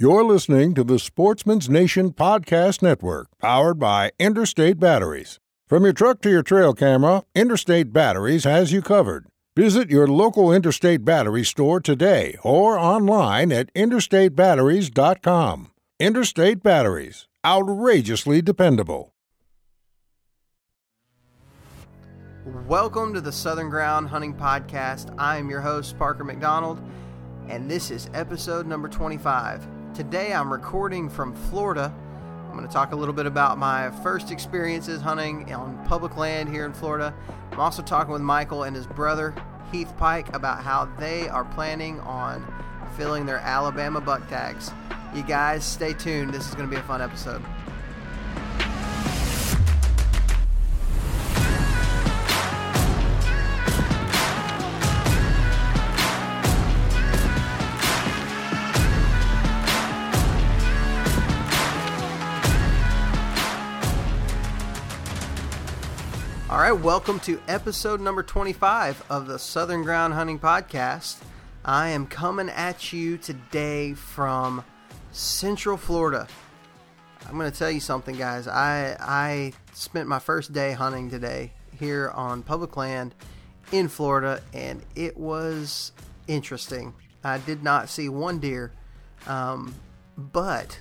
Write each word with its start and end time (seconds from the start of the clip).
You're 0.00 0.22
listening 0.22 0.74
to 0.74 0.84
the 0.84 1.00
Sportsman's 1.00 1.68
Nation 1.68 2.12
Podcast 2.12 2.82
Network, 2.82 3.26
powered 3.40 3.80
by 3.80 4.12
Interstate 4.20 4.78
Batteries. 4.78 5.40
From 5.66 5.82
your 5.82 5.92
truck 5.92 6.20
to 6.20 6.30
your 6.30 6.44
trail 6.44 6.72
camera, 6.72 7.24
Interstate 7.34 7.92
Batteries 7.92 8.44
has 8.44 8.70
you 8.70 8.80
covered. 8.80 9.26
Visit 9.56 9.90
your 9.90 10.06
local 10.06 10.52
Interstate 10.52 11.04
Battery 11.04 11.42
store 11.44 11.80
today 11.80 12.36
or 12.44 12.78
online 12.78 13.50
at 13.50 13.74
interstatebatteries.com. 13.74 15.72
Interstate 15.98 16.62
Batteries, 16.62 17.26
outrageously 17.44 18.40
dependable. 18.40 19.12
Welcome 22.68 23.14
to 23.14 23.20
the 23.20 23.32
Southern 23.32 23.68
Ground 23.68 24.06
Hunting 24.06 24.34
Podcast. 24.34 25.12
I 25.18 25.38
am 25.38 25.50
your 25.50 25.60
host, 25.60 25.98
Parker 25.98 26.22
McDonald, 26.22 26.80
and 27.48 27.68
this 27.68 27.90
is 27.90 28.08
episode 28.14 28.64
number 28.64 28.86
25. 28.86 29.66
Today 29.98 30.32
I'm 30.32 30.52
recording 30.52 31.10
from 31.10 31.34
Florida. 31.34 31.92
I'm 32.46 32.52
going 32.52 32.64
to 32.64 32.72
talk 32.72 32.92
a 32.92 32.94
little 32.94 33.12
bit 33.12 33.26
about 33.26 33.58
my 33.58 33.90
first 34.00 34.30
experiences 34.30 35.00
hunting 35.00 35.52
on 35.52 35.84
public 35.88 36.16
land 36.16 36.48
here 36.48 36.64
in 36.64 36.72
Florida. 36.72 37.12
I'm 37.50 37.58
also 37.58 37.82
talking 37.82 38.12
with 38.12 38.22
Michael 38.22 38.62
and 38.62 38.76
his 38.76 38.86
brother, 38.86 39.34
Heath 39.72 39.92
Pike, 39.96 40.32
about 40.36 40.62
how 40.62 40.84
they 41.00 41.28
are 41.28 41.44
planning 41.46 41.98
on 42.02 42.46
filling 42.96 43.26
their 43.26 43.38
Alabama 43.38 44.00
buck 44.00 44.28
tags. 44.28 44.70
You 45.16 45.24
guys 45.24 45.64
stay 45.64 45.94
tuned. 45.94 46.32
This 46.32 46.48
is 46.48 46.54
going 46.54 46.70
to 46.70 46.72
be 46.72 46.80
a 46.80 46.84
fun 46.84 47.02
episode. 47.02 47.42
All 66.58 66.64
right, 66.64 66.72
welcome 66.72 67.20
to 67.20 67.40
episode 67.46 68.00
number 68.00 68.24
25 68.24 69.04
of 69.10 69.28
the 69.28 69.38
Southern 69.38 69.84
Ground 69.84 70.14
Hunting 70.14 70.40
Podcast. 70.40 71.18
I 71.64 71.90
am 71.90 72.04
coming 72.08 72.48
at 72.48 72.92
you 72.92 73.16
today 73.16 73.94
from 73.94 74.64
Central 75.12 75.76
Florida. 75.76 76.26
I'm 77.28 77.38
going 77.38 77.48
to 77.48 77.56
tell 77.56 77.70
you 77.70 77.78
something, 77.78 78.16
guys. 78.16 78.48
I 78.48 78.96
I 78.98 79.52
spent 79.72 80.08
my 80.08 80.18
first 80.18 80.52
day 80.52 80.72
hunting 80.72 81.10
today 81.10 81.52
here 81.78 82.10
on 82.10 82.42
public 82.42 82.76
land 82.76 83.14
in 83.70 83.86
Florida, 83.86 84.42
and 84.52 84.82
it 84.96 85.16
was 85.16 85.92
interesting. 86.26 86.92
I 87.22 87.38
did 87.38 87.62
not 87.62 87.88
see 87.88 88.08
one 88.08 88.40
deer, 88.40 88.72
um, 89.28 89.76
but 90.16 90.80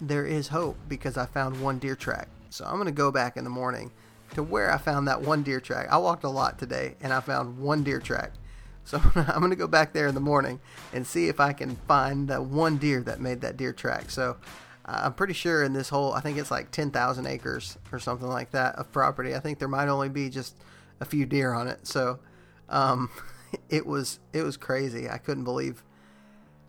there 0.00 0.26
is 0.26 0.48
hope 0.48 0.76
because 0.88 1.16
I 1.16 1.26
found 1.26 1.62
one 1.62 1.78
deer 1.78 1.94
track. 1.94 2.26
So 2.50 2.64
I'm 2.64 2.74
going 2.74 2.86
to 2.86 2.90
go 2.90 3.12
back 3.12 3.36
in 3.36 3.44
the 3.44 3.50
morning 3.50 3.92
to 4.34 4.42
where 4.42 4.72
I 4.72 4.78
found 4.78 5.08
that 5.08 5.22
one 5.22 5.42
deer 5.42 5.60
track. 5.60 5.88
I 5.90 5.98
walked 5.98 6.24
a 6.24 6.28
lot 6.28 6.58
today 6.58 6.96
and 7.00 7.12
I 7.12 7.20
found 7.20 7.58
one 7.58 7.82
deer 7.82 8.00
track. 8.00 8.32
So 8.84 9.00
I'm 9.14 9.40
going 9.40 9.50
to 9.50 9.56
go 9.56 9.66
back 9.66 9.92
there 9.92 10.08
in 10.08 10.14
the 10.14 10.20
morning 10.20 10.60
and 10.92 11.06
see 11.06 11.28
if 11.28 11.40
I 11.40 11.52
can 11.52 11.76
find 11.88 12.28
the 12.28 12.42
one 12.42 12.76
deer 12.78 13.00
that 13.02 13.20
made 13.20 13.40
that 13.42 13.56
deer 13.56 13.72
track. 13.72 14.10
So 14.10 14.36
I'm 14.84 15.14
pretty 15.14 15.34
sure 15.34 15.62
in 15.62 15.72
this 15.72 15.88
whole, 15.88 16.12
I 16.12 16.20
think 16.20 16.38
it's 16.38 16.50
like 16.50 16.70
10,000 16.70 17.26
acres 17.26 17.78
or 17.92 17.98
something 17.98 18.28
like 18.28 18.50
that 18.50 18.76
of 18.76 18.90
property. 18.90 19.34
I 19.34 19.40
think 19.40 19.58
there 19.58 19.68
might 19.68 19.88
only 19.88 20.08
be 20.08 20.28
just 20.28 20.56
a 21.00 21.04
few 21.04 21.24
deer 21.24 21.52
on 21.52 21.68
it. 21.68 21.86
So 21.86 22.18
um, 22.68 23.10
it 23.68 23.86
was 23.86 24.18
it 24.32 24.42
was 24.42 24.56
crazy. 24.56 25.08
I 25.08 25.18
couldn't 25.18 25.44
believe 25.44 25.84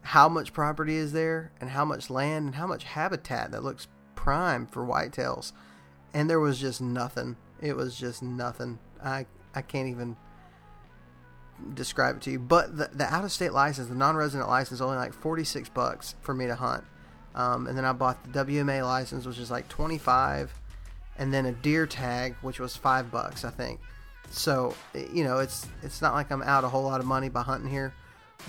how 0.02 0.28
much 0.28 0.54
property 0.54 0.96
is 0.96 1.14
there 1.14 1.52
and 1.62 1.70
how 1.70 1.86
much 1.86 2.10
land 2.10 2.46
and 2.46 2.56
how 2.56 2.68
much 2.68 2.84
habitat 2.84 3.52
that 3.52 3.64
looks 3.64 3.88
prime 4.16 4.68
for 4.68 4.86
whitetails. 4.86 5.54
And 6.14 6.30
there 6.30 6.40
was 6.40 6.60
just 6.60 6.82
nothing. 6.82 7.38
It 7.64 7.78
was 7.78 7.98
just 7.98 8.22
nothing. 8.22 8.78
I 9.02 9.26
I 9.56 9.62
can't 9.62 9.88
even 9.88 10.18
describe 11.74 12.18
it 12.18 12.22
to 12.24 12.32
you. 12.32 12.40
But 12.40 12.78
the, 12.78 12.90
the 12.94 13.06
out 13.06 13.24
of 13.24 13.32
state 13.32 13.54
license, 13.54 13.88
the 13.88 13.96
non 13.96 14.18
resident 14.18 14.50
license, 14.50 14.82
only 14.82 14.98
like 14.98 15.14
forty 15.14 15.46
six 15.46 15.70
bucks 15.70 16.16
for 16.22 16.34
me 16.34 16.46
to 16.48 16.56
hunt. 16.56 16.84
Um, 17.34 17.68
and 17.68 17.78
then 17.78 17.86
I 17.86 17.94
bought 17.94 18.22
the 18.32 18.46
WMA 18.46 18.84
license, 18.84 19.26
which 19.26 19.38
is 19.38 19.50
like 19.50 19.70
twenty 19.70 19.98
five, 19.98 20.54
and 21.18 21.34
then 21.34 21.46
a 21.46 21.54
deer 21.54 21.88
tag, 21.88 22.36
which 22.42 22.60
was 22.60 22.76
five 22.76 23.10
bucks, 23.10 23.46
I 23.46 23.50
think. 23.50 23.80
So 24.30 24.76
you 24.94 25.24
know, 25.24 25.40
it's 25.40 25.66
it's 25.84 26.02
not 26.02 26.16
like 26.16 26.32
I'm 26.32 26.44
out 26.44 26.66
a 26.66 26.70
whole 26.70 26.84
lot 26.84 27.00
of 27.00 27.06
money 27.06 27.30
by 27.30 27.44
hunting 27.44 27.70
here, 27.70 27.94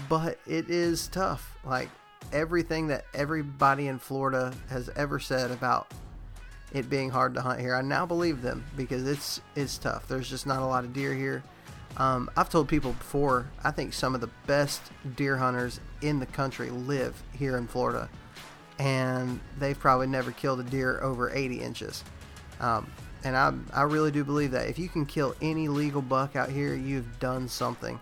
but 0.09 0.41
it 0.45 0.69
is 0.69 1.07
tough. 1.07 1.57
Like 1.65 1.89
everything 2.33 2.89
that 2.89 3.05
everybody 3.15 3.87
in 3.87 4.01
Florida 4.01 4.53
has 4.71 4.89
ever 4.97 5.21
said 5.21 5.53
about 5.53 5.87
it 6.75 6.91
being 6.91 7.09
hard 7.09 7.35
to 7.35 7.41
hunt 7.41 7.61
here. 7.61 7.75
I 7.75 7.83
now 7.83 8.05
believe 8.05 8.43
them 8.43 8.65
because 8.77 9.07
it's 9.07 9.41
it's 9.55 9.79
tough. 9.79 10.07
There's 10.09 10.29
just 10.29 10.47
not 10.47 10.61
a 10.61 10.67
lot 10.67 10.85
of 10.85 10.93
deer 10.93 11.15
here. 11.15 11.43
Um, 11.97 12.29
I've 12.37 12.51
told 12.51 12.69
people 12.69 12.93
before. 12.93 13.49
I 13.63 13.71
think 13.71 13.95
some 13.95 14.15
of 14.15 14.21
the 14.21 14.31
best 14.47 14.83
deer 15.15 15.37
hunters 15.37 15.81
in 16.03 16.19
the 16.19 16.27
country 16.27 16.71
live 16.71 17.23
here 17.33 17.57
in 17.57 17.69
Florida, 17.69 18.11
and 18.81 19.39
they've 19.59 19.79
probably 19.79 20.09
never 20.09 20.33
killed 20.33 20.59
a 20.59 20.65
deer 20.65 21.01
over 21.01 21.31
80 21.31 21.61
inches. 21.61 22.03
Um, 22.59 22.91
and 23.23 23.37
I 23.37 23.55
I 23.73 23.83
really 23.83 24.11
do 24.11 24.25
believe 24.25 24.51
that 24.51 24.69
if 24.69 24.79
you 24.79 24.89
can 24.89 25.07
kill 25.07 25.37
any 25.41 25.69
legal 25.69 26.03
buck 26.03 26.35
out 26.35 26.51
here, 26.51 26.75
you've 26.75 27.21
done 27.21 27.49
something. 27.49 28.01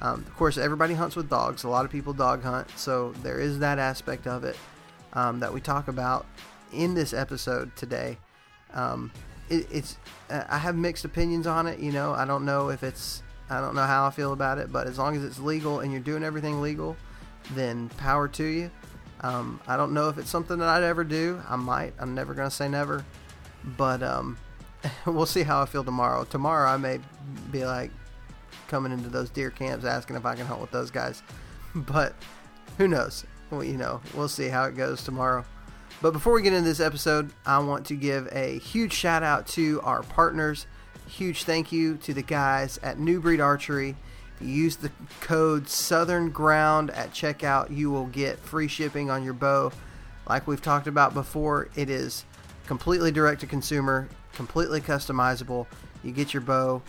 Um, 0.00 0.20
of 0.20 0.36
course, 0.36 0.56
everybody 0.56 0.94
hunts 0.94 1.16
with 1.16 1.28
dogs. 1.28 1.64
A 1.64 1.68
lot 1.68 1.84
of 1.84 1.90
people 1.90 2.12
dog 2.12 2.44
hunt, 2.44 2.70
so 2.76 3.12
there 3.22 3.40
is 3.40 3.58
that 3.58 3.80
aspect 3.80 4.28
of 4.28 4.44
it 4.44 4.56
um, 5.14 5.40
that 5.40 5.52
we 5.52 5.60
talk 5.60 5.88
about 5.88 6.26
in 6.74 6.94
this 6.94 7.12
episode 7.12 7.74
today. 7.76 8.18
Um, 8.72 9.12
it, 9.48 9.66
it's 9.70 9.98
I 10.30 10.58
have 10.58 10.74
mixed 10.74 11.04
opinions 11.04 11.46
on 11.46 11.66
it. 11.66 11.78
You 11.78 11.92
know, 11.92 12.12
I 12.12 12.24
don't 12.24 12.44
know 12.44 12.70
if 12.70 12.82
it's 12.82 13.22
I 13.50 13.60
don't 13.60 13.74
know 13.74 13.84
how 13.84 14.06
I 14.06 14.10
feel 14.10 14.32
about 14.32 14.58
it, 14.58 14.72
but 14.72 14.86
as 14.86 14.98
long 14.98 15.16
as 15.16 15.24
it's 15.24 15.38
legal 15.38 15.80
and 15.80 15.92
you're 15.92 16.00
doing 16.00 16.24
everything 16.24 16.60
legal, 16.60 16.96
then 17.52 17.88
power 17.90 18.28
to 18.28 18.44
you. 18.44 18.70
Um, 19.20 19.60
I 19.66 19.76
don't 19.76 19.92
know 19.92 20.08
if 20.08 20.18
it's 20.18 20.30
something 20.30 20.58
that 20.58 20.68
I'd 20.68 20.82
ever 20.82 21.04
do. 21.04 21.40
I 21.48 21.56
might. 21.56 21.94
I'm 21.98 22.14
never 22.14 22.34
gonna 22.34 22.50
say 22.50 22.68
never, 22.68 23.04
but 23.76 24.02
um, 24.02 24.36
we'll 25.06 25.26
see 25.26 25.42
how 25.42 25.62
I 25.62 25.66
feel 25.66 25.84
tomorrow. 25.84 26.24
Tomorrow 26.24 26.68
I 26.70 26.76
may 26.76 27.00
be 27.50 27.64
like 27.64 27.90
coming 28.68 28.92
into 28.92 29.08
those 29.08 29.30
deer 29.30 29.50
camps 29.50 29.84
asking 29.84 30.16
if 30.16 30.26
I 30.26 30.34
can 30.34 30.46
hunt 30.46 30.60
with 30.60 30.70
those 30.70 30.90
guys, 30.90 31.22
but 31.74 32.14
who 32.78 32.88
knows? 32.88 33.24
Well, 33.50 33.62
you 33.62 33.76
know, 33.76 34.00
we'll 34.14 34.28
see 34.28 34.48
how 34.48 34.64
it 34.64 34.76
goes 34.76 35.02
tomorrow. 35.02 35.44
But 36.00 36.12
before 36.12 36.34
we 36.34 36.42
get 36.42 36.52
into 36.52 36.68
this 36.68 36.80
episode, 36.80 37.30
I 37.46 37.58
want 37.58 37.86
to 37.86 37.94
give 37.94 38.28
a 38.32 38.58
huge 38.58 38.92
shout 38.92 39.22
out 39.22 39.46
to 39.48 39.80
our 39.82 40.02
partners. 40.02 40.66
Huge 41.06 41.44
thank 41.44 41.72
you 41.72 41.96
to 41.98 42.12
the 42.12 42.22
guys 42.22 42.78
at 42.82 42.98
New 42.98 43.20
Breed 43.20 43.40
Archery. 43.40 43.96
If 44.36 44.46
you 44.46 44.52
use 44.52 44.76
the 44.76 44.90
code 45.20 45.68
Southern 45.68 46.30
Ground 46.30 46.90
at 46.90 47.12
checkout, 47.12 47.74
you 47.74 47.90
will 47.90 48.06
get 48.06 48.38
free 48.38 48.68
shipping 48.68 49.10
on 49.10 49.24
your 49.24 49.32
bow. 49.32 49.72
Like 50.28 50.46
we've 50.46 50.62
talked 50.62 50.86
about 50.86 51.14
before, 51.14 51.68
it 51.76 51.88
is 51.88 52.24
completely 52.66 53.12
direct 53.12 53.40
to 53.40 53.46
consumer, 53.46 54.08
completely 54.32 54.80
customizable. 54.80 55.66
You 56.02 56.12
get 56.12 56.34
your 56.34 56.40
bow 56.42 56.82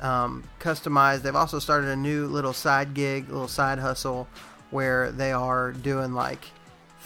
um, 0.00 0.44
customized. 0.60 1.22
They've 1.22 1.34
also 1.36 1.58
started 1.58 1.90
a 1.90 1.96
new 1.96 2.26
little 2.26 2.52
side 2.52 2.94
gig, 2.94 3.28
little 3.28 3.48
side 3.48 3.78
hustle 3.78 4.28
where 4.70 5.10
they 5.12 5.32
are 5.32 5.72
doing 5.72 6.12
like 6.12 6.44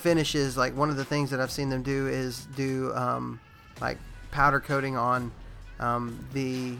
finishes, 0.02 0.56
like 0.56 0.76
one 0.76 0.90
of 0.90 0.96
the 0.96 1.04
things 1.04 1.30
that 1.30 1.40
I've 1.40 1.50
seen 1.50 1.70
them 1.70 1.82
do 1.82 2.08
is 2.08 2.46
do 2.56 2.92
um, 2.94 3.40
like 3.80 3.98
powder 4.32 4.58
coating 4.60 4.96
on 4.96 5.30
um, 5.78 6.26
the 6.32 6.74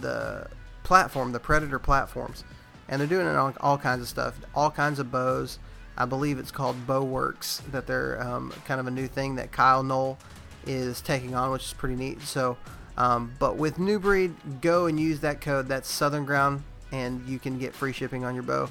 the 0.00 0.46
platform, 0.84 1.32
the 1.32 1.40
Predator 1.40 1.78
platforms, 1.78 2.44
and 2.88 3.00
they're 3.00 3.08
doing 3.08 3.26
it 3.26 3.34
on 3.34 3.54
all 3.60 3.78
kinds 3.78 4.02
of 4.02 4.08
stuff, 4.08 4.38
all 4.54 4.70
kinds 4.70 4.98
of 4.98 5.10
bows. 5.10 5.58
I 5.96 6.04
believe 6.04 6.38
it's 6.38 6.50
called 6.50 6.86
Bowworks 6.86 7.62
that 7.72 7.86
they're 7.86 8.22
um, 8.22 8.52
kind 8.66 8.78
of 8.78 8.86
a 8.86 8.90
new 8.90 9.06
thing 9.06 9.36
that 9.36 9.50
Kyle 9.50 9.82
Knoll 9.82 10.18
is 10.66 11.00
taking 11.00 11.34
on, 11.34 11.50
which 11.50 11.64
is 11.64 11.72
pretty 11.72 11.96
neat. 11.96 12.20
So, 12.20 12.58
um, 12.98 13.32
but 13.38 13.56
with 13.56 13.78
New 13.78 13.98
Breed, 13.98 14.34
go 14.60 14.84
and 14.84 15.00
use 15.00 15.20
that 15.20 15.40
code. 15.40 15.68
That's 15.68 15.90
Southern 15.90 16.26
Ground, 16.26 16.62
and 16.92 17.26
you 17.26 17.38
can 17.38 17.58
get 17.58 17.74
free 17.74 17.94
shipping 17.94 18.26
on 18.26 18.34
your 18.34 18.42
bow. 18.42 18.68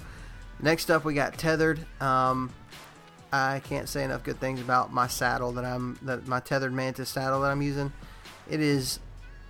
Next 0.62 0.92
up, 0.92 1.04
we 1.04 1.16
got 1.16 1.38
Tethered. 1.40 1.80
I 3.32 3.60
can't 3.60 3.90
say 3.90 4.04
enough 4.04 4.24
good 4.24 4.40
things 4.40 4.62
about 4.62 4.94
my 4.94 5.08
saddle 5.08 5.52
that 5.54 5.66
I'm 5.66 5.98
that 6.04 6.28
my 6.28 6.40
tethered 6.40 6.74
mantis 6.74 7.10
saddle 7.10 7.42
that 7.42 7.52
I'm 7.52 7.62
using. 7.62 7.92
It 8.50 8.60
is 8.60 9.00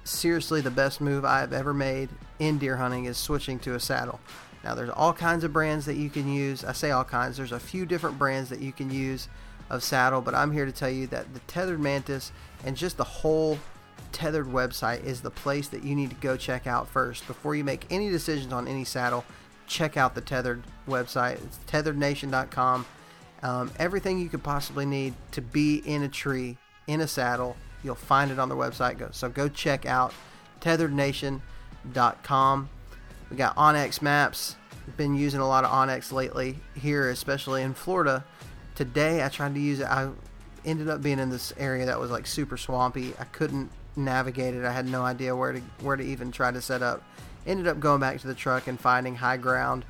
seriously 0.03 0.61
the 0.61 0.71
best 0.71 1.01
move 1.01 1.25
I've 1.25 1.53
ever 1.53 1.73
made 1.73 2.09
in 2.39 2.57
deer 2.57 2.77
hunting 2.77 3.05
is 3.05 3.17
switching 3.17 3.59
to 3.59 3.75
a 3.75 3.79
saddle. 3.79 4.19
Now 4.63 4.75
there's 4.75 4.89
all 4.89 5.13
kinds 5.13 5.43
of 5.43 5.53
brands 5.53 5.85
that 5.85 5.95
you 5.95 6.09
can 6.09 6.31
use. 6.31 6.63
I 6.63 6.73
say 6.73 6.91
all 6.91 7.03
kinds. 7.03 7.37
There's 7.37 7.51
a 7.51 7.59
few 7.59 7.85
different 7.85 8.17
brands 8.17 8.49
that 8.49 8.59
you 8.59 8.71
can 8.71 8.89
use 8.89 9.27
of 9.69 9.83
saddle, 9.83 10.21
but 10.21 10.33
I'm 10.35 10.51
here 10.51 10.65
to 10.65 10.71
tell 10.71 10.89
you 10.89 11.07
that 11.07 11.33
the 11.33 11.39
tethered 11.41 11.79
mantis 11.79 12.31
and 12.63 12.75
just 12.75 12.97
the 12.97 13.03
whole 13.03 13.59
tethered 14.11 14.47
website 14.47 15.03
is 15.03 15.21
the 15.21 15.31
place 15.31 15.67
that 15.67 15.83
you 15.83 15.95
need 15.95 16.09
to 16.09 16.15
go 16.15 16.37
check 16.37 16.67
out 16.67 16.87
first 16.87 17.27
before 17.27 17.55
you 17.55 17.63
make 17.63 17.85
any 17.91 18.09
decisions 18.09 18.53
on 18.53 18.67
any 18.67 18.85
saddle. 18.85 19.25
Check 19.67 19.97
out 19.97 20.15
the 20.15 20.21
tethered 20.21 20.63
website. 20.87 21.43
It's 21.43 21.59
tetherednation.com 21.67 22.85
Um, 23.43 23.71
everything 23.77 24.19
you 24.19 24.29
could 24.29 24.43
possibly 24.43 24.85
need 24.85 25.13
to 25.31 25.41
be 25.41 25.77
in 25.77 26.03
a 26.03 26.09
tree, 26.09 26.57
in 26.87 27.01
a 27.01 27.07
saddle, 27.07 27.57
you'll 27.83 27.95
find 27.95 28.31
it 28.31 28.39
on 28.39 28.49
their 28.49 28.57
website. 28.57 28.97
Go 28.97 29.09
so 29.11 29.29
go 29.29 29.47
check 29.47 29.85
out 29.85 30.13
tetherednation.com. 30.61 32.69
We 33.29 33.37
got 33.37 33.55
onX 33.55 34.01
maps. 34.01 34.55
We've 34.85 34.97
been 34.97 35.15
using 35.15 35.39
a 35.39 35.47
lot 35.47 35.63
of 35.63 35.71
onX 35.71 36.11
lately 36.11 36.57
here, 36.75 37.09
especially 37.09 37.63
in 37.63 37.73
Florida. 37.73 38.23
Today 38.75 39.23
I 39.23 39.29
tried 39.29 39.55
to 39.55 39.59
use 39.59 39.79
it. 39.79 39.87
I 39.87 40.09
ended 40.63 40.89
up 40.89 41.01
being 41.01 41.19
in 41.19 41.29
this 41.29 41.53
area 41.57 41.85
that 41.85 41.99
was 41.99 42.11
like 42.11 42.27
super 42.27 42.57
swampy. 42.57 43.13
I 43.19 43.23
couldn't 43.25 43.71
navigate 43.95 44.53
it. 44.53 44.65
I 44.65 44.71
had 44.71 44.87
no 44.87 45.03
idea 45.03 45.35
where 45.35 45.53
to 45.53 45.59
where 45.81 45.95
to 45.95 46.03
even 46.03 46.31
try 46.31 46.51
to 46.51 46.61
set 46.61 46.81
up. 46.81 47.03
Ended 47.47 47.67
up 47.67 47.79
going 47.79 47.99
back 47.99 48.19
to 48.21 48.27
the 48.27 48.33
truck 48.33 48.67
and 48.67 48.79
finding 48.79 49.15
high 49.15 49.37
ground, 49.37 49.85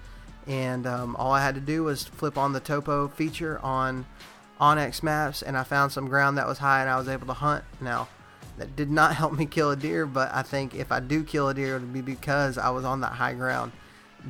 and 0.47 0.85
um, 0.85 1.15
all 1.15 1.31
I 1.31 1.41
had 1.41 1.55
to 1.55 1.61
do 1.61 1.83
was 1.83 2.03
flip 2.03 2.37
on 2.37 2.53
the 2.53 2.59
topo 2.59 3.07
feature 3.07 3.59
on 3.63 4.05
onX 4.59 5.03
Maps, 5.03 5.41
and 5.41 5.57
I 5.57 5.63
found 5.63 5.91
some 5.91 6.07
ground 6.07 6.37
that 6.37 6.47
was 6.47 6.59
high, 6.59 6.81
and 6.81 6.89
I 6.89 6.97
was 6.97 7.07
able 7.07 7.27
to 7.27 7.33
hunt. 7.33 7.63
Now, 7.81 8.07
that 8.57 8.75
did 8.75 8.89
not 8.89 9.15
help 9.17 9.33
me 9.33 9.45
kill 9.45 9.71
a 9.71 9.75
deer, 9.75 10.05
but 10.05 10.33
I 10.33 10.43
think 10.43 10.75
if 10.75 10.91
I 10.91 10.99
do 10.99 11.23
kill 11.23 11.49
a 11.49 11.53
deer, 11.53 11.77
it 11.77 11.81
would 11.81 11.93
be 11.93 12.01
because 12.01 12.57
I 12.57 12.69
was 12.69 12.85
on 12.85 13.01
that 13.01 13.13
high 13.13 13.33
ground 13.33 13.71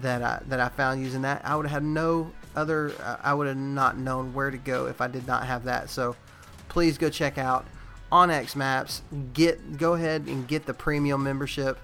that 0.02 0.22
I 0.22 0.42
that 0.48 0.60
I 0.60 0.70
found 0.70 1.02
using 1.02 1.22
that. 1.22 1.42
I 1.46 1.56
would 1.56 1.66
have 1.66 1.84
had 1.84 1.84
no 1.84 2.32
other. 2.56 2.92
Uh, 3.02 3.18
I 3.24 3.34
would 3.34 3.48
have 3.48 3.58
not 3.58 3.98
known 3.98 4.34
where 4.34 4.52
to 4.52 4.58
go 4.58 4.88
if 4.88 5.02
I 5.02 5.08
did 5.08 5.28
not 5.28 5.46
have 5.46 5.66
that. 5.66 5.90
So, 5.90 6.16
please 6.70 6.98
go 6.98 7.10
check 7.10 7.38
out 7.38 7.66
onX 8.12 8.56
Maps. 8.56 9.02
Get 9.34 9.78
go 9.78 9.94
ahead 9.94 10.28
and 10.28 10.48
get 10.48 10.66
the 10.66 10.74
premium 10.74 11.24
membership. 11.24 11.78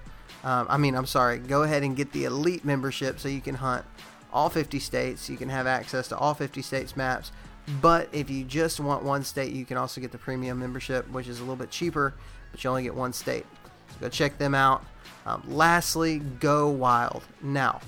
Um, 0.44 0.66
I 0.68 0.76
mean, 0.76 0.96
I'm 0.96 1.06
sorry. 1.06 1.38
Go 1.38 1.62
ahead 1.62 1.84
and 1.84 1.96
get 1.96 2.12
the 2.12 2.24
elite 2.24 2.64
membership 2.64 3.20
so 3.20 3.28
you 3.28 3.40
can 3.40 3.54
hunt 3.54 3.84
all 4.32 4.48
50 4.48 4.78
states. 4.78 5.28
You 5.28 5.36
can 5.36 5.48
have 5.48 5.66
access 5.66 6.08
to 6.08 6.16
all 6.16 6.34
50 6.34 6.62
states 6.62 6.96
maps. 6.96 7.32
But 7.80 8.08
if 8.12 8.28
you 8.28 8.44
just 8.44 8.80
want 8.80 9.04
one 9.04 9.24
state, 9.24 9.52
you 9.52 9.64
can 9.64 9.76
also 9.76 10.00
get 10.00 10.10
the 10.12 10.18
premium 10.18 10.58
membership, 10.58 11.08
which 11.10 11.28
is 11.28 11.38
a 11.38 11.42
little 11.42 11.56
bit 11.56 11.70
cheaper, 11.70 12.14
but 12.50 12.62
you 12.62 12.70
only 12.70 12.82
get 12.82 12.94
one 12.94 13.12
state. 13.12 13.46
So 13.90 13.96
go 14.00 14.08
check 14.08 14.38
them 14.38 14.54
out. 14.54 14.84
Um, 15.26 15.42
lastly, 15.46 16.18
Go 16.18 16.68
Wild. 16.68 17.22
Now, 17.40 17.80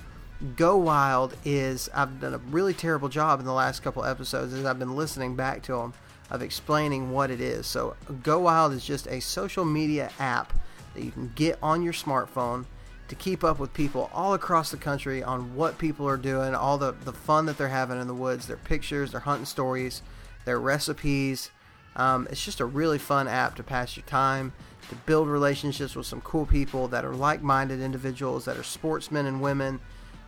Go 0.57 0.77
Wild 0.77 1.37
is, 1.45 1.91
I've 1.93 2.21
done 2.21 2.35
a 2.35 2.39
really 2.39 2.75
terrible 2.75 3.09
job 3.09 3.41
in 3.41 3.47
the 3.47 3.53
last 3.53 3.83
couple 3.83 4.05
episodes 4.05 4.53
as 4.53 4.65
I've 4.65 4.79
been 4.79 4.95
listening 4.95 5.35
back 5.35 5.63
to 5.65 5.73
them 5.73 5.93
of 6.31 6.43
explaining 6.43 7.11
what 7.11 7.31
it 7.31 7.41
is. 7.41 7.67
So, 7.67 7.97
Go 8.23 8.41
Wild 8.41 8.73
is 8.73 8.85
just 8.85 9.09
a 9.09 9.21
social 9.21 9.65
media 9.65 10.11
app 10.21 10.53
that 10.95 11.03
you 11.03 11.11
can 11.11 11.33
get 11.35 11.59
on 11.61 11.83
your 11.83 11.93
smartphone 11.93 12.67
to 13.15 13.23
keep 13.23 13.45
up 13.45 13.59
with 13.59 13.73
people 13.73 14.11
all 14.13 14.35
across 14.35 14.71
the 14.71 14.77
country 14.77 15.23
on 15.23 15.55
what 15.55 15.79
people 15.79 16.09
are 16.09 16.17
doing, 16.17 16.55
all 16.55 16.79
the, 16.79 16.93
the 16.93 17.13
fun 17.13 17.47
that 17.47 17.57
they're 17.57 17.69
having 17.69 18.01
in 18.01 18.07
the 18.07 18.15
woods, 18.15 18.47
their 18.47 18.57
pictures, 18.57 19.13
their 19.13 19.21
hunting 19.21 19.47
stories, 19.47 20.03
their 20.45 20.59
recipes. 20.59 21.51
Um, 21.97 22.27
it's 22.31 22.45
just 22.45 22.61
a 22.61 22.65
really 22.65 22.99
fun 22.99 23.29
app 23.29 23.55
to 23.57 23.63
pass 23.63 23.97
your 23.97 24.05
time, 24.07 24.53
to 24.89 24.97
build 25.07 25.29
relationships 25.29 25.95
with 25.95 26.07
some 26.07 26.21
cool 26.23 26.45
people 26.45 26.89
that 26.89 27.05
are 27.05 27.15
like 27.15 27.41
minded 27.41 27.81
individuals, 27.81 28.45
that 28.47 28.57
are 28.57 28.65
sportsmen 28.65 29.27
and 29.27 29.41
women 29.41 29.81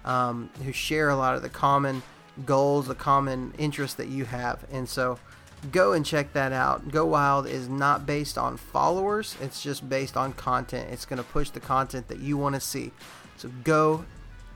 um, 0.05 0.49
who 0.65 0.73
share 0.73 1.09
a 1.09 1.17
lot 1.17 1.35
of 1.35 1.43
the 1.43 1.49
common 1.49 2.03
goals, 2.45 2.87
the 2.87 2.95
common 2.95 3.53
interests 3.59 3.97
that 3.97 4.09
you 4.09 4.25
have. 4.27 4.65
And 4.71 4.89
so, 4.89 5.19
go 5.73 5.93
and 5.93 6.05
check 6.05 6.33
that 6.33 6.53
out. 6.53 6.91
Go 6.91 7.07
Wild 7.07 7.47
is 7.47 7.69
not 7.69 8.07
based 8.07 8.39
on 8.39 8.57
followers, 8.57 9.37
it's 9.41 9.63
just 9.63 9.89
based 9.89 10.17
on 10.17 10.33
content. 10.33 10.91
It's 10.91 11.05
going 11.05 11.19
to 11.19 11.29
push 11.29 11.51
the 11.51 11.61
content 11.61 12.09
that 12.09 12.21
you 12.21 12.37
want 12.37 12.55
to 12.55 12.61
see. 12.61 12.93
So 13.37 13.51
go 13.65 14.05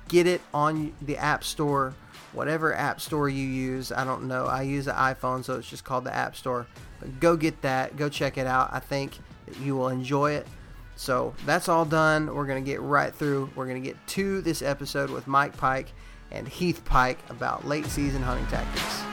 get 0.09 0.27
it 0.27 0.41
on 0.53 0.93
the 1.03 1.17
App 1.17 1.45
Store, 1.45 1.95
whatever 2.33 2.75
App 2.75 3.01
Store 3.01 3.29
you 3.29 3.47
use. 3.47 3.93
I 3.93 4.05
don't 4.05 4.25
know. 4.25 4.47
I 4.47 4.63
use 4.63 4.87
an 4.87 4.97
iPhone, 4.97 5.45
so 5.45 5.55
it's 5.55 5.69
just 5.69 5.85
called 5.85 6.05
the 6.05 6.15
App 6.15 6.37
Store. 6.37 6.67
But 6.99 7.21
go 7.21 7.37
get 7.37 7.63
that, 7.63 7.97
go 7.97 8.09
check 8.09 8.39
it 8.39 8.47
out. 8.47 8.71
I 8.73 8.81
think 8.81 9.19
you 9.63 9.77
will 9.77 9.89
enjoy 9.89 10.33
it. 10.33 10.47
So 10.97 11.35
that's 11.47 11.69
all 11.69 11.87
done. 11.87 12.35
We're 12.35 12.47
going 12.47 12.63
to 12.63 12.71
get 12.71 12.83
right 12.83 13.15
through. 13.15 13.51
We're 13.55 13.67
going 13.67 13.83
to 13.83 13.89
get 13.89 13.97
to 14.09 14.43
this 14.43 14.61
episode 14.61 15.09
with 15.09 15.27
Mike 15.27 15.57
Pike 15.57 15.93
and 16.31 16.47
Heath 16.47 16.85
Pike 16.85 17.19
about 17.31 17.67
late 17.67 17.87
season 17.87 18.23
hunting 18.23 18.47
tactics. 18.49 19.10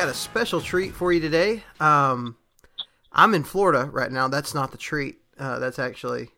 Got 0.00 0.08
a 0.08 0.14
special 0.14 0.62
treat 0.62 0.94
for 0.94 1.12
you 1.12 1.20
today. 1.20 1.62
Um, 1.78 2.34
I'm 3.12 3.34
in 3.34 3.44
Florida 3.44 3.84
right 3.92 4.10
now. 4.10 4.28
That's 4.28 4.54
not 4.54 4.72
the 4.72 4.78
treat. 4.78 5.18
Uh, 5.38 5.58
that's 5.58 5.78
actually, 5.78 6.30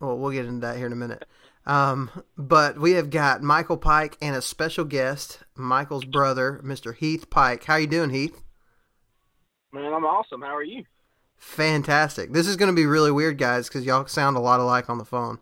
well, 0.00 0.18
we'll 0.18 0.32
get 0.32 0.46
into 0.46 0.66
that 0.66 0.78
here 0.78 0.86
in 0.86 0.92
a 0.92 0.96
minute. 0.96 1.24
Um, 1.64 2.10
but 2.36 2.76
we 2.76 2.92
have 2.92 3.10
got 3.10 3.40
Michael 3.40 3.76
Pike 3.76 4.16
and 4.20 4.34
a 4.34 4.42
special 4.42 4.84
guest, 4.84 5.38
Michael's 5.54 6.06
brother, 6.06 6.60
Mr. 6.64 6.92
Heath 6.92 7.30
Pike. 7.30 7.62
How 7.62 7.76
you 7.76 7.86
doing, 7.86 8.10
Heath? 8.10 8.42
Man, 9.70 9.92
I'm 9.92 10.04
awesome. 10.04 10.42
How 10.42 10.56
are 10.56 10.64
you? 10.64 10.82
Fantastic. 11.36 12.32
This 12.32 12.48
is 12.48 12.56
going 12.56 12.74
to 12.74 12.76
be 12.76 12.86
really 12.86 13.12
weird, 13.12 13.38
guys, 13.38 13.68
because 13.68 13.84
y'all 13.86 14.08
sound 14.08 14.36
a 14.36 14.40
lot 14.40 14.58
alike 14.58 14.90
on 14.90 14.98
the 14.98 15.04
phone. 15.04 15.38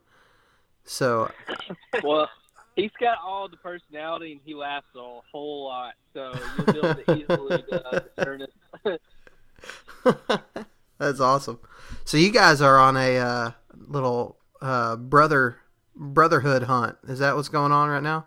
So, 0.84 1.30
well, 2.04 2.28
he's 2.76 2.90
got 3.00 3.18
all 3.24 3.48
the 3.48 3.56
personality 3.56 4.32
and 4.32 4.40
he 4.44 4.54
laughs 4.54 4.86
a 4.94 5.20
whole 5.32 5.64
lot, 5.64 5.94
so 6.14 6.32
you'll 6.56 6.66
be 6.66 6.78
able 6.78 6.94
to 6.94 7.16
easily 7.16 7.64
uh, 7.72 8.00
discern 8.16 8.42
it. 8.42 9.00
That's 10.98 11.20
awesome. 11.20 11.58
So 12.04 12.16
you 12.16 12.30
guys 12.30 12.60
are 12.60 12.78
on 12.78 12.96
a 12.96 13.18
uh, 13.18 13.50
little 13.88 14.36
uh, 14.62 14.96
brother 14.96 15.58
brotherhood 15.94 16.64
hunt. 16.64 16.96
Is 17.08 17.18
that 17.18 17.34
what's 17.34 17.48
going 17.48 17.72
on 17.72 17.88
right 17.88 18.02
now? 18.02 18.26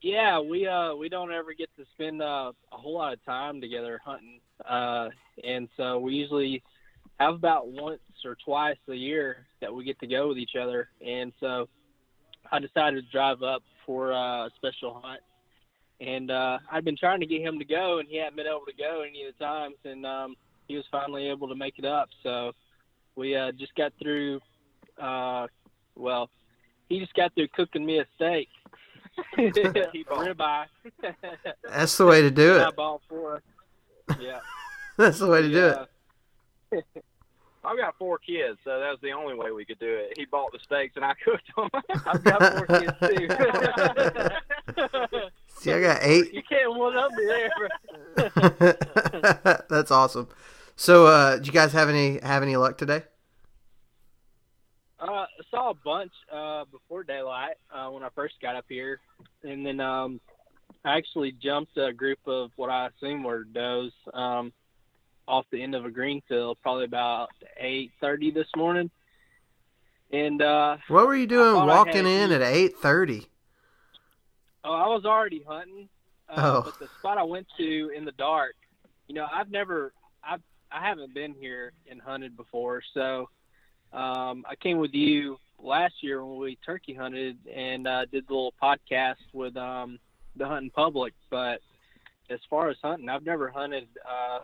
Yeah, 0.00 0.40
we 0.40 0.66
uh 0.66 0.94
we 0.94 1.08
don't 1.08 1.32
ever 1.32 1.52
get 1.54 1.70
to 1.76 1.84
spend 1.94 2.22
uh, 2.22 2.52
a 2.72 2.76
whole 2.76 2.94
lot 2.94 3.12
of 3.12 3.24
time 3.24 3.60
together 3.60 4.00
hunting, 4.04 4.40
uh, 4.68 5.08
and 5.42 5.68
so 5.76 5.98
we 5.98 6.14
usually 6.14 6.62
have 7.18 7.34
about 7.34 7.68
once 7.68 8.00
or 8.24 8.36
twice 8.44 8.76
a 8.88 8.94
year 8.94 9.46
that 9.60 9.74
we 9.74 9.84
get 9.84 9.98
to 10.00 10.06
go 10.06 10.28
with 10.28 10.38
each 10.38 10.54
other, 10.54 10.88
and 11.04 11.32
so 11.40 11.68
I 12.50 12.58
decided 12.58 13.04
to 13.04 13.10
drive 13.10 13.42
up 13.42 13.62
for 13.84 14.12
uh, 14.12 14.46
a 14.46 14.50
special 14.56 15.00
hunt, 15.02 15.20
and 16.00 16.30
uh, 16.30 16.58
I'd 16.70 16.84
been 16.84 16.96
trying 16.96 17.20
to 17.20 17.26
get 17.26 17.42
him 17.42 17.58
to 17.58 17.64
go, 17.64 17.98
and 17.98 18.08
he 18.08 18.18
hadn't 18.18 18.36
been 18.36 18.46
able 18.46 18.66
to 18.66 18.76
go 18.76 19.02
any 19.02 19.24
of 19.24 19.34
the 19.36 19.44
times, 19.44 19.76
and 19.84 20.06
um, 20.06 20.36
he 20.66 20.76
was 20.76 20.84
finally 20.90 21.28
able 21.28 21.48
to 21.48 21.54
make 21.54 21.78
it 21.78 21.84
up. 21.84 22.08
So 22.22 22.52
we 23.16 23.34
uh, 23.34 23.52
just 23.52 23.74
got 23.74 23.92
through. 24.00 24.40
Uh, 25.00 25.46
well, 25.96 26.30
he 26.88 27.00
just 27.00 27.14
got 27.14 27.34
through 27.34 27.48
cooking 27.48 27.84
me 27.84 27.98
a 27.98 28.06
steak. 28.16 28.48
ribeye. 29.38 30.66
That's 31.68 31.96
the 31.96 32.06
way 32.06 32.22
to 32.22 32.30
do 32.30 32.56
it. 32.56 32.74
Four. 33.08 33.42
Yeah. 34.20 34.40
That's 34.96 35.18
the 35.18 35.26
way 35.26 35.42
to 35.42 35.48
do 35.50 35.74
it. 36.72 36.84
I've 37.64 37.76
got 37.76 37.96
four 37.98 38.18
kids, 38.18 38.58
so 38.64 38.78
that 38.78 38.90
was 38.90 38.98
the 39.02 39.12
only 39.12 39.34
way 39.34 39.50
we 39.50 39.64
could 39.64 39.78
do 39.78 39.90
it. 39.90 40.14
He 40.16 40.24
bought 40.24 40.52
the 40.52 40.58
steaks 40.64 40.96
and 40.96 41.04
I 41.04 41.14
cooked 41.24 41.50
them. 41.56 41.68
I've 42.06 42.22
got 42.24 42.40
four 42.56 42.66
kids 42.66 42.92
too. 43.00 43.28
See, 45.58 45.72
I 45.72 45.80
got 45.80 45.98
eight. 46.02 46.32
You 46.32 46.42
can't 46.48 46.76
one 46.76 46.96
up 46.96 47.10
me 47.12 47.26
there. 47.26 47.50
That's 49.68 49.90
awesome. 49.90 50.28
So, 50.76 51.06
uh, 51.06 51.36
did 51.36 51.48
you 51.48 51.52
guys 51.52 51.72
have 51.72 51.88
any 51.88 52.20
have 52.20 52.42
any 52.42 52.56
luck 52.56 52.78
today? 52.78 53.02
Uh, 55.00 55.26
I 55.26 55.26
saw 55.50 55.70
a 55.70 55.74
bunch 55.74 56.12
uh, 56.32 56.64
before 56.70 57.02
daylight 57.02 57.56
uh, 57.72 57.88
when 57.88 58.02
I 58.04 58.08
first 58.14 58.34
got 58.40 58.56
up 58.56 58.66
here, 58.68 59.00
and 59.42 59.66
then 59.66 59.80
um, 59.80 60.20
I 60.84 60.96
actually 60.96 61.32
jumped 61.32 61.76
a 61.76 61.92
group 61.92 62.18
of 62.26 62.50
what 62.56 62.70
I 62.70 62.88
assume 62.88 63.24
were 63.24 63.44
does 63.44 63.90
um, 64.14 64.52
off 65.28 65.46
the 65.52 65.62
end 65.62 65.74
of 65.74 65.84
a 65.84 65.90
green 65.90 66.22
field, 66.28 66.58
probably 66.62 66.84
about 66.84 67.28
eight 67.60 67.92
thirty 68.00 68.30
this 68.30 68.48
morning. 68.56 68.90
And 70.10 70.40
uh, 70.40 70.78
what 70.88 71.06
were 71.06 71.14
you 71.14 71.26
doing 71.26 71.54
walking 71.66 72.06
in 72.06 72.32
at 72.32 72.42
eight 72.42 72.78
thirty? 72.78 73.26
Oh, 74.64 74.72
I 74.72 74.88
was 74.88 75.04
already 75.04 75.44
hunting. 75.46 75.88
Uh, 76.28 76.34
oh. 76.36 76.62
But 76.64 76.78
the 76.78 76.88
spot 76.98 77.18
I 77.18 77.22
went 77.22 77.46
to 77.58 77.90
in 77.94 78.04
the 78.04 78.12
dark, 78.12 78.54
you 79.06 79.14
know, 79.14 79.26
I've 79.32 79.50
never, 79.50 79.92
I've, 80.22 80.42
I 80.70 80.86
haven't 80.86 81.14
been 81.14 81.34
here 81.34 81.72
and 81.90 82.00
hunted 82.00 82.36
before, 82.36 82.82
so 82.92 83.28
um, 83.92 84.44
I 84.48 84.54
came 84.60 84.78
with 84.78 84.92
you 84.92 85.38
last 85.58 85.94
year 86.02 86.24
when 86.24 86.38
we 86.38 86.58
turkey 86.66 86.92
hunted 86.92 87.38
and 87.54 87.86
uh, 87.86 88.04
did 88.06 88.26
the 88.28 88.32
little 88.34 88.54
podcast 88.62 89.16
with 89.32 89.56
um, 89.56 89.98
the 90.36 90.46
hunting 90.46 90.70
public. 90.70 91.14
But 91.30 91.60
as 92.28 92.40
far 92.50 92.68
as 92.68 92.76
hunting, 92.82 93.08
I've 93.08 93.24
never 93.24 93.48
hunted 93.48 93.88
uh, 94.06 94.40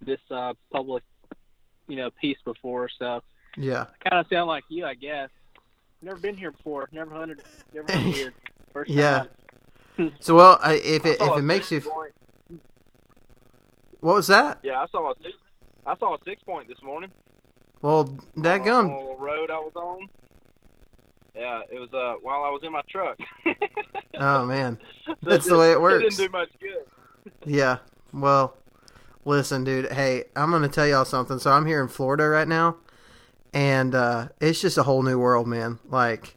this 0.00 0.20
uh, 0.30 0.54
public, 0.72 1.02
you 1.88 1.96
know, 1.96 2.10
piece 2.20 2.38
before. 2.44 2.88
So 2.98 3.22
yeah, 3.56 3.86
kind 4.08 4.20
of 4.20 4.26
sound 4.30 4.48
like 4.48 4.64
you, 4.68 4.84
I 4.84 4.94
guess. 4.94 5.30
Never 6.02 6.18
been 6.18 6.36
here 6.36 6.50
before. 6.52 6.88
Never 6.92 7.10
hunted. 7.14 7.42
Never 7.74 7.90
hunted 7.92 8.14
here. 8.14 8.32
First 8.72 8.90
yeah. 8.90 9.24
Time. 9.96 10.12
so 10.20 10.34
well, 10.34 10.58
I, 10.62 10.74
if 10.74 11.06
it 11.06 11.20
if 11.20 11.38
it 11.38 11.42
makes 11.42 11.70
you, 11.72 11.80
point. 11.80 12.12
what 14.00 14.14
was 14.16 14.26
that? 14.26 14.58
Yeah, 14.62 14.80
I 14.82 14.86
saw 14.88 15.10
a 15.10 15.14
six, 15.22 15.34
I 15.86 15.96
saw 15.96 16.14
a 16.14 16.18
six 16.24 16.42
point 16.42 16.68
this 16.68 16.82
morning. 16.82 17.10
Well, 17.82 18.18
that 18.36 18.64
gum. 18.64 18.88
road 19.18 19.50
I 19.50 19.58
was 19.58 19.72
on. 19.76 20.08
Yeah, 21.34 21.60
it 21.70 21.78
was 21.78 21.92
uh 21.92 22.14
while 22.22 22.42
I 22.44 22.50
was 22.50 22.60
in 22.62 22.72
my 22.72 22.82
truck. 22.88 23.18
Oh 24.18 24.46
man, 24.46 24.78
That's 25.22 25.46
it 25.46 25.50
the 25.50 25.58
way 25.58 25.66
it 25.72 25.74
didn't- 25.74 25.82
works. 25.82 26.16
didn't 26.16 26.32
do 26.32 26.38
much 26.38 26.48
good. 26.58 27.32
yeah. 27.44 27.76
Well, 28.14 28.56
listen, 29.26 29.64
dude. 29.64 29.92
Hey, 29.92 30.24
I'm 30.34 30.50
gonna 30.50 30.68
tell 30.68 30.86
y'all 30.86 31.04
something. 31.04 31.38
So 31.38 31.50
I'm 31.50 31.66
here 31.66 31.82
in 31.82 31.88
Florida 31.88 32.28
right 32.28 32.48
now, 32.48 32.76
and 33.52 33.94
uh, 33.94 34.28
it's 34.40 34.60
just 34.60 34.78
a 34.78 34.84
whole 34.84 35.02
new 35.02 35.18
world, 35.18 35.46
man. 35.46 35.78
Like, 35.88 36.36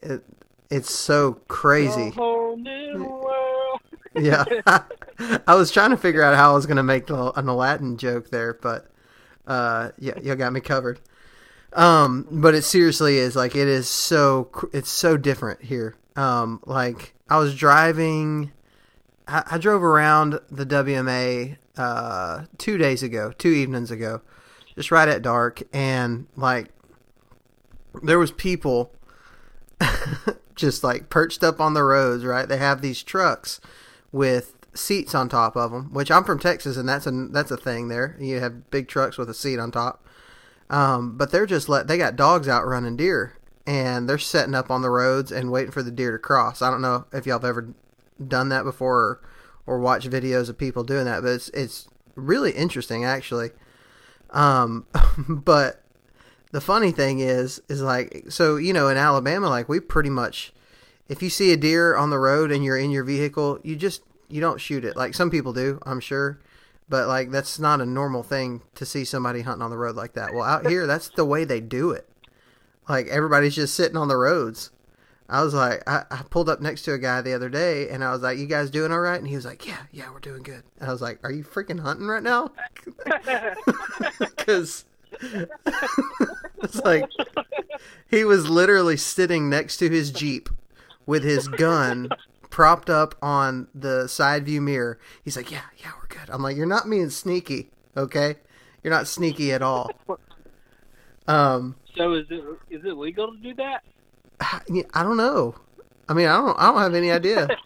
it, 0.00 0.24
it's 0.70 0.94
so 0.94 1.34
crazy. 1.48 2.08
A 2.08 2.10
whole 2.10 2.56
new 2.56 3.04
world. 3.04 3.80
yeah. 4.16 4.44
I 5.46 5.54
was 5.54 5.70
trying 5.70 5.90
to 5.90 5.96
figure 5.96 6.22
out 6.22 6.36
how 6.36 6.52
I 6.52 6.54
was 6.54 6.66
going 6.66 6.76
to 6.76 6.82
make 6.82 7.06
the, 7.06 7.32
an 7.38 7.48
Aladdin 7.48 7.96
joke 7.96 8.30
there, 8.30 8.54
but 8.54 8.86
uh, 9.46 9.90
yeah, 9.98 10.18
you 10.22 10.34
got 10.34 10.52
me 10.52 10.60
covered. 10.60 11.00
Um, 11.72 12.26
but 12.30 12.54
it 12.54 12.62
seriously 12.62 13.18
is 13.18 13.36
like 13.36 13.54
it 13.54 13.68
is 13.68 13.88
so 13.88 14.50
it's 14.72 14.90
so 14.90 15.16
different 15.16 15.62
here. 15.62 15.94
Um, 16.16 16.60
like 16.64 17.14
I 17.28 17.38
was 17.38 17.54
driving, 17.54 18.52
I, 19.28 19.42
I 19.52 19.58
drove 19.58 19.82
around 19.82 20.40
the 20.50 20.64
WMA 20.64 21.56
uh, 21.76 22.44
two 22.58 22.78
days 22.78 23.02
ago, 23.02 23.32
two 23.38 23.50
evenings 23.50 23.90
ago, 23.90 24.20
just 24.74 24.90
right 24.90 25.08
at 25.08 25.22
dark, 25.22 25.62
and 25.72 26.26
like 26.36 26.68
there 28.02 28.18
was 28.18 28.30
people 28.32 28.92
just 30.54 30.84
like 30.84 31.10
perched 31.10 31.42
up 31.42 31.60
on 31.60 31.74
the 31.74 31.82
roads. 31.82 32.24
Right, 32.24 32.48
they 32.48 32.58
have 32.58 32.82
these 32.82 33.02
trucks 33.02 33.60
with 34.12 34.54
seats 34.74 35.14
on 35.14 35.28
top 35.28 35.56
of 35.56 35.70
them. 35.70 35.92
Which 35.92 36.10
I'm 36.10 36.24
from 36.24 36.38
Texas, 36.38 36.76
and 36.76 36.88
that's 36.88 37.06
a 37.06 37.10
that's 37.30 37.50
a 37.50 37.56
thing 37.56 37.88
there. 37.88 38.16
You 38.20 38.40
have 38.40 38.70
big 38.70 38.88
trucks 38.88 39.18
with 39.18 39.30
a 39.30 39.34
seat 39.34 39.58
on 39.58 39.70
top. 39.70 40.04
Um, 40.68 41.16
but 41.16 41.30
they're 41.30 41.46
just 41.46 41.68
let 41.68 41.86
they 41.86 41.98
got 41.98 42.16
dogs 42.16 42.48
out 42.48 42.66
running 42.66 42.96
deer, 42.96 43.36
and 43.66 44.08
they're 44.08 44.18
setting 44.18 44.54
up 44.54 44.70
on 44.70 44.82
the 44.82 44.90
roads 44.90 45.30
and 45.30 45.50
waiting 45.50 45.70
for 45.70 45.82
the 45.82 45.90
deer 45.90 46.12
to 46.12 46.18
cross. 46.18 46.62
I 46.62 46.70
don't 46.70 46.82
know 46.82 47.06
if 47.12 47.26
y'all 47.26 47.38
have 47.38 47.44
ever 47.44 47.74
done 48.26 48.48
that 48.48 48.64
before 48.64 49.20
or, 49.66 49.78
watch 49.78 50.08
videos 50.08 50.48
of 50.48 50.58
people 50.58 50.84
doing 50.84 51.04
that, 51.04 51.22
but 51.22 51.32
it's 51.32 51.48
it's 51.50 51.88
really 52.14 52.52
interesting 52.52 53.04
actually. 53.04 53.50
Um, 54.30 54.86
but 55.28 55.82
the 56.52 56.60
funny 56.60 56.92
thing 56.92 57.20
is, 57.20 57.60
is 57.68 57.82
like 57.82 58.26
so 58.28 58.56
you 58.56 58.72
know 58.72 58.88
in 58.88 58.96
Alabama, 58.96 59.48
like 59.48 59.68
we 59.68 59.80
pretty 59.80 60.10
much, 60.10 60.52
if 61.08 61.22
you 61.22 61.30
see 61.30 61.52
a 61.52 61.56
deer 61.56 61.96
on 61.96 62.10
the 62.10 62.18
road 62.18 62.50
and 62.50 62.64
you're 62.64 62.78
in 62.78 62.90
your 62.90 63.04
vehicle, 63.04 63.58
you 63.62 63.76
just 63.76 64.02
you 64.28 64.40
don't 64.40 64.60
shoot 64.60 64.84
it. 64.84 64.96
Like 64.96 65.14
some 65.14 65.30
people 65.30 65.52
do, 65.52 65.80
I'm 65.84 66.00
sure, 66.00 66.40
but 66.88 67.08
like 67.08 67.30
that's 67.30 67.58
not 67.58 67.80
a 67.80 67.86
normal 67.86 68.22
thing 68.22 68.62
to 68.74 68.86
see 68.86 69.04
somebody 69.04 69.42
hunting 69.42 69.62
on 69.62 69.70
the 69.70 69.78
road 69.78 69.96
like 69.96 70.14
that. 70.14 70.32
Well, 70.34 70.44
out 70.44 70.66
here, 70.66 70.86
that's 70.86 71.08
the 71.08 71.24
way 71.24 71.44
they 71.44 71.60
do 71.60 71.90
it. 71.90 72.08
Like 72.88 73.08
everybody's 73.08 73.56
just 73.56 73.74
sitting 73.74 73.96
on 73.96 74.08
the 74.08 74.16
roads. 74.16 74.70
I 75.28 75.42
was 75.42 75.54
like, 75.54 75.82
I, 75.88 76.04
I 76.10 76.22
pulled 76.30 76.48
up 76.48 76.60
next 76.60 76.82
to 76.82 76.92
a 76.92 76.98
guy 76.98 77.20
the 77.20 77.34
other 77.34 77.48
day, 77.48 77.88
and 77.88 78.04
I 78.04 78.12
was 78.12 78.22
like, 78.22 78.38
"You 78.38 78.46
guys 78.46 78.70
doing 78.70 78.92
all 78.92 79.00
right?" 79.00 79.18
And 79.18 79.26
he 79.26 79.34
was 79.34 79.44
like, 79.44 79.66
"Yeah, 79.66 79.78
yeah, 79.90 80.10
we're 80.12 80.20
doing 80.20 80.42
good." 80.42 80.62
And 80.78 80.88
I 80.88 80.92
was 80.92 81.02
like, 81.02 81.18
"Are 81.24 81.32
you 81.32 81.42
freaking 81.42 81.80
hunting 81.80 82.06
right 82.06 82.22
now?" 82.22 82.52
Because 84.20 84.84
it's 86.62 86.80
like 86.84 87.04
he 88.08 88.24
was 88.24 88.48
literally 88.48 88.96
sitting 88.96 89.48
next 89.50 89.78
to 89.78 89.88
his 89.88 90.10
jeep 90.10 90.48
with 91.06 91.24
his 91.24 91.48
gun 91.48 92.10
propped 92.50 92.88
up 92.90 93.14
on 93.20 93.68
the 93.74 94.06
side 94.08 94.44
view 94.44 94.60
mirror. 94.60 94.98
He's 95.24 95.36
like, 95.36 95.50
"Yeah, 95.50 95.62
yeah, 95.78 95.90
we're 96.00 96.06
good." 96.06 96.30
I'm 96.30 96.42
like, 96.42 96.56
"You're 96.56 96.66
not 96.66 96.88
being 96.88 97.10
sneaky, 97.10 97.70
okay? 97.96 98.36
You're 98.84 98.92
not 98.92 99.08
sneaky 99.08 99.52
at 99.52 99.62
all." 99.62 99.90
Um, 101.28 101.74
So 101.96 102.14
is 102.14 102.26
it 102.30 102.44
is 102.70 102.84
it 102.84 102.96
legal 102.96 103.32
to 103.32 103.38
do 103.38 103.52
that? 103.54 103.82
I 104.40 105.02
don't 105.02 105.16
know. 105.16 105.54
I 106.08 106.14
mean, 106.14 106.26
I 106.26 106.36
don't. 106.36 106.58
I 106.58 106.66
don't 106.72 106.80
have 106.80 106.94
any 106.94 107.10
idea. 107.10 107.48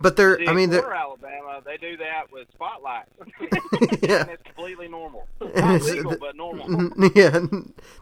But 0.00 0.16
they're. 0.16 0.36
See, 0.38 0.48
I 0.48 0.52
mean, 0.52 0.70
they're. 0.70 0.92
Alabama, 0.92 1.62
they 1.64 1.76
do 1.78 1.96
that 1.98 2.30
with 2.30 2.48
spotlights. 2.52 3.10
Yeah. 4.02 4.22
and 4.22 4.30
it's 4.30 4.42
completely 4.42 4.88
normal. 4.88 5.26
Not 5.40 5.80
legal, 5.82 6.10
the- 6.10 6.18
but 6.18 6.36
normal. 6.36 6.90
yeah, 7.14 7.38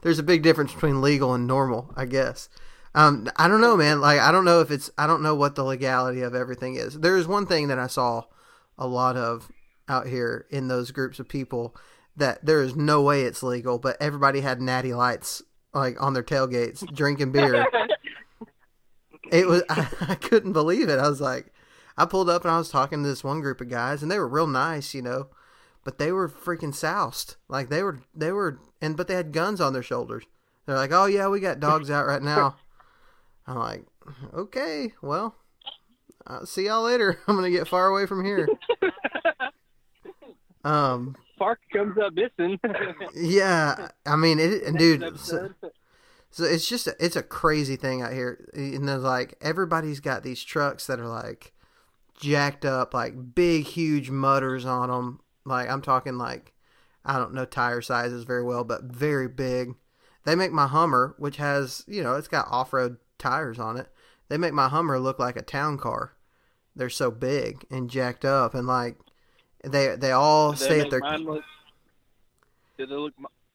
there's 0.03 0.19
a 0.19 0.23
big 0.25 0.43
difference 0.43 0.73
between 0.73 1.01
legal 1.01 1.33
and 1.35 1.47
normal, 1.47 1.93
I 1.95 2.07
guess. 2.07 2.49
Um, 2.95 3.29
I 3.37 3.47
don't 3.47 3.61
know, 3.61 3.77
man. 3.77 4.01
Like, 4.01 4.19
I 4.19 4.33
don't 4.33 4.45
know 4.47 4.61
if 4.61 4.71
it's. 4.73 4.91
I 4.99 5.07
don't 5.07 5.23
know 5.23 5.35
what 5.37 5.55
the 5.55 5.63
legality 5.63 6.23
of 6.23 6.35
everything 6.35 6.75
is. 6.75 6.99
There 6.99 7.17
is 7.17 7.29
one 7.29 7.47
thing 7.47 7.69
that 7.69 7.79
I 7.79 7.87
saw 7.87 8.25
a 8.79 8.87
lot 8.87 9.17
of 9.17 9.49
out 9.89 10.07
here 10.09 10.47
in 10.51 10.67
those 10.69 10.91
groups 10.91 11.21
of 11.21 11.29
people 11.29 11.77
that 12.17 12.45
there 12.45 12.63
is 12.63 12.75
no 12.75 13.03
way 13.03 13.23
it's 13.23 13.43
legal, 13.43 13.79
but 13.79 13.97
everybody 14.01 14.41
had 14.41 14.61
natty 14.61 14.93
lights 14.95 15.43
like 15.75 16.01
on 16.01 16.15
their 16.15 16.23
tailgates, 16.23 16.87
drinking 16.95 17.33
beer. 17.33 17.67
it 19.31 19.47
was 19.47 19.63
I, 19.69 19.89
I 20.09 20.15
couldn't 20.15 20.53
believe 20.53 20.89
it. 20.89 20.99
I 20.99 21.09
was 21.09 21.21
like, 21.21 21.53
I 21.97 22.05
pulled 22.07 22.31
up 22.31 22.43
and 22.43 22.51
I 22.51 22.59
was 22.59 22.71
talking 22.71 23.03
to 23.03 23.09
this 23.09 23.25
one 23.25 23.41
group 23.41 23.61
of 23.61 23.69
guys, 23.69 24.03
and 24.03 24.11
they 24.11 24.19
were 24.19 24.29
real 24.29 24.47
nice, 24.47 24.95
you 24.95 25.03
know, 25.03 25.29
but 25.85 25.99
they 25.99 26.13
were 26.13 26.29
freaking 26.29 26.75
soused. 26.75 27.37
Like 27.49 27.69
they 27.69 27.83
were, 27.83 28.01
they 28.15 28.33
were, 28.33 28.61
and 28.81 28.97
but 28.97 29.09
they 29.09 29.15
had 29.15 29.33
guns 29.33 29.61
on 29.61 29.73
their 29.73 29.83
shoulders. 29.83 30.25
They're 30.67 30.77
like, 30.77 30.93
oh 30.93 31.07
yeah, 31.07 31.29
we 31.29 31.41
got 31.41 31.61
dogs 31.61 31.91
out 31.91 32.07
right 32.07 32.23
now. 32.23 32.57
I'm 33.47 33.59
like, 33.59 33.85
okay, 34.33 34.93
well, 35.03 35.35
I'll 36.27 36.47
see 36.47 36.67
y'all 36.67 36.83
later. 36.83 37.19
I'm 37.27 37.35
gonna 37.35 37.51
get 37.51 37.69
far 37.69 37.89
away 37.89 38.07
from 38.07 38.25
here. 38.25 38.49
Um, 40.65 41.17
Park 41.43 41.59
comes 41.73 41.99
up 41.99 42.13
missing. 42.15 42.61
yeah, 43.17 43.89
I 44.07 44.15
mean, 44.15 44.39
it, 44.39 44.77
dude, 44.77 45.19
so. 45.19 45.51
So 46.31 46.45
it's 46.45 46.67
just 46.67 46.87
a, 46.87 46.95
it's 46.99 47.17
a 47.17 47.23
crazy 47.23 47.77
thing 47.77 48.01
out 48.01 48.13
here, 48.15 48.49
and 48.55 48.89
there's 48.89 49.03
like 49.03 49.35
everybody's 49.43 50.01
got 50.01 50.23
these 50.23 50.43
trucks 50.43 50.87
that 50.87 50.99
are 50.99 51.09
like 51.09 51.53
jacked 52.19 52.65
up, 52.65 52.95
like 52.95 53.35
big, 53.35 53.67
huge 53.67 54.09
mudders 54.09 54.65
on 54.65 54.89
them. 54.89 55.21
Like 55.45 55.69
I'm 55.69 55.83
talking 55.83 56.17
like 56.17 56.55
I 57.05 57.19
don't 57.19 57.35
know 57.35 57.45
tire 57.45 57.83
sizes 57.83 58.25
very 58.25 58.43
well, 58.45 58.65
but 58.65 58.85
very 58.85 59.29
big. 59.29 59.75
They 60.25 60.35
make 60.35 60.53
my 60.53 60.69
Hummer, 60.69 61.15
which 61.19 61.37
has 61.37 61.85
you 61.87 62.03
know 62.03 62.15
it's 62.15 62.29
got 62.29 62.49
off 62.51 62.73
road 62.73 62.97
tires 63.19 63.59
on 63.59 63.77
it. 63.77 63.89
They 64.29 64.39
make 64.39 64.55
my 64.55 64.69
Hummer 64.69 64.99
look 64.99 65.19
like 65.19 65.37
a 65.37 65.43
town 65.43 65.77
car. 65.77 66.17
They're 66.75 66.89
so 66.89 67.11
big 67.11 67.67
and 67.71 67.91
jacked 67.91 68.25
up, 68.25 68.55
and 68.55 68.67
like 68.67 68.97
they 69.63 69.97
they 69.97 70.11
all 70.13 70.53
they 70.53 70.57
stay 70.59 70.79
make 70.79 70.85
at 70.87 70.91
their 70.91 71.19
look? 71.19 71.43
Do 72.79 72.87
they 72.87 72.95
look? 72.95 73.15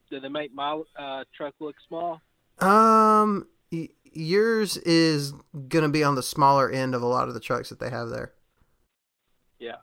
Do 0.09 0.19
they 0.19 0.29
make 0.29 0.53
my 0.53 0.81
uh, 0.97 1.23
truck 1.35 1.53
look 1.59 1.75
small? 1.87 2.21
Um, 2.59 3.47
y- 3.71 3.89
yours 4.03 4.77
is 4.77 5.33
gonna 5.67 5.89
be 5.89 6.03
on 6.03 6.15
the 6.15 6.23
smaller 6.23 6.69
end 6.69 6.95
of 6.95 7.01
a 7.01 7.07
lot 7.07 7.27
of 7.27 7.33
the 7.33 7.39
trucks 7.39 7.69
that 7.69 7.79
they 7.79 7.89
have 7.89 8.09
there. 8.09 8.33
Yeah. 9.59 9.75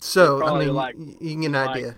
So 0.00 0.44
I 0.44 0.58
mean, 0.58 0.74
like- 0.74 0.96
you 0.98 1.32
can 1.32 1.40
get 1.42 1.46
an 1.48 1.52
like- 1.52 1.70
idea. 1.76 1.96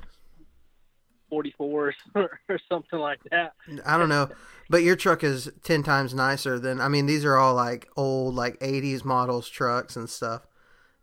44s 1.33 1.93
or, 2.15 2.41
or 2.49 2.59
something 2.69 2.99
like 3.01 3.19
that. 3.33 3.53
I 3.85 3.99
don't 3.99 4.09
know, 4.09 4.29
but 4.71 4.85
your 4.85 4.95
truck 4.95 5.25
is 5.25 5.51
ten 5.65 5.83
times 5.83 6.15
nicer 6.15 6.59
than. 6.59 6.81
I 6.81 6.87
mean, 6.89 7.07
these 7.07 7.25
are 7.25 7.37
all 7.37 7.55
like 7.55 7.89
old, 7.97 8.35
like 8.37 8.59
'80s 8.61 9.05
models 9.05 9.49
trucks 9.49 9.97
and 9.97 10.09
stuff 10.09 10.47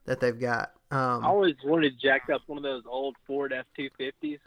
that 0.05 0.21
they've 0.21 0.39
got. 0.39 0.71
I 1.21 1.25
Um, 1.25 1.25
always 1.27 1.55
wanted 1.63 1.91
to 1.91 1.97
jack 2.07 2.29
up 2.33 2.41
one 2.47 2.57
of 2.57 2.63
those 2.63 2.83
old 2.87 3.15
Ford 3.25 3.53
F 3.53 3.65
two 3.75 3.89
fifties. 3.97 4.39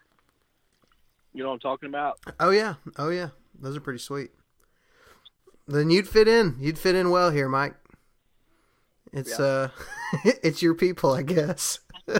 You 1.32 1.42
know 1.42 1.48
what 1.50 1.54
I'm 1.54 1.60
talking 1.60 1.88
about? 1.88 2.18
oh 2.40 2.50
yeah, 2.50 2.74
oh 2.98 3.10
yeah, 3.10 3.30
those 3.58 3.76
are 3.76 3.80
pretty 3.80 3.98
sweet. 3.98 4.30
Then 5.66 5.90
you'd 5.90 6.08
fit 6.08 6.28
in. 6.28 6.56
You'd 6.60 6.78
fit 6.78 6.94
in 6.94 7.10
well 7.10 7.30
here, 7.30 7.48
Mike. 7.48 7.74
It's 9.12 9.38
Yeah. 9.38 9.44
uh, 9.44 9.68
it's 10.24 10.62
your 10.62 10.74
people, 10.74 11.12
I 11.12 11.22
guess. 11.22 11.80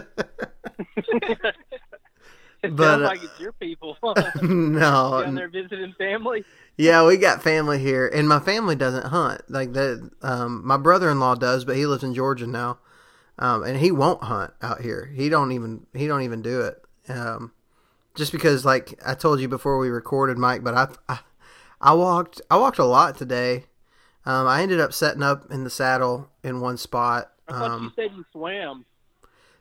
It 2.63 2.75
But, 2.75 2.83
sounds 2.83 3.01
uh, 3.01 3.05
like 3.05 3.23
it's 3.23 3.39
your 3.39 3.53
people 3.53 3.95
no, 4.41 5.23
down 5.23 5.35
there 5.35 5.47
visiting 5.47 5.93
family. 5.97 6.43
Yeah, 6.75 7.05
we 7.05 7.17
got 7.17 7.43
family 7.43 7.79
here, 7.79 8.07
and 8.07 8.27
my 8.27 8.39
family 8.39 8.75
doesn't 8.75 9.07
hunt. 9.07 9.41
Like 9.49 9.73
that, 9.73 10.09
um, 10.21 10.65
my 10.65 10.77
brother-in-law 10.77 11.35
does, 11.35 11.65
but 11.65 11.75
he 11.75 11.85
lives 11.85 12.03
in 12.03 12.13
Georgia 12.13 12.47
now, 12.47 12.79
um, 13.39 13.63
and 13.63 13.77
he 13.77 13.91
won't 13.91 14.23
hunt 14.23 14.53
out 14.61 14.81
here. 14.81 15.11
He 15.15 15.29
don't 15.29 15.51
even 15.51 15.85
he 15.93 16.07
don't 16.07 16.23
even 16.23 16.41
do 16.41 16.61
it, 16.61 16.81
um, 17.09 17.51
just 18.15 18.31
because 18.31 18.65
like 18.65 18.99
I 19.05 19.13
told 19.13 19.39
you 19.39 19.47
before 19.47 19.77
we 19.77 19.89
recorded, 19.89 20.37
Mike. 20.37 20.63
But 20.63 20.73
I, 20.73 20.87
I, 21.13 21.19
I 21.79 21.93
walked 21.93 22.41
I 22.49 22.57
walked 22.57 22.79
a 22.79 22.85
lot 22.85 23.17
today. 23.17 23.65
Um, 24.25 24.45
I 24.47 24.61
ended 24.61 24.79
up 24.79 24.93
setting 24.93 25.23
up 25.23 25.49
in 25.51 25.63
the 25.63 25.69
saddle 25.69 26.29
in 26.43 26.59
one 26.59 26.77
spot. 26.77 27.31
I 27.47 27.51
thought 27.53 27.71
Um, 27.71 27.83
you 27.83 28.03
said 28.03 28.15
you 28.17 28.25
swam. 28.33 28.85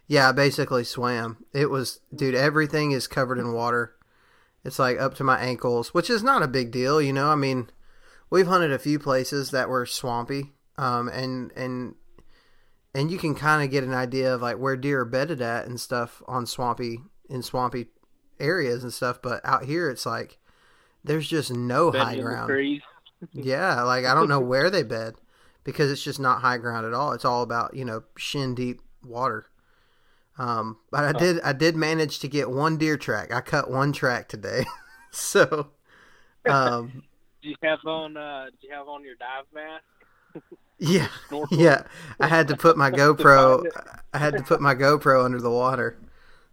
yeah, 0.08 0.28
I 0.28 0.32
basically 0.32 0.82
swam. 0.82 1.44
It 1.52 1.70
was, 1.70 2.00
dude, 2.14 2.34
everything 2.34 2.90
is 2.90 3.06
covered 3.06 3.38
in 3.38 3.52
water. 3.52 3.94
It's 4.64 4.80
like 4.80 4.98
up 4.98 5.14
to 5.16 5.24
my 5.24 5.38
ankles, 5.38 5.94
which 5.94 6.10
is 6.10 6.24
not 6.24 6.42
a 6.42 6.48
big 6.48 6.72
deal, 6.72 7.00
you 7.00 7.12
know. 7.12 7.28
I 7.28 7.36
mean, 7.36 7.70
we've 8.28 8.48
hunted 8.48 8.72
a 8.72 8.78
few 8.80 8.98
places 8.98 9.52
that 9.52 9.68
were 9.68 9.86
swampy, 9.86 10.54
um, 10.76 11.06
and 11.10 11.52
and 11.52 11.94
and 12.96 13.10
you 13.10 13.18
can 13.18 13.34
kind 13.34 13.62
of 13.62 13.70
get 13.70 13.84
an 13.84 13.92
idea 13.92 14.34
of 14.34 14.40
like 14.40 14.56
where 14.56 14.74
deer 14.74 15.02
are 15.02 15.04
bedded 15.04 15.42
at 15.42 15.66
and 15.66 15.78
stuff 15.78 16.22
on 16.26 16.46
swampy 16.46 17.00
in 17.28 17.42
swampy 17.42 17.88
areas 18.40 18.82
and 18.82 18.92
stuff. 18.92 19.20
But 19.22 19.42
out 19.44 19.66
here, 19.66 19.90
it's 19.90 20.06
like 20.06 20.38
there's 21.04 21.28
just 21.28 21.52
no 21.52 21.90
Bedding 21.90 22.06
high 22.06 22.20
ground. 22.20 22.82
Yeah, 23.32 23.82
like 23.82 24.04
I 24.04 24.12
don't 24.12 24.28
know 24.28 24.40
where 24.40 24.68
they 24.68 24.82
bed 24.82 25.14
because 25.64 25.90
it's 25.90 26.02
just 26.02 26.20
not 26.20 26.42
high 26.42 26.58
ground 26.58 26.86
at 26.86 26.92
all. 26.92 27.12
It's 27.12 27.24
all 27.24 27.42
about 27.42 27.74
you 27.74 27.82
know 27.82 28.02
shin 28.18 28.54
deep 28.54 28.82
water. 29.02 29.46
Um, 30.38 30.76
but 30.90 31.04
I 31.04 31.12
did 31.18 31.40
I 31.40 31.54
did 31.54 31.76
manage 31.76 32.18
to 32.20 32.28
get 32.28 32.50
one 32.50 32.76
deer 32.76 32.98
track. 32.98 33.32
I 33.32 33.40
cut 33.40 33.70
one 33.70 33.94
track 33.94 34.28
today, 34.28 34.66
so 35.10 35.70
um, 36.46 37.04
Do 37.42 37.48
you 37.48 37.56
have 37.62 37.78
on? 37.86 38.18
Uh, 38.18 38.46
do 38.60 38.68
you 38.68 38.74
have 38.74 38.86
on 38.86 39.02
your 39.02 39.14
dive 39.14 39.46
mask? 39.54 40.52
Yeah, 40.78 41.08
yeah. 41.50 41.82
I 42.20 42.28
had 42.28 42.48
to 42.48 42.56
put 42.56 42.76
my 42.76 42.90
GoPro. 42.92 43.64
I 44.12 44.18
had 44.18 44.36
to 44.36 44.42
put 44.42 44.60
my 44.60 44.74
GoPro 44.74 45.24
under 45.24 45.40
the 45.40 45.50
water 45.50 45.98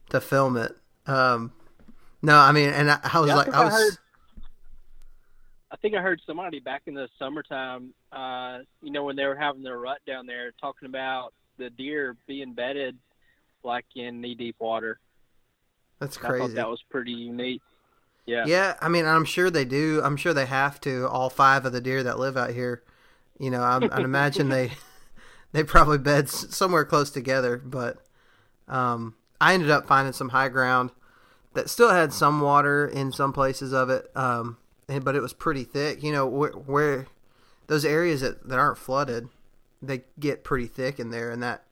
to 0.09 0.21
film 0.21 0.57
it. 0.57 0.75
Um, 1.07 1.51
no, 2.21 2.37
I 2.37 2.51
mean, 2.51 2.69
and 2.69 2.91
I, 2.91 2.99
I 3.03 3.19
was 3.19 3.29
Yeah, 3.29 3.35
like, 3.35 3.53
I 3.53 3.61
I 3.61 3.65
was. 3.65 3.73
heard- 3.73 3.97
I 5.71 5.75
think 5.77 5.95
I 5.95 6.01
heard 6.01 6.21
somebody 6.25 6.59
back 6.59 6.83
in 6.85 6.93
the 6.93 7.09
summertime, 7.17 7.93
uh, 8.11 8.59
you 8.81 8.91
know, 8.91 9.03
when 9.05 9.15
they 9.15 9.25
were 9.25 9.35
having 9.35 9.63
their 9.63 9.79
rut 9.79 9.99
down 10.05 10.27
there, 10.27 10.51
talking 10.61 10.87
about 10.87 11.33
the 11.57 11.69
deer 11.71 12.15
being 12.27 12.53
bedded 12.53 12.97
like 13.63 13.85
in 13.95 14.21
knee 14.21 14.35
deep 14.35 14.55
water. 14.59 14.99
That's 15.99 16.17
I 16.23 16.31
thought 16.31 16.31
crazy. 16.31 16.55
that 16.55 16.69
was 16.69 16.81
pretty 16.89 17.11
unique. 17.13 17.61
Yeah. 18.25 18.45
Yeah, 18.45 18.75
I 18.81 18.89
mean, 18.89 19.05
I'm 19.05 19.25
sure 19.25 19.49
they 19.49 19.65
do. 19.65 20.01
I'm 20.03 20.17
sure 20.17 20.33
they 20.33 20.45
have 20.45 20.79
to. 20.81 21.07
All 21.07 21.29
five 21.29 21.65
of 21.65 21.73
the 21.73 21.81
deer 21.81 22.03
that 22.03 22.19
live 22.19 22.37
out 22.37 22.51
here, 22.51 22.83
you 23.39 23.49
know, 23.49 23.61
I'm, 23.61 23.83
I'd 23.91 23.99
imagine 24.03 24.49
they 24.49 24.71
they 25.51 25.63
probably 25.63 25.97
bed 25.97 26.29
somewhere 26.29 26.85
close 26.85 27.09
together. 27.09 27.57
But 27.57 27.97
um, 28.67 29.15
I 29.39 29.53
ended 29.53 29.69
up 29.69 29.87
finding 29.87 30.13
some 30.13 30.29
high 30.29 30.49
ground 30.49 30.91
that 31.53 31.69
still 31.69 31.89
had 31.89 32.11
some 32.11 32.41
water 32.41 32.87
in 32.87 33.11
some 33.11 33.33
places 33.33 33.73
of 33.73 33.89
it, 33.89 34.09
um, 34.15 34.57
and, 34.89 35.05
but 35.05 35.15
it 35.15 35.21
was 35.21 35.33
pretty 35.33 35.63
thick. 35.63 36.03
You 36.03 36.11
know, 36.11 36.25
where, 36.25 36.51
where 36.51 37.07
those 37.67 37.85
areas 37.85 38.21
that, 38.21 38.47
that 38.49 38.59
aren't 38.59 38.77
flooded, 38.77 39.29
they 39.81 40.03
get 40.19 40.43
pretty 40.43 40.67
thick 40.67 40.99
in 40.99 41.11
there, 41.11 41.31
and 41.31 41.41
that 41.43 41.63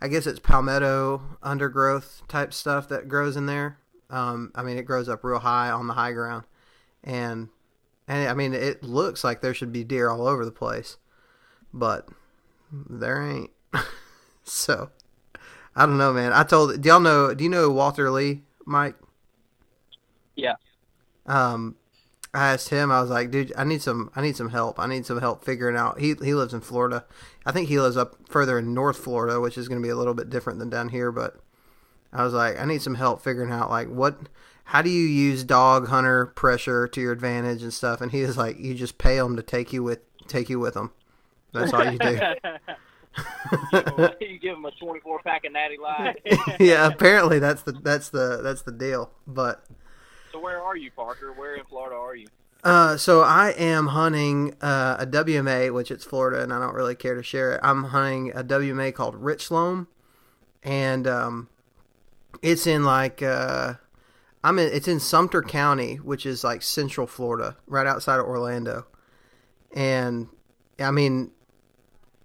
I 0.00 0.08
guess 0.08 0.26
it's 0.26 0.40
palmetto 0.40 1.22
undergrowth 1.42 2.22
type 2.28 2.52
stuff 2.52 2.88
that 2.88 3.08
grows 3.08 3.36
in 3.36 3.46
there. 3.46 3.78
Um, 4.10 4.52
I 4.54 4.62
mean, 4.62 4.76
it 4.76 4.84
grows 4.84 5.08
up 5.08 5.24
real 5.24 5.40
high 5.40 5.70
on 5.70 5.86
the 5.86 5.94
high 5.94 6.12
ground, 6.12 6.44
and 7.02 7.48
and 8.08 8.28
I 8.28 8.34
mean, 8.34 8.54
it 8.54 8.82
looks 8.82 9.24
like 9.24 9.40
there 9.40 9.54
should 9.54 9.72
be 9.72 9.84
deer 9.84 10.10
all 10.10 10.26
over 10.26 10.44
the 10.44 10.52
place, 10.52 10.96
but 11.72 12.08
there 12.72 13.22
ain't. 13.22 13.50
so 14.44 14.90
I 15.74 15.84
don't 15.86 15.98
know, 15.98 16.12
man. 16.12 16.32
I 16.32 16.42
told. 16.42 16.80
Do 16.80 16.88
y'all 16.88 17.00
know? 17.00 17.34
Do 17.34 17.44
you 17.44 17.50
know 17.50 17.70
Walter 17.70 18.10
Lee, 18.10 18.42
Mike? 18.64 18.96
Yeah. 20.34 20.54
Um, 21.26 21.76
I 22.32 22.52
asked 22.52 22.70
him. 22.70 22.90
I 22.90 23.00
was 23.00 23.10
like, 23.10 23.30
dude, 23.30 23.52
I 23.56 23.64
need 23.64 23.82
some. 23.82 24.10
I 24.16 24.22
need 24.22 24.36
some 24.36 24.50
help. 24.50 24.80
I 24.80 24.86
need 24.86 25.04
some 25.04 25.20
help 25.20 25.44
figuring 25.44 25.76
out. 25.76 26.00
He 26.00 26.14
he 26.22 26.34
lives 26.34 26.54
in 26.54 26.62
Florida. 26.62 27.04
I 27.44 27.52
think 27.52 27.68
he 27.68 27.78
lives 27.78 27.96
up 27.96 28.16
further 28.28 28.58
in 28.58 28.72
North 28.72 28.96
Florida, 28.96 29.40
which 29.40 29.58
is 29.58 29.68
going 29.68 29.80
to 29.80 29.86
be 29.86 29.90
a 29.90 29.96
little 29.96 30.14
bit 30.14 30.30
different 30.30 30.58
than 30.58 30.70
down 30.70 30.88
here. 30.88 31.12
But 31.12 31.40
I 32.12 32.24
was 32.24 32.32
like, 32.32 32.58
I 32.58 32.64
need 32.64 32.82
some 32.82 32.94
help 32.94 33.20
figuring 33.20 33.50
out 33.52 33.70
like 33.70 33.88
what. 33.88 34.16
How 34.66 34.82
do 34.82 34.90
you 34.90 35.06
use 35.06 35.44
dog 35.44 35.86
hunter 35.86 36.26
pressure 36.26 36.88
to 36.88 37.00
your 37.00 37.12
advantage 37.12 37.62
and 37.62 37.72
stuff? 37.72 38.00
And 38.00 38.10
he 38.10 38.22
was 38.22 38.36
like, 38.36 38.58
you 38.58 38.74
just 38.74 38.98
pay 38.98 39.16
them 39.16 39.36
to 39.36 39.42
take 39.42 39.72
you 39.72 39.82
with 39.84 40.00
take 40.26 40.48
you 40.48 40.58
with 40.58 40.74
them. 40.74 40.92
That's 41.52 41.72
all 41.72 41.84
you 41.84 41.98
do. 41.98 42.18
you 44.20 44.38
give 44.38 44.56
them 44.56 44.64
a 44.64 44.72
24 44.72 45.20
pack 45.20 45.44
of 45.44 45.52
Natty 45.52 45.76
Light. 45.78 46.20
yeah, 46.60 46.86
apparently 46.86 47.38
that's 47.38 47.62
the 47.62 47.72
that's 47.72 48.10
the 48.10 48.40
that's 48.42 48.62
the 48.62 48.72
deal. 48.72 49.12
But 49.24 49.64
So 50.32 50.40
where 50.40 50.60
are 50.60 50.76
you, 50.76 50.90
Parker? 50.90 51.32
Where 51.32 51.54
in 51.54 51.64
Florida 51.64 51.94
are 51.94 52.16
you? 52.16 52.26
Uh, 52.64 52.96
so 52.96 53.20
I 53.20 53.50
am 53.50 53.86
hunting 53.86 54.54
uh, 54.60 54.96
a 54.98 55.06
WMA, 55.06 55.72
which 55.72 55.92
it's 55.92 56.04
Florida, 56.04 56.42
and 56.42 56.52
I 56.52 56.58
don't 56.58 56.74
really 56.74 56.96
care 56.96 57.14
to 57.14 57.22
share 57.22 57.54
it. 57.54 57.60
I'm 57.62 57.84
hunting 57.84 58.32
a 58.32 58.42
WMA 58.42 58.92
called 58.92 59.14
Richloam, 59.22 59.86
and 60.64 61.06
um, 61.06 61.48
it's 62.42 62.66
in 62.66 62.84
like 62.84 63.22
uh, 63.22 63.74
I'm 64.46 64.60
in. 64.60 64.72
It's 64.72 64.86
in 64.86 65.00
Sumter 65.00 65.42
County, 65.42 65.96
which 65.96 66.24
is 66.24 66.44
like 66.44 66.62
Central 66.62 67.08
Florida, 67.08 67.56
right 67.66 67.86
outside 67.86 68.20
of 68.20 68.26
Orlando. 68.26 68.86
And 69.74 70.28
I 70.78 70.92
mean, 70.92 71.32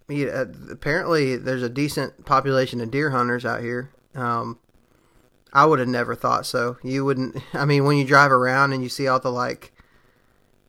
yeah, 0.08 0.46
apparently 0.70 1.36
there's 1.36 1.64
a 1.64 1.70
decent 1.70 2.26
population 2.26 2.80
of 2.80 2.92
deer 2.92 3.10
hunters 3.10 3.44
out 3.44 3.62
here. 3.62 3.90
Um, 4.14 4.60
I 5.52 5.66
would 5.66 5.80
have 5.80 5.88
never 5.88 6.14
thought 6.14 6.46
so. 6.46 6.78
You 6.84 7.04
wouldn't. 7.06 7.38
I 7.54 7.66
mean, 7.66 7.86
when 7.86 7.98
you 7.98 8.06
drive 8.06 8.32
around 8.32 8.74
and 8.74 8.84
you 8.84 8.90
see 8.90 9.08
all 9.08 9.20
the 9.20 9.32
like 9.32 9.74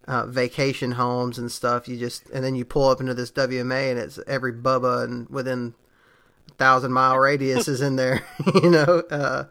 uh, 0.08 0.24
vacation 0.24 0.92
homes 0.92 1.38
and 1.38 1.52
stuff. 1.52 1.86
You 1.86 1.98
just 1.98 2.30
and 2.30 2.42
then 2.42 2.54
you 2.54 2.64
pull 2.64 2.88
up 2.88 3.00
into 3.00 3.12
this 3.12 3.30
WMA 3.30 3.90
and 3.90 4.00
it's 4.00 4.18
every 4.26 4.54
bubba 4.54 5.04
and 5.04 5.28
within 5.28 5.74
a 6.50 6.54
thousand 6.54 6.94
mile 6.94 7.18
radius 7.18 7.68
is 7.68 7.82
in 7.82 7.96
there. 7.96 8.24
you 8.54 8.70
know, 8.70 9.02
uh, 9.10 9.44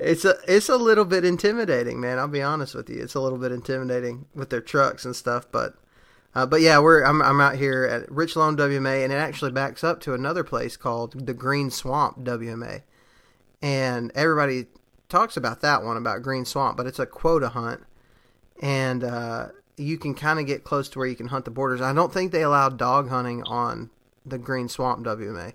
it's 0.00 0.24
a 0.24 0.36
it's 0.48 0.68
a 0.68 0.76
little 0.76 1.04
bit 1.04 1.24
intimidating, 1.24 2.00
man. 2.00 2.18
I'll 2.18 2.28
be 2.28 2.42
honest 2.42 2.74
with 2.74 2.88
you. 2.88 3.02
It's 3.02 3.14
a 3.14 3.20
little 3.20 3.38
bit 3.38 3.52
intimidating 3.52 4.26
with 4.34 4.50
their 4.50 4.60
trucks 4.60 5.04
and 5.04 5.14
stuff, 5.14 5.46
but. 5.50 5.74
Uh, 6.32 6.46
but 6.46 6.60
yeah, 6.60 6.78
we're 6.78 7.02
I'm 7.02 7.20
I'm 7.22 7.40
out 7.40 7.56
here 7.56 7.82
at 7.82 8.08
Richloam 8.08 8.56
WMA, 8.56 9.02
and 9.02 9.12
it 9.12 9.16
actually 9.16 9.50
backs 9.50 9.82
up 9.82 9.98
to 10.02 10.14
another 10.14 10.44
place 10.44 10.76
called 10.76 11.26
the 11.26 11.34
Green 11.34 11.72
Swamp 11.72 12.20
WMA, 12.20 12.82
and 13.60 14.12
everybody 14.14 14.66
talks 15.08 15.36
about 15.36 15.60
that 15.60 15.82
one 15.82 15.96
about 15.96 16.22
Green 16.22 16.44
Swamp, 16.44 16.76
but 16.76 16.86
it's 16.86 17.00
a 17.00 17.06
quota 17.06 17.48
hunt, 17.48 17.82
and 18.62 19.02
uh, 19.02 19.48
you 19.76 19.98
can 19.98 20.14
kind 20.14 20.38
of 20.38 20.46
get 20.46 20.62
close 20.62 20.88
to 20.90 20.98
where 20.98 21.08
you 21.08 21.16
can 21.16 21.28
hunt 21.28 21.44
the 21.44 21.50
borders. 21.50 21.80
I 21.80 21.92
don't 21.92 22.12
think 22.12 22.32
they 22.32 22.42
allow 22.42 22.68
dog 22.68 23.08
hunting 23.08 23.42
on 23.42 23.90
the 24.24 24.38
Green 24.38 24.68
Swamp 24.68 25.04
WMA, 25.04 25.54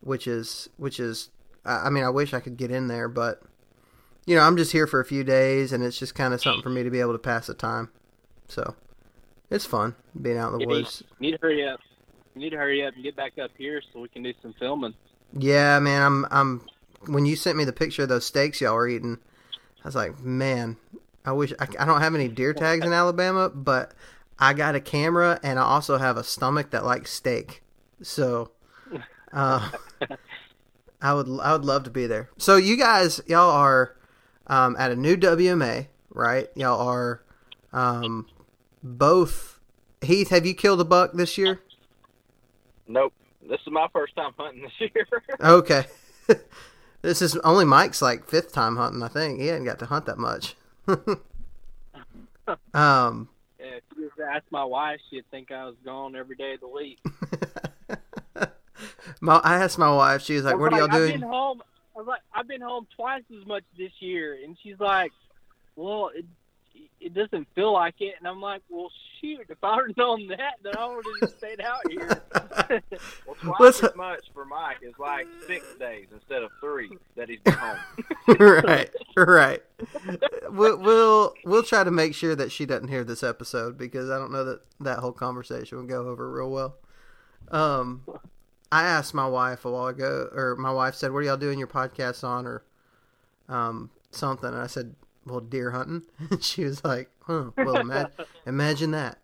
which 0.00 0.26
is 0.26 0.68
which 0.76 0.98
is 0.98 1.30
I 1.64 1.88
mean 1.88 2.04
I 2.04 2.10
wish 2.10 2.34
I 2.34 2.40
could 2.40 2.56
get 2.56 2.70
in 2.70 2.88
there, 2.88 3.08
but 3.08 3.42
you 4.26 4.34
know 4.36 4.42
I'm 4.42 4.56
just 4.56 4.72
here 4.72 4.86
for 4.86 5.00
a 5.00 5.04
few 5.04 5.24
days, 5.24 5.72
and 5.72 5.82
it's 5.84 5.98
just 5.98 6.14
kind 6.14 6.32
of 6.34 6.40
something 6.42 6.62
for 6.62 6.70
me 6.70 6.82
to 6.82 6.90
be 6.90 7.00
able 7.00 7.12
to 7.12 7.18
pass 7.18 7.46
the 7.46 7.54
time. 7.54 7.90
So 8.48 8.74
it's 9.50 9.64
fun 9.66 9.94
being 10.20 10.38
out 10.38 10.52
in 10.52 10.58
the 10.58 10.64
You 10.64 10.68
woods. 10.68 11.02
you 11.18 11.30
need 11.30 11.32
to 11.32 11.38
hurry 11.42 11.66
up. 11.66 11.80
You 12.34 12.40
need 12.40 12.50
to 12.50 12.56
hurry 12.56 12.84
up 12.84 12.94
and 12.94 13.02
get 13.02 13.16
back 13.16 13.38
up 13.38 13.50
here 13.56 13.80
so 13.92 14.00
we 14.00 14.08
can 14.08 14.22
do 14.22 14.32
some 14.42 14.54
filming. 14.58 14.94
Yeah, 15.38 15.78
man, 15.78 16.02
I'm 16.02 16.26
I'm 16.30 16.66
when 17.06 17.26
you 17.26 17.36
sent 17.36 17.56
me 17.56 17.64
the 17.64 17.72
picture 17.72 18.02
of 18.04 18.08
those 18.08 18.24
steaks 18.26 18.60
y'all 18.60 18.74
were 18.74 18.88
eating, 18.88 19.18
I 19.82 19.88
was 19.88 19.94
like, 19.94 20.18
man, 20.20 20.76
I 21.24 21.32
wish 21.32 21.52
I, 21.60 21.66
I 21.78 21.84
don't 21.84 22.00
have 22.00 22.14
any 22.14 22.28
deer 22.28 22.54
tags 22.54 22.84
in 22.84 22.92
Alabama, 22.94 23.50
but 23.50 23.92
I 24.38 24.52
got 24.54 24.74
a 24.74 24.80
camera 24.80 25.38
and 25.42 25.58
I 25.58 25.62
also 25.62 25.98
have 25.98 26.16
a 26.16 26.24
stomach 26.24 26.70
that 26.70 26.84
likes 26.84 27.12
steak. 27.12 27.62
So, 28.02 28.50
uh, 29.32 29.70
I 31.00 31.14
would 31.14 31.28
I 31.40 31.52
would 31.52 31.64
love 31.64 31.84
to 31.84 31.90
be 31.90 32.06
there. 32.06 32.30
So 32.38 32.56
you 32.56 32.76
guys, 32.76 33.20
y'all 33.26 33.50
are 33.50 33.96
um, 34.46 34.76
at 34.78 34.90
a 34.90 34.96
new 34.96 35.16
WMA, 35.16 35.86
right? 36.10 36.48
Y'all 36.54 36.80
are 36.86 37.22
um, 37.72 38.26
both. 38.82 39.60
Heath, 40.02 40.28
have 40.30 40.44
you 40.44 40.54
killed 40.54 40.80
a 40.80 40.84
buck 40.84 41.12
this 41.14 41.38
year? 41.38 41.60
Nope. 42.86 43.12
This 43.48 43.60
is 43.60 43.72
my 43.72 43.86
first 43.92 44.14
time 44.16 44.32
hunting 44.38 44.62
this 44.62 44.72
year. 44.94 45.06
Okay. 45.40 45.84
this 47.02 47.20
is 47.22 47.36
only 47.38 47.64
Mike's 47.64 48.00
like 48.02 48.28
fifth 48.28 48.52
time 48.52 48.76
hunting, 48.76 49.02
I 49.02 49.08
think. 49.08 49.40
He 49.40 49.46
hadn't 49.48 49.64
got 49.64 49.78
to 49.80 49.86
hunt 49.86 50.06
that 50.06 50.18
much. 50.18 50.54
um 52.74 53.28
Yeah, 53.58 53.76
if 53.76 53.82
you 53.96 54.10
asked 54.30 54.50
my 54.50 54.64
wife, 54.64 55.00
she'd 55.10 55.24
think 55.30 55.50
I 55.50 55.64
was 55.64 55.76
gone 55.84 56.14
every 56.16 56.36
day 56.36 56.54
of 56.54 56.60
the 56.60 56.68
week. 56.68 56.98
my, 59.20 59.36
I 59.36 59.56
asked 59.62 59.78
my 59.78 59.90
wife, 59.92 60.22
she 60.22 60.34
was 60.34 60.44
like, 60.44 60.56
was 60.56 60.62
What 60.62 60.72
are 60.74 60.78
y'all 60.78 60.86
I've 60.90 60.92
doing? 60.92 61.20
been 61.20 61.28
home. 61.28 61.62
I 61.94 61.98
was 61.98 62.06
like, 62.06 62.20
I've 62.34 62.48
been 62.48 62.60
home 62.60 62.86
twice 62.96 63.22
as 63.38 63.46
much 63.46 63.62
this 63.78 63.92
year, 64.00 64.36
and 64.44 64.56
she's 64.62 64.80
like, 64.80 65.12
"Well, 65.76 66.10
it 66.14 66.24
it 67.00 67.14
doesn't 67.14 67.46
feel 67.54 67.72
like 67.72 67.94
it." 68.00 68.14
And 68.18 68.26
I'm 68.26 68.40
like, 68.40 68.62
"Well, 68.68 68.90
shoot! 69.20 69.46
If 69.48 69.62
I 69.62 69.76
would 69.76 69.88
have 69.90 69.96
known 69.96 70.26
that, 70.28 70.54
then 70.62 70.76
I 70.76 70.86
would 70.88 71.04
have 71.20 71.30
stayed 71.30 71.60
out 71.60 71.88
here." 71.88 72.22
well, 73.26 73.36
twice 73.40 73.58
What's- 73.58 73.82
as 73.84 73.94
much 73.94 74.24
for 74.34 74.44
Mike 74.44 74.78
is 74.82 74.94
like 74.98 75.26
six 75.46 75.64
days 75.78 76.08
instead 76.12 76.42
of 76.42 76.50
three 76.60 76.90
that 77.16 77.28
he's 77.28 77.40
been 77.40 77.54
home. 77.54 77.78
right, 78.40 78.90
right. 79.16 79.62
We'll, 80.50 80.78
we'll 80.78 81.34
we'll 81.44 81.62
try 81.62 81.84
to 81.84 81.90
make 81.92 82.14
sure 82.14 82.34
that 82.34 82.50
she 82.50 82.66
doesn't 82.66 82.88
hear 82.88 83.04
this 83.04 83.22
episode 83.22 83.78
because 83.78 84.10
I 84.10 84.18
don't 84.18 84.32
know 84.32 84.44
that 84.44 84.60
that 84.80 84.98
whole 84.98 85.12
conversation 85.12 85.78
will 85.78 85.86
go 85.86 86.08
over 86.08 86.28
real 86.30 86.50
well. 86.50 86.76
Um, 87.50 88.02
I 88.72 88.84
asked 88.84 89.14
my 89.14 89.26
wife 89.26 89.64
a 89.64 89.70
while 89.70 89.86
ago, 89.88 90.28
or 90.32 90.56
my 90.56 90.70
wife 90.72 90.94
said, 90.94 91.12
"What 91.12 91.20
are 91.20 91.22
y'all 91.22 91.36
doing 91.36 91.58
your 91.58 91.68
podcast 91.68 92.24
on?" 92.24 92.46
or 92.46 92.62
um 93.48 93.90
something, 94.10 94.48
and 94.48 94.58
I 94.58 94.66
said, 94.66 94.94
"Well, 95.26 95.40
deer 95.40 95.70
hunting." 95.72 96.02
And 96.30 96.42
she 96.42 96.64
was 96.64 96.84
like, 96.84 97.10
"Huh? 97.22 97.50
Well, 97.56 97.76
ima- 97.76 98.10
imagine 98.46 98.90
that. 98.92 99.18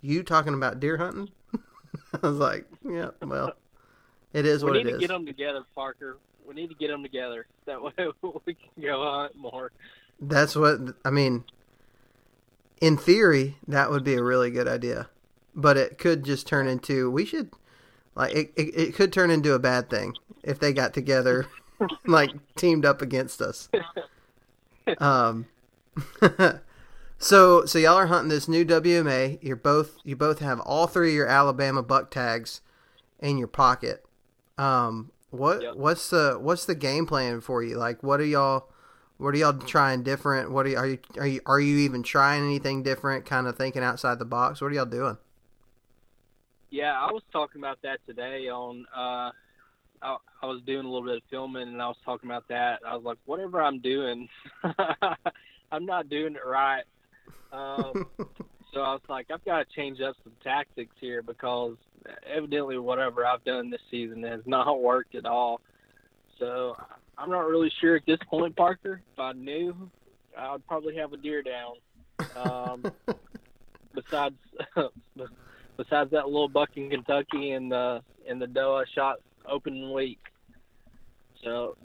You 0.00 0.22
talking 0.22 0.54
about 0.54 0.80
deer 0.80 0.96
hunting?" 0.98 1.30
I 2.22 2.26
was 2.26 2.38
like, 2.38 2.66
"Yeah, 2.84 3.10
well, 3.22 3.52
it 4.32 4.44
is 4.46 4.62
we 4.64 4.70
what 4.70 4.76
it 4.76 4.80
is." 4.80 4.84
We 4.86 4.92
need 4.92 5.00
to 5.00 5.06
get 5.06 5.08
them 5.14 5.26
together, 5.26 5.64
Parker. 5.74 6.18
We 6.46 6.54
need 6.54 6.68
to 6.68 6.74
get 6.76 6.88
them 6.88 7.02
together. 7.02 7.46
That 7.66 7.82
way 7.82 7.92
we 8.46 8.54
can 8.54 8.82
go 8.82 9.02
hunt 9.02 9.36
more. 9.36 9.72
That's 10.20 10.54
what 10.56 10.80
I 11.04 11.10
mean. 11.10 11.44
in 12.80 12.96
theory, 12.96 13.56
that 13.66 13.90
would 13.90 14.04
be 14.04 14.14
a 14.14 14.22
really 14.22 14.50
good 14.50 14.68
idea, 14.68 15.08
but 15.54 15.76
it 15.76 15.98
could 15.98 16.24
just 16.24 16.46
turn 16.46 16.66
into 16.68 17.10
we 17.10 17.24
should 17.24 17.50
like 18.16 18.34
it. 18.34 18.52
It, 18.56 18.76
it 18.76 18.94
could 18.94 19.12
turn 19.12 19.30
into 19.30 19.52
a 19.54 19.58
bad 19.60 19.88
thing 19.88 20.14
if 20.42 20.58
they 20.58 20.72
got 20.72 20.92
together, 20.92 21.46
like 22.06 22.32
teamed 22.56 22.84
up 22.84 23.00
against 23.00 23.40
us. 23.40 23.68
Um. 24.98 25.46
so 27.18 27.64
so 27.64 27.78
y'all 27.78 27.94
are 27.96 28.06
hunting 28.06 28.28
this 28.28 28.48
new 28.48 28.64
WMA. 28.64 29.38
You're 29.42 29.56
both 29.56 29.96
you 30.04 30.16
both 30.16 30.40
have 30.40 30.60
all 30.60 30.86
three 30.86 31.10
of 31.10 31.14
your 31.14 31.26
Alabama 31.26 31.82
buck 31.82 32.10
tags 32.10 32.60
in 33.20 33.38
your 33.38 33.48
pocket. 33.48 34.04
Um. 34.58 35.12
What 35.30 35.62
Yep. 35.62 35.76
what's 35.76 36.10
the 36.10 36.38
what's 36.40 36.64
the 36.66 36.74
game 36.74 37.06
plan 37.06 37.40
for 37.40 37.62
you? 37.62 37.76
Like, 37.76 38.02
what 38.02 38.20
are 38.20 38.24
y'all? 38.24 38.68
What 39.18 39.34
are 39.34 39.38
y'all 39.38 39.54
trying 39.54 40.02
different? 40.02 40.50
What 40.50 40.66
are 40.66 40.68
you, 40.70 40.76
are 40.76 40.86
you 40.86 40.98
are 41.18 41.26
you 41.26 41.40
are 41.46 41.60
you 41.60 41.78
even 41.78 42.02
trying 42.02 42.44
anything 42.44 42.82
different? 42.82 43.26
Kind 43.26 43.46
of 43.46 43.56
thinking 43.56 43.82
outside 43.82 44.18
the 44.18 44.24
box. 44.24 44.60
What 44.60 44.70
are 44.70 44.74
y'all 44.74 44.84
doing? 44.86 45.16
Yeah, 46.70 46.92
I 46.92 47.12
was 47.12 47.22
talking 47.32 47.60
about 47.60 47.78
that 47.82 48.00
today 48.06 48.48
on. 48.48 48.86
Uh, 48.94 49.30
I, 50.02 50.16
I 50.42 50.46
was 50.46 50.62
doing 50.66 50.84
a 50.84 50.88
little 50.88 51.06
bit 51.06 51.16
of 51.16 51.22
filming, 51.30 51.68
and 51.68 51.80
I 51.80 51.88
was 51.88 51.96
talking 52.04 52.28
about 52.28 52.48
that. 52.48 52.80
I 52.86 52.94
was 52.94 53.04
like, 53.04 53.18
whatever 53.24 53.62
I'm 53.62 53.80
doing, 53.80 54.28
I'm 55.72 55.86
not 55.86 56.08
doing 56.08 56.34
it 56.34 56.46
right. 56.46 56.84
Um, 57.52 58.06
so 58.74 58.80
I 58.80 58.92
was 58.92 59.00
like, 59.08 59.30
I've 59.30 59.44
got 59.44 59.58
to 59.58 59.74
change 59.74 60.00
up 60.00 60.16
some 60.22 60.32
tactics 60.42 60.94
here 61.00 61.22
because 61.22 61.76
evidently 62.26 62.78
whatever 62.78 63.24
I've 63.26 63.44
done 63.44 63.70
this 63.70 63.80
season 63.90 64.22
has 64.24 64.40
not 64.46 64.82
worked 64.82 65.14
at 65.14 65.26
all. 65.26 65.60
So 66.38 66.76
I'm 67.16 67.30
not 67.30 67.46
really 67.46 67.72
sure 67.80 67.96
at 67.96 68.06
this 68.06 68.18
point, 68.28 68.56
Parker. 68.56 69.00
If 69.12 69.18
I 69.18 69.32
knew, 69.32 69.90
I 70.36 70.52
would 70.52 70.66
probably 70.66 70.96
have 70.96 71.12
a 71.12 71.16
deer 71.16 71.42
down. 71.42 71.76
Um, 72.36 72.92
besides, 73.94 74.36
besides 75.76 76.10
that 76.12 76.26
little 76.26 76.48
buck 76.48 76.70
in 76.76 76.90
Kentucky 76.90 77.52
and 77.52 77.70
the 77.70 78.02
and 78.28 78.40
the 78.40 78.46
doe 78.46 78.76
I 78.76 78.84
shot 78.94 79.16
open 79.48 79.92
week. 79.92 80.18
So, 81.44 81.76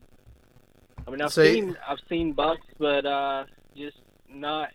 I 1.08 1.12
mean, 1.12 1.22
I've 1.22 1.36
you- 1.38 1.44
seen 1.54 1.78
I've 1.88 2.00
seen 2.10 2.34
bucks, 2.34 2.66
but 2.80 3.06
uh, 3.06 3.46
just 3.76 3.98
not 4.30 4.70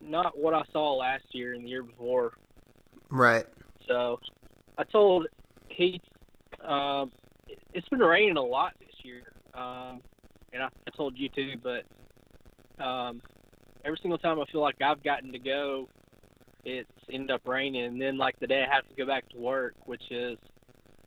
not 0.00 0.36
what 0.36 0.54
I 0.54 0.62
saw 0.72 0.94
last 0.94 1.24
year 1.32 1.54
and 1.54 1.64
the 1.64 1.68
year 1.68 1.82
before. 1.82 2.32
right. 3.10 3.44
So, 3.86 4.18
I 4.78 4.84
told 4.84 5.26
Heath, 5.68 6.00
um, 6.64 7.12
it- 7.48 7.58
it's 7.72 7.88
been 7.88 8.00
raining 8.00 8.36
a 8.36 8.42
lot 8.42 8.72
this 8.80 8.94
year, 9.04 9.22
um, 9.54 10.00
and 10.52 10.62
I, 10.62 10.66
I 10.86 10.90
told 10.96 11.16
you 11.16 11.28
too. 11.28 11.54
But 11.62 11.84
um, 12.84 13.20
every 13.84 13.98
single 14.02 14.18
time 14.18 14.40
I 14.40 14.44
feel 14.46 14.60
like 14.60 14.80
I've 14.82 15.02
gotten 15.04 15.30
to 15.32 15.38
go, 15.38 15.88
it's 16.64 16.90
ended 17.12 17.30
up 17.30 17.46
raining. 17.46 17.84
And 17.84 18.00
then, 18.00 18.18
like 18.18 18.38
the 18.40 18.46
day 18.46 18.64
I 18.68 18.74
have 18.74 18.88
to 18.88 18.94
go 18.94 19.06
back 19.06 19.28
to 19.30 19.38
work, 19.38 19.74
which 19.86 20.02
is 20.10 20.38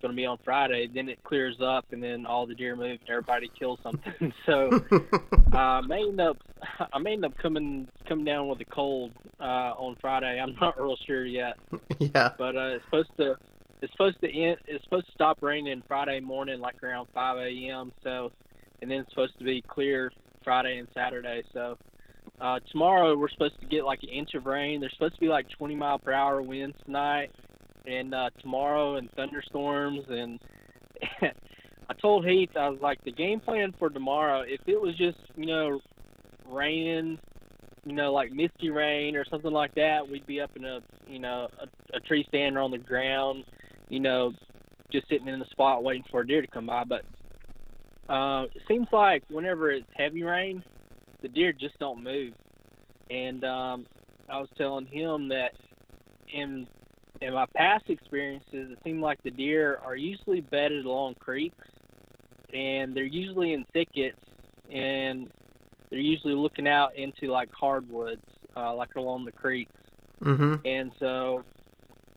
going 0.01 0.13
to 0.13 0.15
be 0.15 0.25
on 0.25 0.37
Friday, 0.43 0.87
then 0.93 1.09
it 1.09 1.23
clears 1.23 1.57
up, 1.61 1.85
and 1.91 2.03
then 2.03 2.25
all 2.25 2.45
the 2.45 2.55
deer 2.55 2.75
move, 2.75 2.99
and 2.99 3.09
everybody 3.09 3.49
kills 3.57 3.79
something. 3.81 4.33
so 4.45 4.69
uh, 5.53 5.57
I 5.57 5.81
may 5.81 6.03
end 6.03 6.21
up, 6.21 6.37
I 6.93 6.99
may 6.99 7.13
end 7.13 7.25
up 7.25 7.37
coming 7.37 7.87
coming 8.07 8.25
down 8.25 8.47
with 8.47 8.59
a 8.61 8.65
cold 8.65 9.11
uh, 9.39 9.73
on 9.77 9.95
Friday. 10.01 10.39
I'm 10.39 10.55
not 10.59 10.79
real 10.79 10.97
sure 11.05 11.25
yet 11.25 11.57
yeah. 11.99 12.31
but 12.37 12.55
uh, 12.55 12.75
it's 12.75 12.85
supposed 12.85 13.09
to 13.17 13.35
it's 13.81 13.91
supposed 13.91 14.19
to 14.21 14.31
end 14.31 14.57
it's 14.67 14.83
supposed 14.83 15.05
to 15.07 15.11
stop 15.13 15.41
raining 15.41 15.83
Friday 15.87 16.19
morning 16.19 16.59
like 16.59 16.81
around 16.83 17.07
5 17.13 17.37
a.m. 17.37 17.91
So 18.03 18.31
and 18.81 18.89
then 18.89 18.99
it's 18.99 19.09
supposed 19.09 19.37
to 19.39 19.45
be 19.45 19.61
clear 19.61 20.11
Friday 20.43 20.77
and 20.77 20.87
Saturday. 20.93 21.43
So 21.53 21.77
uh, 22.41 22.59
tomorrow 22.71 23.15
we're 23.15 23.29
supposed 23.29 23.59
to 23.59 23.65
get 23.65 23.85
like 23.85 24.03
an 24.03 24.09
inch 24.09 24.33
of 24.33 24.45
rain. 24.45 24.79
There's 24.79 24.93
supposed 24.93 25.15
to 25.15 25.19
be 25.21 25.27
like 25.27 25.49
20 25.49 25.75
mile 25.75 25.99
per 25.99 26.11
hour 26.11 26.41
winds 26.41 26.75
tonight 26.85 27.31
and 27.85 28.13
uh, 28.13 28.29
tomorrow 28.41 28.95
and 28.95 29.09
thunderstorms 29.11 30.01
and 30.09 30.39
I 31.89 31.93
told 32.01 32.25
Heath 32.25 32.49
I 32.57 32.69
was 32.69 32.79
like 32.81 33.03
the 33.03 33.11
game 33.11 33.39
plan 33.39 33.73
for 33.77 33.89
tomorrow 33.89 34.41
if 34.41 34.61
it 34.65 34.81
was 34.81 34.95
just 34.97 35.17
you 35.35 35.45
know 35.45 35.79
raining 36.47 37.19
you 37.85 37.93
know, 37.93 38.11
like 38.11 38.31
misty 38.31 38.69
rain 38.69 39.15
or 39.15 39.23
something 39.29 39.51
like 39.51 39.73
that, 39.75 40.07
we'd 40.07 40.25
be 40.25 40.41
up 40.41 40.51
in 40.55 40.65
a, 40.65 40.81
you 41.07 41.19
know, 41.19 41.47
a, 41.59 41.97
a 41.97 41.99
tree 42.01 42.25
stand 42.27 42.57
or 42.57 42.61
on 42.61 42.71
the 42.71 42.77
ground, 42.77 43.45
you 43.89 43.99
know, 43.99 44.33
just 44.91 45.07
sitting 45.07 45.27
in 45.27 45.39
the 45.39 45.45
spot 45.51 45.83
waiting 45.83 46.03
for 46.09 46.21
a 46.21 46.27
deer 46.27 46.41
to 46.41 46.47
come 46.47 46.65
by. 46.65 46.83
But 46.83 47.05
uh, 48.11 48.45
it 48.55 48.63
seems 48.67 48.87
like 48.91 49.23
whenever 49.29 49.71
it's 49.71 49.87
heavy 49.95 50.23
rain, 50.23 50.63
the 51.25 51.29
deer 51.29 51.51
just 51.51 51.79
don't 51.79 52.03
move. 52.03 52.33
And 53.09 53.43
um, 53.43 53.87
I 54.29 54.37
was 54.37 54.49
telling 54.59 54.85
him 54.85 55.27
that 55.29 55.53
in 56.31 56.67
in 57.19 57.33
my 57.33 57.47
past 57.55 57.85
experiences, 57.87 58.71
it 58.71 58.77
seemed 58.83 59.01
like 59.01 59.23
the 59.23 59.31
deer 59.31 59.79
are 59.83 59.95
usually 59.95 60.41
bedded 60.41 60.85
along 60.85 61.15
creeks, 61.15 61.65
and 62.53 62.95
they're 62.95 63.03
usually 63.03 63.53
in 63.53 63.65
thickets, 63.73 64.19
and 64.71 65.31
they're 65.89 65.97
usually 65.97 66.35
looking 66.35 66.67
out 66.67 66.95
into 66.95 67.31
like 67.31 67.49
hardwoods, 67.51 68.21
uh, 68.55 68.75
like 68.75 68.93
along 68.95 69.25
the 69.25 69.31
creeks. 69.31 69.71
Mm-hmm. 70.23 70.55
And 70.63 70.91
so 70.99 71.43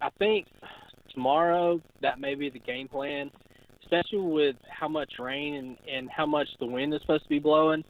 I 0.03 0.11
think 0.18 0.49
tomorrow 1.14 1.81
that 2.03 2.21
may 2.21 2.35
be 2.35 2.51
the 2.51 2.59
game 2.59 2.88
plan, 2.88 3.31
especially 3.85 4.18
with 4.18 4.57
how 4.68 4.88
much 4.88 5.14
rain 5.18 5.55
and, 5.55 5.77
and 5.90 6.11
how 6.11 6.27
much 6.27 6.49
the 6.61 6.66
wind 6.66 6.92
is 6.92 7.01
supposed 7.01 7.23
to 7.23 7.29
be 7.31 7.38
blowing. 7.38 7.85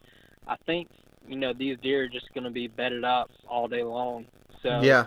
I 0.47 0.55
think, 0.65 0.89
you 1.29 1.35
know, 1.37 1.53
these 1.53 1.77
deer 1.81 2.03
are 2.03 2.07
just 2.07 2.33
going 2.33 2.43
to 2.43 2.49
be 2.49 2.67
bedded 2.67 3.03
up 3.03 3.29
all 3.47 3.67
day 3.67 3.83
long. 3.83 4.25
So 4.63 4.81
Yeah. 4.81 5.05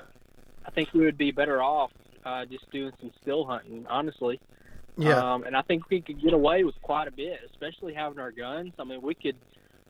I 0.64 0.70
think 0.70 0.92
we 0.94 1.00
would 1.00 1.18
be 1.18 1.32
better 1.32 1.61
off 1.61 1.90
uh, 2.24 2.46
just 2.46 2.70
doing 2.70 2.92
some 3.00 3.11
still 3.20 3.44
hunting, 3.44 3.85
honestly. 3.90 4.38
Yeah. 4.96 5.18
Um, 5.18 5.44
and 5.44 5.56
I 5.56 5.62
think 5.62 5.90
we 5.90 6.00
could 6.00 6.22
get 6.22 6.32
away 6.32 6.62
with 6.62 6.80
quite 6.82 7.08
a 7.08 7.11
bit, 7.11 7.40
especially 7.50 7.94
having 7.94 8.20
our 8.20 8.30
guns. 8.30 8.72
I 8.78 8.85
mean, 8.85 9.02
we 9.02 9.14
could 9.14 9.37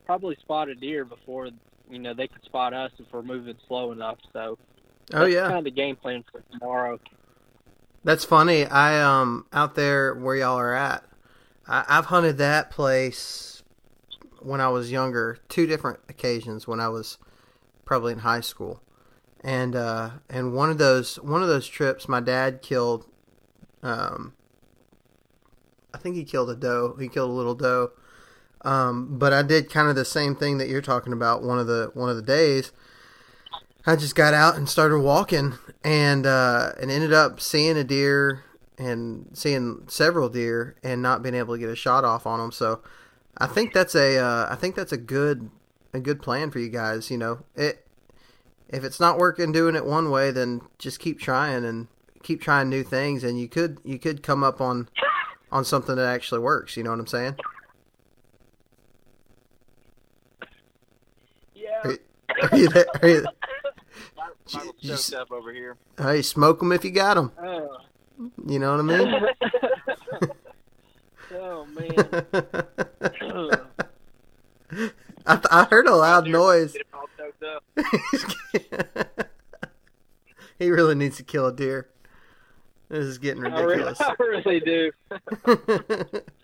probably 0.06 0.36
spot 0.36 0.68
a 0.68 0.74
deer 0.74 1.04
before 1.04 1.48
you 1.90 1.98
know 1.98 2.14
they 2.14 2.28
could 2.28 2.42
spot 2.44 2.72
us 2.72 2.90
if 2.98 3.06
we're 3.12 3.22
moving 3.22 3.56
slow 3.68 3.92
enough. 3.92 4.18
So 4.32 4.58
oh 5.12 5.20
that's 5.20 5.32
yeah. 5.32 5.48
kind 5.48 5.58
of 5.58 5.64
the 5.64 5.70
game 5.70 5.96
plan 5.96 6.24
for 6.30 6.42
tomorrow. 6.52 6.98
That's 8.04 8.24
funny. 8.24 8.64
I 8.64 9.02
um 9.02 9.46
out 9.52 9.74
there 9.74 10.14
where 10.14 10.36
y'all 10.36 10.58
are 10.58 10.74
at, 10.74 11.04
I, 11.66 11.84
I've 11.88 12.06
hunted 12.06 12.38
that 12.38 12.70
place 12.70 13.61
when 14.44 14.60
I 14.60 14.68
was 14.68 14.92
younger. 14.92 15.38
Two 15.48 15.66
different 15.66 16.00
occasions 16.08 16.66
when 16.66 16.80
I 16.80 16.88
was 16.88 17.18
probably 17.84 18.12
in 18.12 18.20
high 18.20 18.40
school, 18.40 18.82
and 19.42 19.74
uh, 19.74 20.10
and 20.28 20.54
one 20.54 20.70
of 20.70 20.78
those 20.78 21.16
one 21.16 21.42
of 21.42 21.48
those 21.48 21.66
trips, 21.66 22.08
my 22.08 22.20
dad 22.20 22.62
killed. 22.62 23.06
Um, 23.82 24.34
I 25.94 25.98
think 25.98 26.16
he 26.16 26.24
killed 26.24 26.50
a 26.50 26.56
doe. 26.56 26.96
He 26.98 27.08
killed 27.08 27.30
a 27.30 27.34
little 27.34 27.54
doe. 27.54 27.92
Um, 28.64 29.18
but 29.18 29.32
I 29.32 29.42
did 29.42 29.70
kind 29.70 29.88
of 29.88 29.96
the 29.96 30.04
same 30.04 30.36
thing 30.36 30.58
that 30.58 30.68
you're 30.68 30.80
talking 30.80 31.12
about. 31.12 31.42
One 31.42 31.58
of 31.58 31.66
the 31.66 31.90
one 31.94 32.08
of 32.08 32.16
the 32.16 32.22
days, 32.22 32.72
I 33.84 33.96
just 33.96 34.14
got 34.14 34.34
out 34.34 34.56
and 34.56 34.68
started 34.68 35.00
walking, 35.00 35.54
and 35.82 36.26
uh, 36.26 36.72
and 36.80 36.90
ended 36.90 37.12
up 37.12 37.40
seeing 37.40 37.76
a 37.76 37.84
deer 37.84 38.44
and 38.78 39.28
seeing 39.34 39.84
several 39.88 40.28
deer, 40.28 40.76
and 40.82 41.02
not 41.02 41.22
being 41.22 41.34
able 41.34 41.54
to 41.54 41.58
get 41.58 41.68
a 41.68 41.76
shot 41.76 42.04
off 42.04 42.26
on 42.26 42.38
them. 42.38 42.52
So, 42.52 42.80
I 43.42 43.46
think 43.48 43.72
that's 43.72 43.94
a 43.96 44.18
uh, 44.18 44.46
I 44.48 44.54
think 44.54 44.76
that's 44.76 44.92
a 44.92 44.96
good 44.96 45.50
a 45.92 45.98
good 45.98 46.22
plan 46.22 46.50
for 46.52 46.60
you 46.60 46.68
guys. 46.68 47.10
You 47.10 47.18
know, 47.18 47.40
it 47.56 47.84
if 48.68 48.84
it's 48.84 49.00
not 49.00 49.18
working 49.18 49.50
doing 49.50 49.74
it 49.74 49.84
one 49.84 50.10
way, 50.10 50.30
then 50.30 50.60
just 50.78 51.00
keep 51.00 51.18
trying 51.18 51.64
and 51.64 51.88
keep 52.22 52.40
trying 52.40 52.68
new 52.68 52.84
things, 52.84 53.24
and 53.24 53.40
you 53.40 53.48
could 53.48 53.78
you 53.84 53.98
could 53.98 54.22
come 54.22 54.44
up 54.44 54.60
on 54.60 54.88
on 55.50 55.64
something 55.64 55.96
that 55.96 56.06
actually 56.06 56.40
works. 56.40 56.76
You 56.76 56.84
know 56.84 56.90
what 56.90 57.00
I'm 57.00 57.06
saying? 57.08 57.36
Yeah. 61.54 61.82
Are 62.50 62.56
you 62.56 62.68
there? 62.68 62.86
Are 63.02 63.08
you, 63.08 63.24
Michael 64.54 64.74
You- 64.78 64.96
you 65.10 65.18
up 65.18 65.32
over 65.32 65.52
here. 65.52 65.76
hey, 65.98 66.22
smoke 66.22 66.60
them 66.60 66.70
if 66.72 66.84
you 66.84 66.90
got 66.92 67.14
them. 67.14 67.32
Oh. 67.42 67.76
You 68.46 68.58
know 68.60 68.76
what 68.76 68.80
I 68.80 68.82
mean? 68.82 70.30
oh 71.34 71.66
man. 71.66 71.92
I, 75.26 75.36
th- 75.36 75.46
I 75.50 75.64
heard 75.70 75.86
a 75.86 75.94
loud 75.94 76.26
noise. 76.26 76.72
Get 76.72 76.82
him 76.82 76.88
all 76.94 77.08
choked 77.16 77.44
up. 77.44 79.18
he 80.58 80.70
really 80.70 80.94
needs 80.94 81.16
to 81.18 81.22
kill 81.22 81.46
a 81.46 81.52
deer. 81.52 81.88
This 82.88 83.04
is 83.06 83.18
getting 83.18 83.44
I 83.46 83.48
really, 83.62 83.82
ridiculous. 83.84 84.00
I 84.00 84.14
really 84.18 84.60
do. 84.60 84.90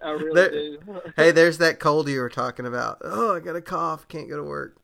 I 0.03 0.11
really 0.11 0.35
There- 0.35 0.51
do. 0.51 0.79
hey, 1.17 1.31
there's 1.31 1.59
that 1.59 1.79
cold 1.81 2.09
you 2.09 2.21
were 2.21 2.29
talking 2.31 2.67
about. 2.67 2.99
Oh, 3.03 3.35
I 3.37 3.41
got 3.41 3.57
a 3.57 3.61
cough. 3.63 4.07
Can't 4.09 4.29
go 4.29 4.37
to 4.37 4.45
work. 4.45 4.77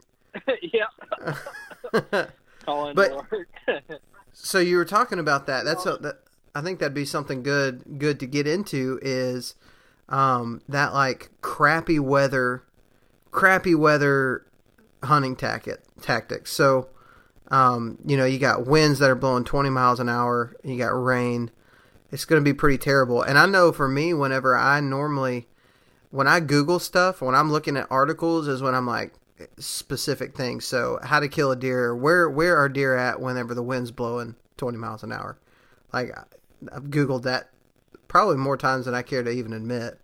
yeah. 0.63 2.27
Calling 2.65 2.95
But- 2.95 3.13
work. 3.31 3.49
so 4.33 4.59
you 4.59 4.77
were 4.77 4.85
talking 4.85 5.19
about 5.19 5.47
that. 5.47 5.65
That's 5.65 5.87
a, 5.87 5.97
that. 5.99 6.21
I 6.55 6.61
think 6.63 6.79
that'd 6.81 6.95
be 6.95 7.05
something 7.05 7.43
good 7.43 7.99
good 7.99 8.21
to 8.21 8.27
get 8.27 8.47
into 8.47 8.99
is 9.03 9.55
um, 10.09 10.61
that 10.69 10.93
like 10.93 11.31
crappy 11.41 11.99
weather, 11.99 12.65
crappy 13.31 13.75
weather 13.75 14.47
hunting 15.03 15.37
tactic 15.37 15.81
tactics. 16.01 16.53
So 16.53 16.89
Um, 17.51 17.99
you 18.07 18.17
know, 18.17 18.25
you 18.25 18.39
got 18.39 18.67
winds 18.67 18.99
that 19.01 19.11
are 19.11 19.15
blowing 19.15 19.45
20 19.45 19.69
miles 19.71 20.01
an 20.01 20.09
hour. 20.09 20.57
You 20.65 20.79
got 20.79 20.89
rain. 20.89 21.51
It's 22.11 22.25
going 22.25 22.41
to 22.41 22.45
be 22.45 22.55
pretty 22.57 22.79
terrible. 22.79 23.23
And 23.23 23.39
I 23.39 23.47
know 23.47 23.71
for 23.71 23.87
me, 23.87 24.15
whenever 24.15 24.57
I 24.57 24.81
normally, 24.81 25.47
when 26.11 26.27
I 26.27 26.41
Google 26.41 26.79
stuff, 26.79 27.21
when 27.21 27.35
I'm 27.35 27.53
looking 27.53 27.77
at 27.77 27.87
articles, 27.91 28.49
is 28.49 28.63
when 28.63 28.75
I'm 28.75 28.87
like 28.87 29.13
specific 29.59 30.35
things. 30.35 30.65
So 30.65 30.99
how 31.03 31.21
to 31.21 31.29
kill 31.29 31.51
a 31.53 31.57
deer? 31.57 31.95
Where 31.95 32.31
where 32.31 32.57
are 32.57 32.69
deer 32.69 32.97
at 32.97 33.21
whenever 33.21 33.55
the 33.55 33.63
wind's 33.63 33.91
blowing 33.91 34.37
20 34.57 34.79
miles 34.79 35.03
an 35.03 35.13
hour? 35.13 35.39
Like 35.93 36.17
I've 36.73 36.85
Googled 36.85 37.25
that 37.25 37.51
probably 38.15 38.37
more 38.37 38.57
times 38.57 38.85
than 38.85 38.95
I 38.95 39.03
care 39.03 39.25
to 39.25 39.31
even 39.31 39.53
admit. 39.53 39.99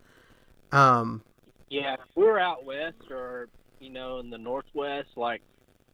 Um, 0.73 1.23
yeah, 1.71 1.95
if 1.95 2.01
we 2.17 2.25
were 2.25 2.41
out 2.41 2.65
west 2.65 3.11
or 3.11 3.49
you 3.81 3.91
know 3.91 4.19
in 4.19 4.31
the 4.31 4.39
northwest, 4.39 5.09
like 5.17 5.43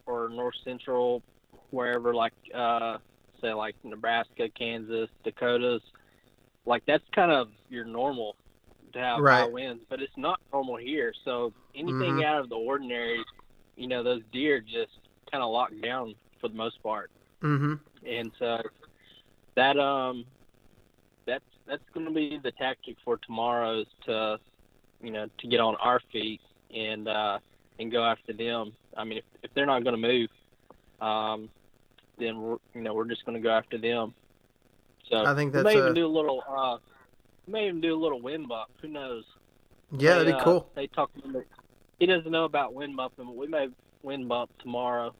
or 0.06 0.28
north 0.28 0.54
central, 0.64 1.22
wherever, 1.70 2.14
like 2.14 2.32
uh, 2.54 2.98
say 3.40 3.52
like 3.52 3.76
Nebraska, 3.84 4.48
Kansas, 4.58 5.10
Dakotas, 5.24 5.82
like 6.66 6.82
that's 6.86 7.04
kind 7.14 7.32
of 7.32 7.48
your 7.68 7.84
normal 7.84 8.36
to 8.92 8.98
have 8.98 9.22
Right. 9.22 9.24
high 9.24 9.44
winds, 9.46 9.84
but 9.90 10.00
it's 10.02 10.16
not 10.16 10.40
normal 10.52 10.76
here. 10.76 11.12
So 11.24 11.52
anything 11.74 12.22
Mhm. 12.22 12.22
out 12.22 12.40
of 12.40 12.48
the 12.48 12.56
ordinary, 12.56 13.24
you 13.76 13.88
know, 13.88 14.02
those 14.02 14.22
deer 14.32 14.60
just 14.60 14.92
kind 15.30 15.42
of 15.42 15.50
lock 15.50 15.70
down 15.82 16.14
for 16.40 16.48
the 16.48 16.54
most 16.54 16.82
part, 16.82 17.10
hmm 17.42 17.74
and 18.06 18.32
so 18.38 18.58
that 19.56 19.78
um 19.78 20.24
that's 21.68 21.82
going 21.94 22.06
to 22.06 22.12
be 22.12 22.38
the 22.42 22.52
tactic 22.52 22.96
for 23.04 23.18
tomorrow 23.18 23.80
is 23.80 23.86
to 24.06 24.38
you 25.02 25.10
know 25.10 25.26
to 25.38 25.46
get 25.48 25.60
on 25.60 25.76
our 25.76 26.00
feet 26.12 26.40
and 26.74 27.08
uh 27.08 27.38
and 27.78 27.92
go 27.92 28.04
after 28.04 28.32
them 28.32 28.72
i 28.96 29.04
mean 29.04 29.18
if, 29.18 29.24
if 29.42 29.50
they're 29.54 29.66
not 29.66 29.84
going 29.84 30.00
to 30.00 30.08
move 30.08 30.28
um 31.00 31.48
then 32.18 32.40
we're 32.40 32.56
you 32.74 32.80
know 32.82 32.94
we're 32.94 33.04
just 33.04 33.24
going 33.24 33.36
to 33.36 33.42
go 33.42 33.50
after 33.50 33.78
them 33.78 34.14
so 35.10 35.24
I 35.24 35.34
think 35.34 35.52
we 35.52 35.56
that's 35.62 35.64
may 35.64 35.74
a- 35.76 35.78
even 35.78 35.94
do 35.94 36.06
a 36.06 36.08
little 36.08 36.42
uh 36.48 36.78
we 37.46 37.52
may 37.52 37.68
even 37.68 37.80
do 37.80 37.94
a 37.94 38.00
little 38.00 38.20
wind 38.20 38.48
bump 38.48 38.70
who 38.80 38.88
knows 38.88 39.24
Yeah, 39.92 40.14
They, 40.14 40.18
that'd 40.24 40.26
be 40.36 40.40
uh, 40.40 40.44
cool. 40.44 40.70
they 40.74 40.86
talk 40.88 41.10
he 41.98 42.06
doesn't 42.06 42.30
know 42.30 42.44
about 42.44 42.74
wind 42.74 42.96
bumping 42.96 43.26
but 43.26 43.36
we 43.36 43.46
may 43.46 43.68
wind 44.02 44.28
bump 44.28 44.50
tomorrow 44.60 45.14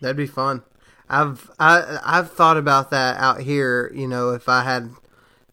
That'd 0.00 0.16
be 0.16 0.26
fun. 0.26 0.62
I've 1.08 1.50
I 1.58 1.98
I've 2.04 2.30
thought 2.32 2.56
about 2.56 2.90
that 2.90 3.16
out 3.18 3.40
here. 3.40 3.90
You 3.94 4.06
know, 4.06 4.30
if 4.30 4.48
I 4.48 4.62
had 4.62 4.90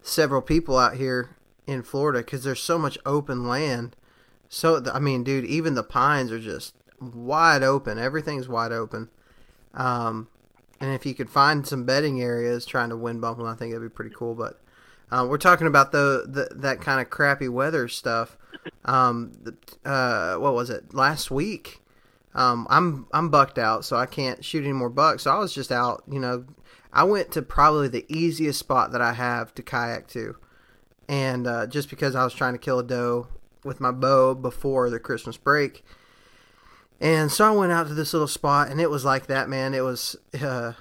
several 0.05 0.41
people 0.41 0.77
out 0.77 0.97
here 0.97 1.35
in 1.65 1.81
Florida, 1.81 2.19
because 2.19 2.43
there's 2.43 2.61
so 2.61 2.77
much 2.77 2.95
open 3.05 3.47
land. 3.47 3.95
So 4.47 4.83
I 4.93 4.99
mean, 4.99 5.23
dude, 5.23 5.45
even 5.45 5.73
the 5.73 5.83
pines 5.83 6.31
are 6.31 6.39
just 6.39 6.75
wide 7.01 7.63
open. 7.63 7.97
Everything's 7.97 8.47
wide 8.47 8.71
open. 8.71 9.09
Um, 9.73 10.27
and 10.79 10.93
if 10.93 11.05
you 11.05 11.15
could 11.15 11.29
find 11.29 11.65
some 11.65 11.85
bedding 11.85 12.21
areas, 12.21 12.65
trying 12.65 12.89
to 12.89 12.97
wind 12.97 13.19
bump 13.19 13.39
them, 13.39 13.47
I 13.47 13.55
think 13.55 13.71
that'd 13.71 13.81
be 13.81 13.93
pretty 13.93 14.13
cool. 14.15 14.35
But 14.35 14.61
uh, 15.11 15.25
we're 15.27 15.39
talking 15.39 15.67
about 15.67 15.91
the, 15.91 16.25
the 16.27 16.55
that 16.55 16.81
kind 16.81 17.01
of 17.01 17.09
crappy 17.09 17.49
weather 17.49 17.87
stuff. 17.87 18.37
Um, 18.85 19.31
uh, 19.83 20.35
what 20.35 20.53
was 20.53 20.69
it 20.69 20.93
last 20.93 21.31
week? 21.31 21.81
Um, 22.35 22.67
I'm 22.69 23.07
I'm 23.11 23.29
bucked 23.29 23.57
out, 23.57 23.85
so 23.85 23.97
I 23.97 24.05
can't 24.05 24.45
shoot 24.45 24.63
any 24.63 24.73
more 24.73 24.89
bucks. 24.89 25.23
So 25.23 25.31
I 25.31 25.39
was 25.39 25.53
just 25.53 25.71
out, 25.71 26.03
you 26.07 26.19
know. 26.19 26.45
I 26.95 27.03
went 27.03 27.31
to 27.33 27.41
probably 27.41 27.89
the 27.89 28.05
easiest 28.07 28.57
spot 28.57 28.93
that 28.93 29.01
I 29.01 29.13
have 29.13 29.53
to 29.55 29.61
kayak 29.61 30.07
to, 30.09 30.37
and 31.09 31.45
uh, 31.45 31.67
just 31.67 31.89
because 31.89 32.15
I 32.15 32.23
was 32.23 32.33
trying 32.33 32.53
to 32.53 32.59
kill 32.59 32.79
a 32.79 32.83
doe 32.83 33.27
with 33.65 33.81
my 33.81 33.91
bow 33.91 34.33
before 34.33 34.89
the 34.89 34.97
Christmas 34.97 35.35
break, 35.35 35.83
and 37.01 37.29
so 37.29 37.45
I 37.45 37.51
went 37.51 37.73
out 37.73 37.87
to 37.87 37.93
this 37.93 38.13
little 38.13 38.29
spot, 38.29 38.69
and 38.69 38.79
it 38.79 38.89
was 38.89 39.03
like 39.03 39.27
that, 39.27 39.49
man. 39.49 39.73
It 39.73 39.81
was, 39.81 40.15
uh, 40.41 40.71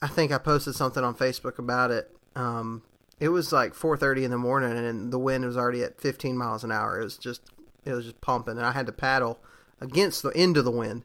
I 0.00 0.06
think 0.06 0.30
I 0.30 0.38
posted 0.38 0.76
something 0.76 1.02
on 1.02 1.16
Facebook 1.16 1.58
about 1.58 1.90
it. 1.90 2.16
Um, 2.36 2.82
it 3.18 3.30
was 3.30 3.52
like 3.52 3.74
4:30 3.74 4.24
in 4.24 4.30
the 4.30 4.38
morning, 4.38 4.70
and 4.70 5.12
the 5.12 5.18
wind 5.18 5.44
was 5.44 5.56
already 5.56 5.82
at 5.82 6.00
15 6.00 6.38
miles 6.38 6.62
an 6.62 6.70
hour. 6.70 7.00
It 7.00 7.04
was 7.04 7.18
just, 7.18 7.42
it 7.84 7.92
was 7.92 8.04
just 8.04 8.20
pumping, 8.20 8.56
and 8.56 8.64
I 8.64 8.70
had 8.70 8.86
to 8.86 8.92
paddle 8.92 9.40
against 9.80 10.22
the 10.22 10.30
end 10.36 10.56
of 10.56 10.64
the 10.64 10.70
wind, 10.70 11.02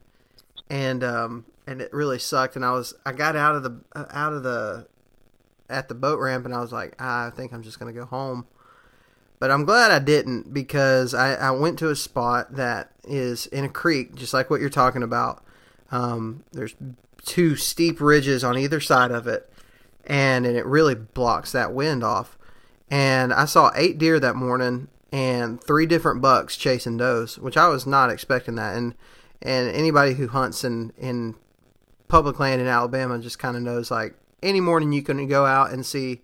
and 0.70 1.02
um, 1.02 1.46
and 1.72 1.80
it 1.80 1.92
really 1.92 2.18
sucked. 2.18 2.54
And 2.54 2.64
I 2.64 2.72
was, 2.72 2.94
I 3.04 3.12
got 3.12 3.34
out 3.34 3.56
of 3.56 3.62
the 3.62 3.80
uh, 3.96 4.04
out 4.10 4.34
of 4.34 4.42
the 4.42 4.86
at 5.68 5.88
the 5.88 5.94
boat 5.94 6.20
ramp, 6.20 6.44
and 6.44 6.54
I 6.54 6.60
was 6.60 6.72
like, 6.72 6.94
ah, 7.00 7.26
I 7.26 7.30
think 7.30 7.52
I'm 7.52 7.62
just 7.62 7.78
gonna 7.78 7.92
go 7.92 8.04
home. 8.04 8.46
But 9.40 9.50
I'm 9.50 9.64
glad 9.64 9.90
I 9.90 9.98
didn't 9.98 10.54
because 10.54 11.14
I, 11.14 11.34
I 11.34 11.50
went 11.50 11.78
to 11.80 11.90
a 11.90 11.96
spot 11.96 12.54
that 12.54 12.92
is 13.02 13.46
in 13.46 13.64
a 13.64 13.68
creek, 13.68 14.14
just 14.14 14.32
like 14.32 14.50
what 14.50 14.60
you're 14.60 14.70
talking 14.70 15.02
about. 15.02 15.42
Um, 15.90 16.44
there's 16.52 16.76
two 17.24 17.56
steep 17.56 18.00
ridges 18.00 18.44
on 18.44 18.56
either 18.56 18.78
side 18.78 19.10
of 19.10 19.26
it, 19.26 19.50
and, 20.06 20.46
and 20.46 20.56
it 20.56 20.64
really 20.64 20.94
blocks 20.94 21.50
that 21.52 21.72
wind 21.72 22.04
off. 22.04 22.38
And 22.88 23.32
I 23.32 23.46
saw 23.46 23.72
eight 23.74 23.98
deer 23.98 24.20
that 24.20 24.36
morning 24.36 24.88
and 25.10 25.62
three 25.62 25.86
different 25.86 26.22
bucks 26.22 26.56
chasing 26.56 26.96
does, 26.96 27.38
which 27.38 27.56
I 27.56 27.66
was 27.68 27.86
not 27.86 28.10
expecting 28.10 28.54
that. 28.56 28.76
And 28.76 28.94
and 29.40 29.68
anybody 29.74 30.14
who 30.14 30.28
hunts 30.28 30.62
in 30.62 30.92
in 30.96 31.34
public 32.12 32.38
land 32.38 32.60
in 32.60 32.66
Alabama 32.66 33.18
just 33.18 33.38
kind 33.38 33.56
of 33.56 33.62
knows 33.62 33.90
like 33.90 34.14
any 34.42 34.60
morning 34.60 34.92
you 34.92 35.02
can 35.02 35.26
go 35.26 35.46
out 35.46 35.72
and 35.72 35.84
see 35.84 36.20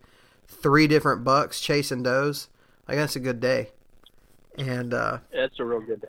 three 0.46 0.86
different 0.86 1.24
bucks 1.24 1.60
chasing 1.60 2.02
does. 2.02 2.48
Like 2.86 2.98
that's 2.98 3.16
a 3.16 3.20
good 3.20 3.40
day. 3.40 3.70
And 4.56 4.92
uh, 4.92 5.18
that's 5.32 5.58
a 5.58 5.64
real 5.64 5.80
good 5.80 6.02
day 6.02 6.08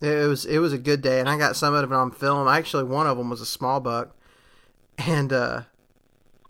it 0.00 0.28
was 0.28 0.44
it 0.44 0.58
was 0.58 0.72
a 0.72 0.78
good 0.78 1.02
day, 1.02 1.20
and 1.20 1.28
I 1.28 1.36
got 1.36 1.56
some 1.56 1.74
of 1.74 1.90
it 1.90 1.94
on 1.94 2.12
film. 2.12 2.46
Actually, 2.46 2.84
one 2.84 3.06
of 3.06 3.18
them 3.18 3.30
was 3.30 3.40
a 3.40 3.46
small 3.46 3.80
buck, 3.80 4.14
and 4.96 5.32
uh, 5.32 5.62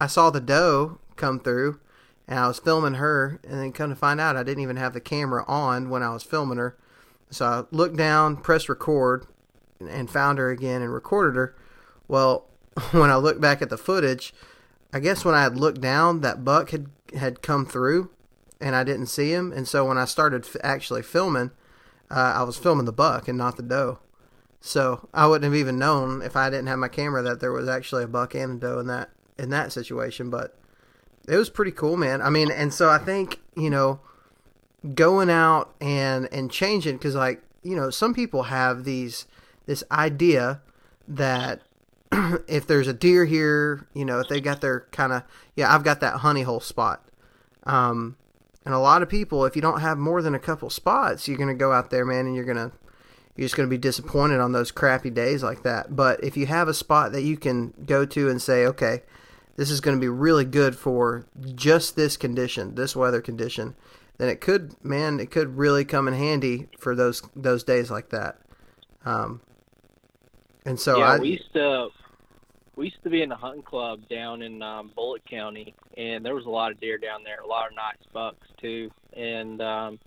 I 0.00 0.06
saw 0.06 0.30
the 0.30 0.40
doe 0.40 0.98
come 1.16 1.40
through, 1.40 1.80
and 2.26 2.38
I 2.38 2.46
was 2.46 2.58
filming 2.58 2.94
her, 2.94 3.40
and 3.44 3.60
then 3.60 3.72
come 3.72 3.90
to 3.90 3.96
find 3.96 4.20
out, 4.20 4.36
I 4.36 4.42
didn't 4.42 4.62
even 4.62 4.76
have 4.76 4.92
the 4.92 5.00
camera 5.00 5.44
on 5.48 5.88
when 5.88 6.02
I 6.02 6.10
was 6.10 6.22
filming 6.22 6.58
her. 6.58 6.76
So 7.30 7.46
I 7.46 7.64
looked 7.74 7.96
down, 7.96 8.36
pressed 8.36 8.68
record, 8.68 9.26
and 9.80 10.10
found 10.10 10.38
her 10.38 10.50
again 10.50 10.82
and 10.82 10.92
recorded 10.92 11.36
her. 11.36 11.56
Well, 12.06 12.46
when 12.92 13.10
I 13.10 13.16
looked 13.16 13.40
back 13.40 13.62
at 13.62 13.70
the 13.70 13.78
footage, 13.78 14.34
I 14.92 15.00
guess 15.00 15.24
when 15.24 15.34
I 15.34 15.42
had 15.42 15.56
looked 15.56 15.80
down, 15.80 16.20
that 16.20 16.44
buck 16.44 16.70
had 16.70 16.86
had 17.14 17.42
come 17.42 17.64
through, 17.66 18.10
and 18.60 18.74
I 18.74 18.84
didn't 18.84 19.06
see 19.06 19.32
him. 19.32 19.52
And 19.52 19.66
so 19.66 19.84
when 19.86 19.98
I 19.98 20.04
started 20.04 20.44
f- 20.44 20.56
actually 20.62 21.02
filming, 21.02 21.50
uh, 22.10 22.34
I 22.36 22.42
was 22.42 22.58
filming 22.58 22.84
the 22.84 22.92
buck 22.92 23.28
and 23.28 23.38
not 23.38 23.56
the 23.56 23.62
doe. 23.62 23.98
So 24.60 25.08
I 25.14 25.26
wouldn't 25.26 25.44
have 25.44 25.58
even 25.58 25.78
known 25.78 26.22
if 26.22 26.36
I 26.36 26.50
didn't 26.50 26.66
have 26.66 26.78
my 26.78 26.88
camera 26.88 27.22
that 27.22 27.40
there 27.40 27.52
was 27.52 27.68
actually 27.68 28.04
a 28.04 28.08
buck 28.08 28.34
and 28.34 28.62
a 28.62 28.66
doe 28.66 28.78
in 28.80 28.86
that 28.88 29.10
in 29.38 29.50
that 29.50 29.72
situation. 29.72 30.30
But 30.30 30.56
it 31.26 31.36
was 31.36 31.50
pretty 31.50 31.72
cool, 31.72 31.96
man. 31.96 32.20
I 32.22 32.30
mean, 32.30 32.50
and 32.50 32.72
so 32.72 32.88
I 32.88 32.98
think 32.98 33.40
you 33.56 33.70
know, 33.70 34.00
going 34.94 35.30
out 35.30 35.74
and 35.80 36.28
and 36.32 36.50
changing 36.50 36.96
because 36.96 37.14
like 37.14 37.42
you 37.62 37.76
know, 37.76 37.90
some 37.90 38.14
people 38.14 38.44
have 38.44 38.84
these 38.84 39.26
this 39.66 39.84
idea 39.90 40.60
that 41.06 41.62
if 42.48 42.66
there's 42.66 42.88
a 42.88 42.92
deer 42.92 43.24
here, 43.24 43.86
you 43.94 44.04
know, 44.04 44.20
if 44.20 44.28
they 44.28 44.40
got 44.40 44.60
their 44.60 44.80
kind 44.92 45.12
of 45.12 45.22
yeah, 45.56 45.74
I've 45.74 45.84
got 45.84 46.00
that 46.00 46.18
honey 46.18 46.42
hole 46.42 46.60
spot. 46.60 47.04
Um, 47.64 48.16
and 48.64 48.74
a 48.74 48.78
lot 48.78 49.02
of 49.02 49.08
people, 49.08 49.44
if 49.44 49.56
you 49.56 49.62
don't 49.62 49.80
have 49.80 49.98
more 49.98 50.22
than 50.22 50.34
a 50.34 50.38
couple 50.38 50.70
spots, 50.70 51.26
you're 51.26 51.38
gonna 51.38 51.54
go 51.54 51.72
out 51.72 51.90
there, 51.90 52.04
man, 52.04 52.26
and 52.26 52.34
you're 52.34 52.44
gonna 52.44 52.72
you're 53.36 53.44
just 53.44 53.56
gonna 53.56 53.68
be 53.68 53.78
disappointed 53.78 54.40
on 54.40 54.52
those 54.52 54.70
crappy 54.70 55.10
days 55.10 55.42
like 55.42 55.62
that. 55.62 55.94
But 55.94 56.22
if 56.22 56.36
you 56.36 56.46
have 56.46 56.68
a 56.68 56.74
spot 56.74 57.12
that 57.12 57.22
you 57.22 57.36
can 57.36 57.72
go 57.86 58.04
to 58.06 58.28
and 58.28 58.40
say, 58.42 58.66
okay, 58.66 59.02
this 59.56 59.70
is 59.70 59.80
gonna 59.80 59.98
be 59.98 60.08
really 60.08 60.44
good 60.44 60.76
for 60.76 61.26
just 61.54 61.96
this 61.96 62.16
condition, 62.16 62.74
this 62.74 62.94
weather 62.96 63.20
condition, 63.20 63.74
then 64.18 64.28
it 64.28 64.40
could, 64.40 64.74
man, 64.84 65.20
it 65.20 65.30
could 65.30 65.56
really 65.56 65.84
come 65.84 66.08
in 66.08 66.14
handy 66.14 66.68
for 66.78 66.94
those 66.94 67.22
those 67.34 67.64
days 67.64 67.90
like 67.90 68.10
that. 68.10 68.38
Um, 69.04 69.40
and 70.64 70.78
so 70.78 70.98
yeah, 70.98 71.12
I, 71.12 71.18
we 71.18 71.30
used 71.30 71.52
to 71.54 71.88
we 72.76 72.86
used 72.86 73.02
to 73.02 73.10
be 73.10 73.22
in 73.22 73.32
a 73.32 73.36
hunting 73.36 73.62
club 73.62 74.00
down 74.08 74.42
in 74.42 74.62
um, 74.62 74.92
Bullock 74.94 75.24
County, 75.28 75.74
and 75.96 76.24
there 76.24 76.34
was 76.34 76.46
a 76.46 76.50
lot 76.50 76.70
of 76.70 76.80
deer 76.80 76.96
down 76.96 77.24
there, 77.24 77.40
a 77.40 77.46
lot 77.46 77.68
of 77.68 77.74
nice 77.74 77.96
bucks 78.12 78.46
too. 78.60 78.90
And 79.16 79.60
um, 79.60 79.98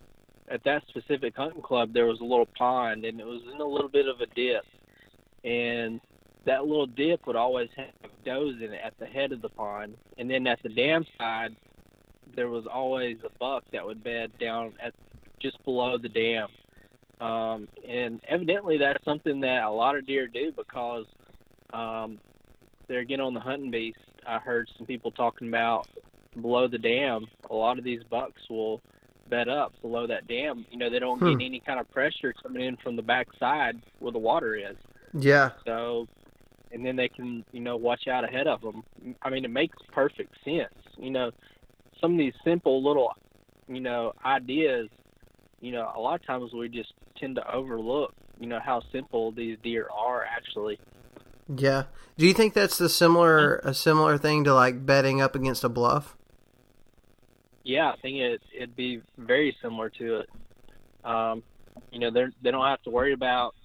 at 0.48 0.64
that 0.64 0.84
specific 0.88 1.36
hunting 1.36 1.62
club, 1.62 1.94
there 1.94 2.06
was 2.06 2.22
a 2.22 2.24
little 2.24 2.48
pond, 2.58 3.04
and 3.04 3.20
it 3.20 3.26
was 3.26 3.42
in 3.54 3.60
a 3.60 3.66
little 3.66 3.90
bit 3.90 4.08
of 4.08 4.22
a 4.22 4.26
dip, 4.28 4.66
and 5.44 6.00
that 6.46 6.66
little 6.66 6.88
dip 6.88 7.28
would 7.28 7.36
always 7.36 7.70
have 7.76 7.88
does 8.24 8.56
in 8.58 8.74
it 8.74 8.82
at 8.84 8.98
the 9.00 9.06
head 9.06 9.32
of 9.32 9.42
the 9.42 9.50
pond, 9.50 9.96
and 10.18 10.30
then 10.30 10.48
at 10.48 10.62
the 10.64 10.70
dam 10.70 11.06
side, 11.18 11.56
there 12.36 12.50
was 12.50 12.66
always 12.72 13.18
a 13.26 13.38
buck 13.40 13.64
that 13.74 13.86
would 13.86 14.04
bed 14.04 14.32
down 14.40 14.74
at 14.82 14.94
just 15.40 15.64
below 15.66 15.98
the 15.98 16.10
dam. 16.10 16.48
Um, 17.22 17.68
and 17.88 18.20
evidently 18.28 18.78
that's 18.78 19.04
something 19.06 19.40
that 19.42 19.64
a 19.64 19.70
lot 19.70 19.96
of 19.96 20.06
deer 20.08 20.28
do 20.28 20.52
because 20.52 21.06
um, 21.72 22.18
they're 22.88 23.04
getting 23.04 23.24
on 23.26 23.34
the 23.34 23.40
hunting 23.40 23.72
beast. 23.72 24.00
I 24.28 24.40
heard 24.40 24.70
some 24.78 24.88
people 24.88 25.12
talking 25.12 25.48
about 25.48 25.88
below 26.42 26.68
the 26.68 26.78
dam. 26.78 27.28
A 27.50 27.54
lot 27.54 27.78
of 27.78 27.84
these 27.84 28.02
bucks 28.10 28.42
will 28.50 28.82
bed 29.30 29.48
up 29.48 29.72
below 29.82 30.08
that 30.08 30.28
dam. 30.28 30.66
You 30.72 30.78
know, 30.78 30.90
they 30.90 31.00
don't 31.00 31.20
Hmm. 31.20 31.38
get 31.38 31.46
any 31.46 31.60
kind 31.60 31.80
of 31.80 31.90
pressure 31.92 32.34
coming 32.42 32.64
in 32.64 32.76
from 32.78 32.96
the 32.96 33.02
backside 33.04 33.80
where 34.00 34.12
the 34.12 34.20
water 34.20 34.56
is. 34.56 34.76
yeah, 35.14 35.52
So 35.66 36.08
and 36.72 36.86
then 36.86 36.96
they 36.96 37.10
can 37.10 37.44
you 37.52 37.60
know 37.60 37.76
watch 37.78 38.08
out 38.08 38.24
ahead 38.24 38.48
of 38.48 38.62
them. 38.62 38.84
I 39.22 39.30
mean, 39.30 39.46
it 39.46 39.52
makes 39.52 39.78
perfect 39.92 40.34
sense. 40.44 40.74
You 40.98 41.12
know, 41.12 41.32
some 42.00 42.14
of 42.14 42.18
these 42.18 42.34
simple 42.44 42.82
little 42.84 43.14
you 43.68 43.80
know 43.82 44.14
ideas. 44.26 44.90
You 45.62 45.72
know, 45.72 45.92
a 45.96 46.00
lot 46.00 46.20
of 46.20 46.26
times 46.26 46.52
we 46.54 46.68
just 46.68 46.94
tend 47.18 47.36
to 47.36 47.52
overlook. 47.54 48.14
You 48.40 48.48
know 48.48 48.60
how 48.60 48.82
simple 48.92 49.32
these 49.32 49.58
deer 49.64 49.88
are 49.96 50.26
actually. 50.26 50.80
Yeah. 51.56 51.84
Do 52.18 52.26
you 52.26 52.34
think 52.34 52.54
that's 52.54 52.78
the 52.78 52.90
similar 52.90 53.58
a 53.58 53.74
similar 53.74 54.18
thing 54.18 54.44
to 54.46 54.54
like 54.54 54.86
betting 54.86 55.22
up 55.22 55.36
against 55.36 55.64
a 55.64 55.70
bluff? 55.70 56.16
Yeah, 57.64 57.92
I 57.92 57.96
think 57.98 58.18
it 58.18 58.42
it'd 58.56 58.76
be 58.76 59.02
very 59.18 59.56
similar 59.62 59.90
to 59.92 60.22
it. 60.22 60.30
Um, 61.04 61.44
you 61.92 62.00
know, 62.00 62.12
they 62.12 62.26
they 62.42 62.52
don't 62.52 62.66
have 62.66 62.82
to 62.84 62.90
worry 62.90 63.14
about 63.14 63.56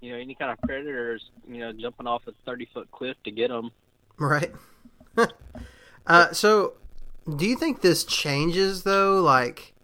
you 0.00 0.12
know 0.12 0.18
any 0.18 0.34
kind 0.34 0.52
of 0.52 0.60
predators. 0.62 1.30
You 1.48 1.58
know, 1.58 1.72
jumping 1.72 2.06
off 2.06 2.22
a 2.26 2.32
thirty 2.46 2.68
foot 2.72 2.90
cliff 2.90 3.16
to 3.24 3.30
get 3.30 3.48
them. 3.48 3.70
Right. 4.18 4.52
uh, 6.06 6.32
so, 6.32 6.74
do 7.36 7.46
you 7.46 7.56
think 7.56 7.80
this 7.80 8.04
changes 8.04 8.84
though? 8.84 9.20
Like, 9.20 9.74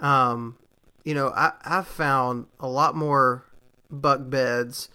um, 0.00 0.56
you 1.06 1.14
know, 1.14 1.28
I 1.28 1.52
I've 1.64 1.86
found 1.86 2.46
a 2.58 2.66
lot 2.66 2.96
more 2.96 3.44
buck 3.90 4.28
beds 4.28 4.88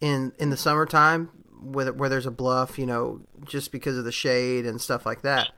in 0.00 0.32
in 0.40 0.50
the 0.50 0.56
summertime 0.56 1.26
where 1.62 1.92
where 1.92 2.08
there's 2.08 2.26
a 2.26 2.32
bluff, 2.32 2.80
you 2.80 2.84
know, 2.84 3.20
just 3.44 3.70
because 3.70 3.96
of 3.96 4.04
the 4.04 4.10
shade 4.10 4.66
and 4.66 4.80
stuff 4.80 5.06
like 5.06 5.22
that 5.22 5.52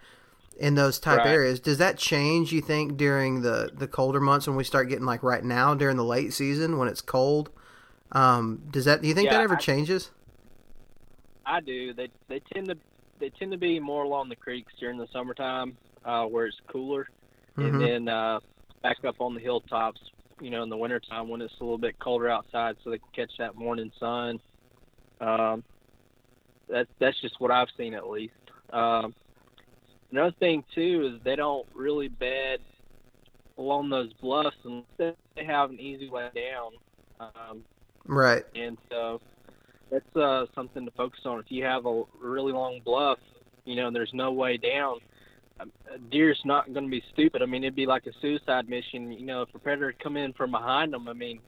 in 0.60 0.74
those 0.74 0.98
type 1.00 1.18
Right. 1.18 1.28
areas. 1.28 1.58
Does 1.58 1.78
that 1.78 1.96
change? 1.96 2.52
You 2.52 2.60
think 2.60 2.98
during 2.98 3.40
the 3.40 3.70
the 3.72 3.88
colder 3.88 4.20
months 4.20 4.46
when 4.46 4.56
we 4.56 4.62
start 4.64 4.90
getting 4.90 5.06
like 5.06 5.22
right 5.22 5.42
now 5.42 5.74
during 5.74 5.96
the 5.96 6.04
late 6.04 6.34
season 6.34 6.76
when 6.76 6.86
it's 6.88 7.00
cold? 7.00 7.48
Um, 8.12 8.60
does 8.70 8.84
that? 8.84 9.00
Do 9.00 9.08
you 9.08 9.14
think 9.14 9.26
Yeah, 9.30 9.38
that 9.38 9.42
ever 9.42 9.54
I- 9.54 9.58
changes? 9.58 10.10
I 11.46 11.60
do. 11.60 11.94
They 11.94 12.10
they 12.28 12.40
tend 12.52 12.68
to 12.68 12.76
they 13.20 13.30
tend 13.30 13.52
to 13.52 13.58
be 13.58 13.80
more 13.80 14.04
along 14.04 14.28
the 14.28 14.36
creeks 14.36 14.74
during 14.78 14.98
the 14.98 15.08
summertime, 15.14 15.78
uh, 16.04 16.26
where 16.26 16.44
it's 16.46 16.60
cooler, 16.66 17.08
Mhm. 17.56 17.66
and 17.66 17.80
then 17.80 18.08
uh, 18.08 18.40
back 18.82 18.98
up 19.06 19.16
on 19.20 19.34
the 19.34 19.40
hilltops. 19.40 20.00
You 20.40 20.50
know, 20.50 20.62
in 20.62 20.68
the 20.68 20.76
wintertime 20.76 21.28
when 21.28 21.42
it's 21.42 21.54
a 21.60 21.64
little 21.64 21.78
bit 21.78 21.98
colder 21.98 22.28
outside, 22.28 22.76
so 22.82 22.90
they 22.90 22.98
can 22.98 23.08
catch 23.14 23.32
that 23.38 23.56
morning 23.56 23.90
sun. 23.98 24.38
Um, 25.20 25.64
that's 26.68 26.88
that's 27.00 27.20
just 27.20 27.40
what 27.40 27.50
I've 27.50 27.68
seen 27.76 27.94
at 27.94 28.08
least. 28.08 28.34
Um, 28.72 29.14
another 30.12 30.34
thing 30.38 30.62
too 30.74 31.12
is 31.12 31.24
they 31.24 31.34
don't 31.34 31.66
really 31.74 32.08
bed 32.08 32.60
along 33.58 33.90
those 33.90 34.12
bluffs 34.14 34.56
unless 34.64 35.16
they 35.34 35.44
have 35.44 35.70
an 35.70 35.80
easy 35.80 36.08
way 36.08 36.28
down. 36.34 36.72
Um, 37.20 37.64
Right. 38.06 38.44
and 38.54 38.78
so 38.90 39.20
that's 39.90 40.16
uh, 40.16 40.46
something 40.54 40.84
to 40.84 40.90
focus 40.92 41.20
on. 41.24 41.40
If 41.40 41.50
you 41.50 41.64
have 41.64 41.86
a 41.86 42.02
really 42.20 42.52
long 42.52 42.80
bluff, 42.84 43.18
you 43.64 43.76
know, 43.76 43.90
there's 43.90 44.10
no 44.14 44.32
way 44.32 44.56
down. 44.56 44.98
A 45.60 45.98
deer's 46.10 46.40
not 46.44 46.72
going 46.72 46.84
to 46.84 46.90
be 46.90 47.02
stupid. 47.12 47.42
I 47.42 47.46
mean, 47.46 47.64
it'd 47.64 47.74
be 47.74 47.86
like 47.86 48.06
a 48.06 48.12
suicide 48.20 48.68
mission. 48.68 49.10
You 49.12 49.26
know, 49.26 49.42
if 49.42 49.54
a 49.54 49.58
predator 49.58 49.92
come 50.00 50.16
in 50.16 50.32
from 50.32 50.50
behind 50.52 50.92
them, 50.92 51.08
I 51.08 51.12
mean, 51.14 51.40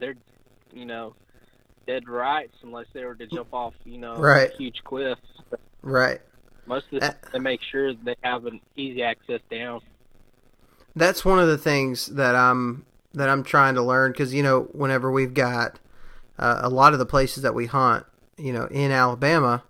they're, 0.00 0.16
you 0.72 0.84
know, 0.86 1.14
dead 1.86 2.08
rights 2.08 2.54
unless 2.62 2.86
they 2.92 3.04
were 3.04 3.14
to 3.14 3.26
jump 3.26 3.52
off, 3.54 3.74
you 3.84 3.98
know, 3.98 4.16
Right. 4.16 4.50
huge 4.58 4.82
cliff. 4.84 5.18
Right. 5.82 6.20
Most 6.66 6.86
of 6.92 7.00
the 7.00 7.06
Uh, 7.06 7.10
time, 7.10 7.18
they 7.32 7.38
make 7.38 7.60
sure 7.62 7.94
they 7.94 8.16
have 8.22 8.46
an 8.46 8.60
easy 8.76 9.02
access 9.02 9.40
down. 9.50 9.80
that's 10.96 11.24
one 11.24 11.38
of 11.38 11.46
the 11.46 11.58
things 11.58 12.06
that 12.06 12.34
I'm 12.34 12.84
that 13.14 13.28
I'm 13.28 13.44
trying 13.44 13.74
to 13.76 13.82
learn 13.82 14.10
because 14.12 14.34
you 14.34 14.42
know 14.42 14.62
whenever 14.72 15.10
we've 15.12 15.32
got 15.32 15.78
uh, 16.38 16.58
a 16.62 16.68
lot 16.68 16.92
of 16.92 16.98
the 16.98 17.06
places 17.06 17.42
that 17.44 17.54
we 17.54 17.66
hunt, 17.66 18.04
you 18.36 18.52
know, 18.52 18.66
in 18.66 18.90
Alabama, 18.90 19.62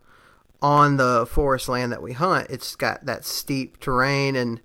on 0.60 0.96
the 0.96 1.26
forest 1.26 1.68
land 1.68 1.92
that 1.92 2.02
we 2.02 2.12
hunt, 2.12 2.48
it's 2.50 2.74
got 2.76 3.06
that 3.06 3.24
steep 3.24 3.78
terrain 3.80 4.36
and 4.36 4.60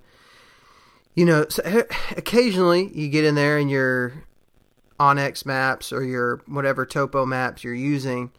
you 1.16 1.26
know 1.26 1.46
so 1.48 1.62
eh, 1.64 1.84
occasionally 2.18 2.90
you 2.94 3.08
get 3.08 3.24
in 3.24 3.36
there 3.36 3.58
and 3.58 3.70
your 3.70 4.26
onX 5.00 5.46
maps 5.46 5.92
or 5.92 6.04
your 6.04 6.42
whatever 6.48 6.86
topo 6.86 7.26
maps 7.26 7.64
you're 7.64 7.74
using 7.74 8.32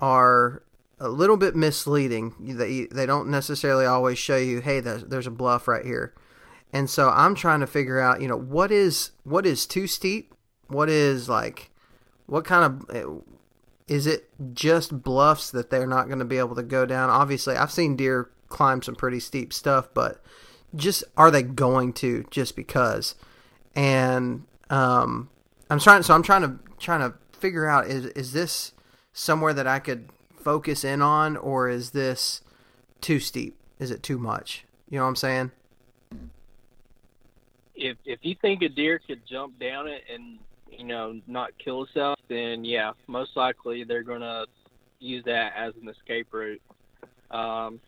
are 0.00 0.62
a 0.98 1.08
little 1.08 1.36
bit 1.36 1.54
misleading. 1.54 2.34
They 2.40 2.86
they 2.86 3.06
don't 3.06 3.28
necessarily 3.28 3.84
always 3.84 4.18
show 4.18 4.36
you, 4.36 4.60
hey, 4.60 4.80
there's, 4.80 5.04
there's 5.04 5.26
a 5.26 5.30
bluff 5.30 5.68
right 5.68 5.84
here. 5.84 6.14
And 6.72 6.90
so 6.90 7.10
I'm 7.10 7.34
trying 7.34 7.60
to 7.60 7.66
figure 7.66 8.00
out, 8.00 8.20
you 8.20 8.28
know, 8.28 8.38
what 8.38 8.70
is 8.70 9.10
what 9.24 9.46
is 9.46 9.66
too 9.66 9.86
steep? 9.86 10.34
What 10.68 10.88
is 10.88 11.28
like 11.28 11.70
what 12.26 12.44
kind 12.44 12.64
of 12.64 13.22
is 13.88 14.06
it 14.06 14.28
just 14.52 15.02
bluffs 15.02 15.50
that 15.50 15.70
they're 15.70 15.86
not 15.86 16.06
going 16.06 16.18
to 16.18 16.24
be 16.24 16.38
able 16.38 16.56
to 16.56 16.62
go 16.62 16.86
down? 16.86 17.10
Obviously, 17.10 17.56
I've 17.56 17.70
seen 17.70 17.96
deer 17.96 18.30
climb 18.48 18.82
some 18.82 18.94
pretty 18.94 19.20
steep 19.20 19.52
stuff, 19.52 19.88
but 19.94 20.22
just 20.74 21.04
are 21.16 21.30
they 21.30 21.42
going 21.42 21.92
to 21.94 22.24
just 22.30 22.56
because? 22.56 23.14
And 23.74 24.44
um 24.70 25.28
I'm 25.70 25.78
trying 25.78 26.02
so 26.02 26.14
I'm 26.14 26.22
trying 26.22 26.42
to 26.42 26.58
trying 26.78 27.00
to 27.00 27.16
figure 27.38 27.68
out 27.68 27.86
is 27.86 28.06
is 28.06 28.32
this 28.32 28.72
somewhere 29.12 29.54
that 29.54 29.66
I 29.66 29.78
could 29.78 30.08
focus 30.36 30.84
in 30.84 31.02
on 31.02 31.36
or 31.36 31.68
is 31.68 31.90
this 31.90 32.40
too 33.00 33.20
steep? 33.20 33.56
Is 33.78 33.90
it 33.90 34.02
too 34.02 34.18
much? 34.18 34.64
You 34.88 34.98
know 34.98 35.04
what 35.04 35.10
I'm 35.10 35.16
saying? 35.16 35.50
if 37.76 37.96
if 38.04 38.18
you 38.22 38.34
think 38.40 38.62
a 38.62 38.68
deer 38.68 39.00
could 39.06 39.20
jump 39.26 39.58
down 39.58 39.86
it 39.86 40.02
and 40.12 40.38
you 40.70 40.84
know 40.84 41.20
not 41.26 41.50
kill 41.62 41.84
itself, 41.84 42.18
then 42.28 42.64
yeah, 42.64 42.92
most 43.06 43.36
likely 43.36 43.84
they're 43.84 44.02
gonna 44.02 44.44
use 44.98 45.24
that 45.24 45.52
as 45.56 45.74
an 45.80 45.88
escape 45.88 46.28
route. 46.32 46.62
Um, 47.30 47.80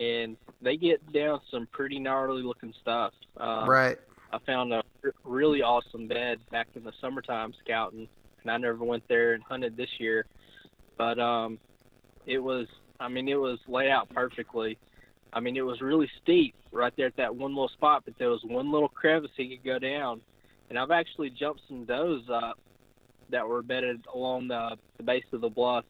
and 0.00 0.36
they 0.60 0.76
get 0.76 1.12
down 1.12 1.40
some 1.50 1.66
pretty 1.72 1.98
gnarly 1.98 2.42
looking 2.42 2.74
stuff. 2.80 3.12
Um, 3.36 3.68
right. 3.68 3.98
I 4.32 4.38
found 4.46 4.72
a 4.72 4.82
really 5.24 5.62
awesome 5.62 6.08
bed 6.08 6.38
back 6.50 6.68
in 6.74 6.84
the 6.84 6.92
summertime 7.00 7.52
scouting, 7.62 8.08
and 8.42 8.50
I 8.50 8.56
never 8.56 8.84
went 8.84 9.06
there 9.08 9.34
and 9.34 9.42
hunted 9.42 9.76
this 9.76 9.90
year, 9.98 10.26
but 10.96 11.18
um, 11.18 11.58
it 12.26 12.38
was. 12.38 12.66
I 13.00 13.08
mean, 13.08 13.28
it 13.28 13.34
was 13.34 13.58
laid 13.66 13.90
out 13.90 14.08
perfectly. 14.10 14.78
I 15.32 15.40
mean, 15.40 15.56
it 15.56 15.62
was 15.62 15.80
really 15.80 16.08
steep 16.22 16.54
right 16.70 16.92
there 16.96 17.06
at 17.06 17.16
that 17.16 17.34
one 17.34 17.50
little 17.50 17.68
spot, 17.68 18.02
but 18.04 18.14
there 18.18 18.30
was 18.30 18.44
one 18.44 18.70
little 18.70 18.88
crevice 18.88 19.30
he 19.36 19.56
could 19.56 19.64
go 19.64 19.78
down. 19.78 20.20
And 20.72 20.78
I've 20.78 20.90
actually 20.90 21.28
jumped 21.28 21.60
some 21.68 21.84
does 21.84 22.22
up 22.32 22.58
that 23.28 23.46
were 23.46 23.60
bedded 23.60 24.06
along 24.14 24.48
the, 24.48 24.78
the 24.96 25.02
base 25.02 25.26
of 25.34 25.42
the 25.42 25.50
bluff 25.50 25.84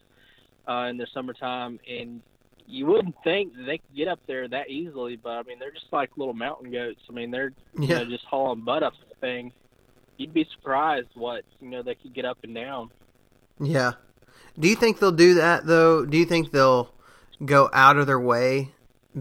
uh, 0.68 0.88
in 0.90 0.97
the 0.97 1.07
summertime, 1.14 1.79
and 1.88 2.21
you 2.66 2.87
wouldn't 2.87 3.14
think 3.23 3.53
they 3.64 3.79
could 3.79 3.97
get 3.97 4.09
up 4.09 4.18
there 4.27 4.49
that 4.49 4.71
easily, 4.71 5.14
but 5.14 5.31
I 5.31 5.42
mean, 5.45 5.61
they're 5.61 5.71
just 5.71 5.87
like 5.92 6.11
little 6.16 6.35
mountain 6.35 6.73
goats. 6.73 6.99
I 7.09 7.12
mean, 7.12 7.31
they're 7.31 7.53
you 7.79 7.87
Yeah. 7.87 7.99
know 7.99 8.07
just 8.07 8.25
hauling 8.25 8.62
butt 8.62 8.83
up 8.83 8.95
the 9.09 9.14
thing. 9.21 9.53
You'd 10.16 10.35
be 10.35 10.49
surprised 10.53 11.11
what 11.14 11.45
you 11.61 11.68
know 11.68 11.85
they 11.85 11.95
could 11.95 12.12
get 12.12 12.25
up 12.25 12.38
and 12.42 12.53
down. 12.53 12.90
Yeah. 13.61 13.92
Do 14.59 14.66
you 14.66 14.75
think 14.75 14.99
they'll 14.99 15.12
do 15.12 15.35
that 15.35 15.64
though? 15.64 16.05
Do 16.05 16.18
you 16.18 16.25
think 16.25 16.51
they'll 16.51 16.92
go 17.45 17.71
out 17.73 17.99
of 17.99 18.09
their 18.09 18.18
way 18.18 18.73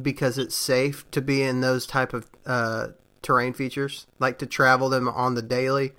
because 0.01 0.39
it's 0.39 0.55
safe 0.55 1.05
to 1.11 1.21
be 1.21 1.43
in 1.43 1.61
those 1.61 1.85
type 1.85 2.13
of 2.15 2.25
uh, 2.47 2.87
terrain 3.21 3.53
features, 3.53 4.07
like 4.19 4.37
to 4.39 4.45
travel 4.45 4.89
them 4.89 5.07
on 5.07 5.35
the 5.35 5.41
daily, 5.41 5.93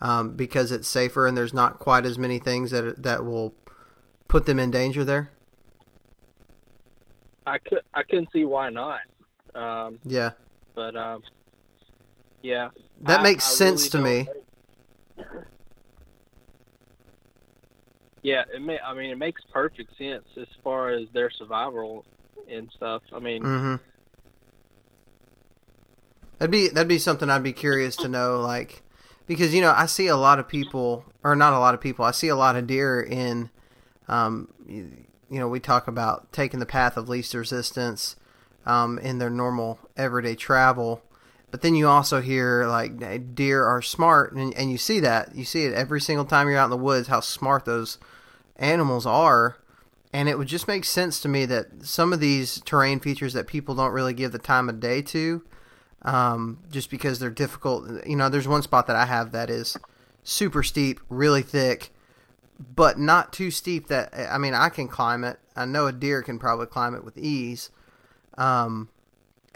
um, 0.00 0.34
because 0.36 0.70
it's 0.72 0.88
safer 0.88 1.26
and 1.26 1.36
there's 1.36 1.54
not 1.54 1.78
quite 1.78 2.04
as 2.06 2.18
many 2.18 2.38
things 2.38 2.70
that 2.70 3.02
that 3.02 3.24
will 3.24 3.54
put 4.28 4.46
them 4.46 4.58
in 4.58 4.70
danger 4.70 5.04
there? 5.04 5.30
I 7.46 7.58
could 7.58 7.80
I 7.94 8.02
couldn't 8.02 8.28
see 8.32 8.44
why 8.44 8.70
not. 8.70 9.00
Um, 9.54 9.98
Yeah, 10.04 10.32
but 10.74 10.94
um, 10.96 11.22
yeah, 12.42 12.68
that 13.02 13.20
I- 13.20 13.22
makes 13.22 13.44
I 13.46 13.54
sense 13.54 13.88
to 13.90 13.98
me. 13.98 14.28
Yeah, 18.22 18.44
it 18.52 18.60
may. 18.60 18.78
I 18.80 18.94
mean, 18.94 19.10
it 19.10 19.18
makes 19.18 19.40
perfect 19.52 19.96
sense 19.96 20.24
as 20.36 20.48
far 20.62 20.90
as 20.90 21.06
their 21.14 21.30
survival 21.30 22.04
and 22.50 22.70
stuff. 22.76 23.02
I 23.12 23.20
mean, 23.20 23.42
Mm-hmm. 23.42 23.74
That'd 26.38 26.50
be 26.50 26.68
that'd 26.68 26.88
be 26.88 26.98
something 26.98 27.28
I'd 27.28 27.42
be 27.42 27.52
curious 27.52 27.96
to 27.96 28.08
know, 28.08 28.40
like 28.40 28.82
because 29.26 29.54
you 29.54 29.60
know 29.60 29.72
I 29.76 29.86
see 29.86 30.06
a 30.06 30.16
lot 30.16 30.38
of 30.38 30.48
people, 30.48 31.04
or 31.24 31.34
not 31.34 31.52
a 31.52 31.58
lot 31.58 31.74
of 31.74 31.80
people. 31.80 32.04
I 32.04 32.12
see 32.12 32.28
a 32.28 32.36
lot 32.36 32.56
of 32.56 32.66
deer 32.66 33.00
in, 33.00 33.50
um, 34.06 34.48
you, 34.66 34.90
you 35.30 35.38
know, 35.38 35.48
we 35.48 35.60
talk 35.60 35.88
about 35.88 36.32
taking 36.32 36.60
the 36.60 36.66
path 36.66 36.96
of 36.96 37.08
least 37.08 37.34
resistance, 37.34 38.16
um, 38.66 38.98
in 38.98 39.18
their 39.18 39.30
normal 39.30 39.78
everyday 39.96 40.34
travel, 40.34 41.02
but 41.50 41.62
then 41.62 41.74
you 41.74 41.88
also 41.88 42.20
hear 42.20 42.66
like 42.66 43.34
deer 43.34 43.64
are 43.64 43.82
smart, 43.82 44.32
and 44.32 44.54
and 44.54 44.70
you 44.70 44.78
see 44.78 45.00
that 45.00 45.34
you 45.34 45.44
see 45.44 45.64
it 45.64 45.74
every 45.74 46.00
single 46.00 46.24
time 46.24 46.48
you're 46.48 46.58
out 46.58 46.64
in 46.64 46.70
the 46.70 46.76
woods 46.76 47.08
how 47.08 47.20
smart 47.20 47.64
those 47.64 47.98
animals 48.56 49.06
are. 49.06 49.56
And 50.10 50.26
it 50.28 50.38
would 50.38 50.48
just 50.48 50.66
make 50.66 50.86
sense 50.86 51.20
to 51.20 51.28
me 51.28 51.44
that 51.46 51.84
some 51.84 52.14
of 52.14 52.20
these 52.20 52.62
terrain 52.62 52.98
features 52.98 53.34
that 53.34 53.46
people 53.46 53.74
don't 53.74 53.92
really 53.92 54.14
give 54.14 54.32
the 54.32 54.38
time 54.38 54.70
of 54.70 54.80
day 54.80 55.02
to, 55.02 55.42
um, 56.02 56.58
just 56.70 56.90
because 56.90 57.18
they're 57.18 57.30
difficult. 57.30 58.06
You 58.06 58.16
know, 58.16 58.28
there's 58.28 58.48
one 58.48 58.62
spot 58.62 58.86
that 58.86 58.96
I 58.96 59.06
have 59.06 59.32
that 59.32 59.50
is 59.50 59.76
super 60.22 60.62
steep, 60.62 61.00
really 61.08 61.42
thick, 61.42 61.90
but 62.74 62.98
not 62.98 63.32
too 63.32 63.50
steep 63.50 63.88
that 63.88 64.12
I 64.14 64.38
mean 64.38 64.54
I 64.54 64.68
can 64.68 64.88
climb 64.88 65.24
it. 65.24 65.38
I 65.56 65.64
know 65.64 65.86
a 65.86 65.92
deer 65.92 66.22
can 66.22 66.38
probably 66.38 66.66
climb 66.66 66.94
it 66.94 67.04
with 67.04 67.18
ease. 67.18 67.70
Um, 68.36 68.88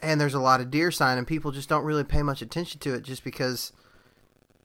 and 0.00 0.20
there's 0.20 0.34
a 0.34 0.40
lot 0.40 0.60
of 0.60 0.70
deer 0.70 0.90
sign, 0.90 1.16
and 1.16 1.26
people 1.26 1.52
just 1.52 1.68
don't 1.68 1.84
really 1.84 2.04
pay 2.04 2.22
much 2.22 2.42
attention 2.42 2.80
to 2.80 2.94
it 2.94 3.02
just 3.02 3.22
because 3.22 3.72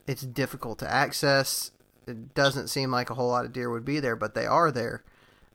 it's 0.07 0.23
difficult 0.23 0.79
to 0.79 0.91
access. 0.91 1.71
It 2.07 2.33
doesn't 2.33 2.69
seem 2.69 2.89
like 2.89 3.09
a 3.09 3.13
whole 3.13 3.29
lot 3.29 3.45
of 3.45 3.53
deer 3.53 3.69
would 3.69 3.85
be 3.85 3.99
there, 3.99 4.15
but 4.15 4.33
they 4.33 4.47
are 4.47 4.71
there. 4.71 5.03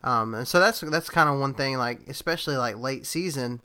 Um, 0.04 0.34
and 0.34 0.46
so 0.46 0.60
that's 0.60 0.80
that's 0.80 1.10
kind 1.10 1.28
of 1.28 1.40
one 1.40 1.54
thing, 1.54 1.78
like 1.78 2.00
especially 2.08 2.56
like 2.56 2.76
late 2.76 3.06
season, 3.06 3.60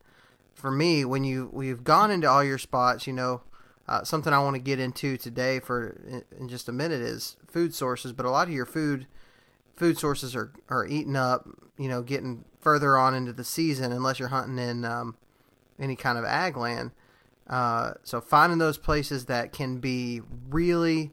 for 0.57 0.71
me 0.71 1.05
when 1.05 1.23
you 1.23 1.49
we've 1.53 1.83
gone 1.83 2.09
into 2.09 2.27
all 2.27 2.43
your 2.43 2.57
spots, 2.57 3.05
you 3.05 3.13
know, 3.13 3.41
uh, 3.87 4.03
something 4.03 4.33
I 4.33 4.39
want 4.39 4.55
to 4.55 4.61
get 4.61 4.79
into 4.79 5.15
today 5.15 5.59
for 5.59 6.01
in, 6.07 6.23
in 6.39 6.49
just 6.49 6.67
a 6.67 6.71
minute 6.71 6.99
is 6.99 7.37
food 7.47 7.75
sources. 7.75 8.11
But 8.11 8.25
a 8.25 8.31
lot 8.31 8.47
of 8.47 8.53
your 8.53 8.65
food 8.65 9.05
food 9.75 9.99
sources 9.99 10.35
are 10.35 10.51
are 10.67 10.85
eaten 10.87 11.15
up, 11.15 11.47
you 11.77 11.87
know, 11.87 12.01
getting 12.01 12.43
further 12.59 12.97
on 12.97 13.13
into 13.13 13.33
the 13.33 13.43
season, 13.43 13.91
unless 13.91 14.17
you're 14.17 14.29
hunting 14.29 14.57
in 14.57 14.83
um, 14.83 15.15
any 15.79 15.95
kind 15.95 16.17
of 16.17 16.25
ag 16.25 16.57
land. 16.57 16.89
Uh, 17.47 17.93
so 18.03 18.19
finding 18.19 18.57
those 18.57 18.79
places 18.79 19.25
that 19.25 19.53
can 19.53 19.77
be 19.77 20.21
really 20.49 21.11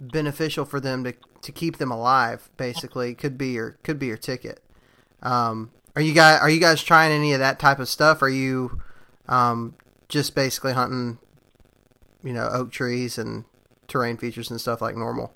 beneficial 0.00 0.64
for 0.64 0.80
them 0.80 1.04
to, 1.04 1.14
to 1.40 1.52
keep 1.52 1.78
them 1.78 1.92
alive, 1.92 2.50
basically, 2.56 3.14
could 3.14 3.38
be 3.38 3.50
your 3.50 3.78
could 3.84 4.00
be 4.00 4.06
your 4.06 4.16
ticket. 4.16 4.60
Um, 5.22 5.70
are 5.96 6.02
you 6.02 6.14
guys 6.14 6.40
are 6.40 6.50
you 6.50 6.60
guys 6.60 6.82
trying 6.82 7.12
any 7.12 7.32
of 7.32 7.40
that 7.40 7.58
type 7.58 7.78
of 7.78 7.88
stuff? 7.88 8.22
Are 8.22 8.28
you 8.28 8.80
um, 9.28 9.74
just 10.08 10.34
basically 10.34 10.72
hunting, 10.72 11.18
you 12.22 12.32
know, 12.32 12.48
oak 12.50 12.70
trees 12.72 13.18
and 13.18 13.44
terrain 13.88 14.16
features 14.16 14.50
and 14.50 14.60
stuff 14.60 14.80
like 14.80 14.96
normal? 14.96 15.32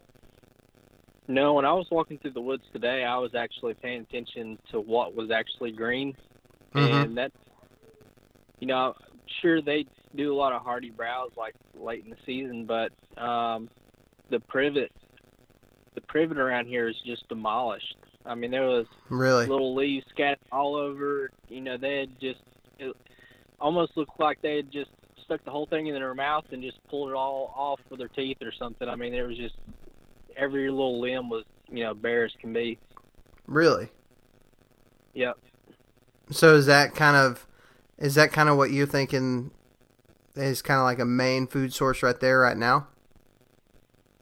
No, 1.28 1.54
when 1.54 1.64
I 1.64 1.72
was 1.72 1.86
walking 1.90 2.18
through 2.18 2.32
the 2.32 2.40
woods 2.40 2.62
today, 2.72 3.04
I 3.04 3.18
was 3.18 3.34
actually 3.34 3.74
paying 3.74 4.02
attention 4.02 4.59
to 4.70 4.80
what 4.80 5.14
was 5.14 5.30
actually 5.30 5.72
green, 5.72 6.16
Mhm. 6.74 7.04
and 7.04 7.16
that's 7.16 7.34
you 8.59 8.66
know, 8.66 8.94
sure 9.42 9.61
they 9.61 9.84
do 10.14 10.32
a 10.32 10.36
lot 10.36 10.52
of 10.54 10.62
hardy 10.62 10.88
browse 10.88 11.30
like 11.36 11.54
late 11.78 12.04
in 12.04 12.11
the 12.11 12.16
season, 12.24 12.64
but 12.64 12.90
um, 13.22 13.68
the 14.30 14.40
privet, 14.40 14.90
the 15.94 16.00
privet 16.00 16.38
around 16.38 16.66
here 16.66 16.88
is 16.88 16.96
just 17.04 17.28
demolished. 17.28 17.96
I 18.27 18.35
mean, 18.35 18.51
there 18.51 18.66
was 18.66 18.87
Really? 19.09 19.47
little 19.47 19.74
leaves 19.74 20.05
scattered 20.11 20.39
all 20.51 20.74
over. 20.74 21.31
You 21.49 21.61
know, 21.61 21.77
they 21.77 21.99
had 21.99 22.20
just 22.20 22.41
it 22.79 22.95
almost 23.61 23.97
looked 23.97 24.18
like 24.20 24.43
they 24.43 24.57
had 24.57 24.70
just 24.70 24.91
stuck 25.24 25.45
the 25.45 25.51
whole 25.51 25.66
thing 25.66 25.87
in 25.87 25.95
their 25.95 26.14
mouth 26.14 26.45
and 26.53 26.62
just 26.62 26.79
pulled 26.89 27.11
it 27.11 27.14
all 27.14 27.53
off 27.57 27.81
with 27.91 27.99
their 27.99 28.09
teeth 28.09 28.39
or 28.43 28.53
something. 28.53 28.89
I 28.89 28.97
mean, 28.97 29.12
there 29.12 29.27
was 29.27 29.37
just 29.37 29.55
every 30.37 30.68
little 30.70 31.01
limb 31.01 31.29
was 31.31 31.45
you 31.70 31.85
know 31.85 31.95
bare 31.95 32.24
as 32.24 32.33
can 32.41 32.53
be. 32.53 32.79
Really? 33.47 33.91
Yep. 35.14 35.39
So 36.31 36.55
is 36.57 36.66
that 36.66 36.95
kind 36.95 37.16
of 37.16 37.47
is 37.99 38.16
that 38.16 38.33
kind 38.33 38.49
of 38.49 38.57
what 38.57 38.70
you're 38.72 38.87
thinking 38.87 39.51
is 40.35 40.61
kind 40.61 40.79
of 40.79 40.85
like 40.85 40.99
a 40.99 41.05
main 41.07 41.47
food 41.47 41.72
source 41.72 42.03
right 42.03 42.18
there 42.18 42.41
right 42.41 42.57
now? 42.57 42.89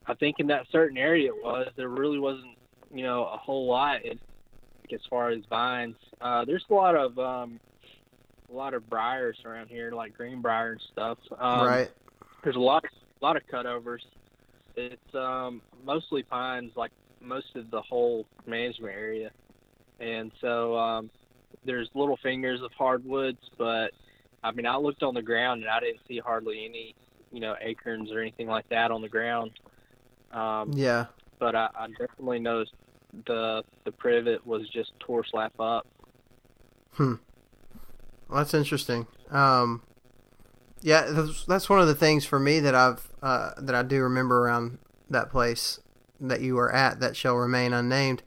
I 0.06 0.14
think 0.14 0.36
in 0.38 0.46
that 0.48 0.66
certain 0.70 0.98
area 0.98 1.30
it 1.34 1.42
was. 1.42 1.68
There 1.76 1.88
really 1.88 2.18
wasn't, 2.18 2.53
you 2.94 3.02
know, 3.02 3.24
a 3.24 3.36
whole 3.36 3.66
lot 3.66 4.00
as 4.06 5.00
far 5.10 5.30
as 5.30 5.40
vines. 5.50 5.96
Uh, 6.20 6.44
there's 6.44 6.64
a 6.70 6.74
lot 6.74 6.94
of 6.94 7.18
um, 7.18 7.58
a 8.50 8.54
lot 8.54 8.72
of 8.72 8.88
briars 8.88 9.36
around 9.44 9.68
here, 9.68 9.92
like 9.92 10.14
green 10.14 10.32
greenbrier 10.32 10.72
and 10.72 10.82
stuff. 10.92 11.18
Um, 11.38 11.66
right. 11.66 11.90
There's 12.44 12.56
a 12.56 12.60
lot, 12.60 12.84
a 12.84 13.24
lot 13.24 13.36
of 13.36 13.42
cutovers. 13.52 14.00
It's 14.76 15.14
um, 15.14 15.60
mostly 15.84 16.22
pines, 16.22 16.72
like 16.76 16.92
most 17.20 17.56
of 17.56 17.70
the 17.70 17.82
whole 17.82 18.26
management 18.46 18.94
area, 18.94 19.30
and 19.98 20.30
so 20.40 20.76
um, 20.76 21.10
there's 21.64 21.88
little 21.94 22.18
fingers 22.22 22.60
of 22.62 22.70
hardwoods. 22.76 23.38
But 23.58 23.90
I 24.42 24.52
mean, 24.52 24.66
I 24.66 24.76
looked 24.76 25.02
on 25.02 25.14
the 25.14 25.22
ground 25.22 25.62
and 25.62 25.70
I 25.70 25.80
didn't 25.80 26.00
see 26.06 26.18
hardly 26.18 26.64
any, 26.64 26.94
you 27.32 27.40
know, 27.40 27.56
acorns 27.60 28.12
or 28.12 28.20
anything 28.20 28.46
like 28.46 28.68
that 28.68 28.90
on 28.90 29.02
the 29.02 29.08
ground. 29.08 29.52
Um, 30.32 30.72
Yeah. 30.76 31.06
but 31.38 31.54
I, 31.54 31.68
I 31.74 31.86
definitely 31.98 32.40
noticed 32.40 32.72
the 33.26 33.64
the 33.84 33.92
privet 33.92 34.46
was 34.46 34.68
just 34.68 34.92
tore 35.00 35.24
slap 35.24 35.52
up. 35.58 35.86
Well, 38.28 38.38
that's 38.38 38.54
interesting. 38.54 39.06
Um, 39.30 39.82
yeah, 40.80 41.06
that's, 41.10 41.44
that's 41.46 41.68
one 41.68 41.80
of 41.80 41.86
the 41.86 41.94
things 41.94 42.24
for 42.24 42.38
me 42.38 42.60
that 42.60 42.74
I've 42.74 43.08
uh, 43.22 43.50
that 43.58 43.74
I 43.74 43.82
do 43.82 44.02
remember 44.02 44.44
around 44.44 44.78
that 45.10 45.30
place 45.30 45.80
that 46.20 46.40
you 46.40 46.54
were 46.54 46.72
at 46.72 47.00
that 47.00 47.16
shall 47.16 47.36
remain 47.36 47.72
unnamed. 47.72 48.22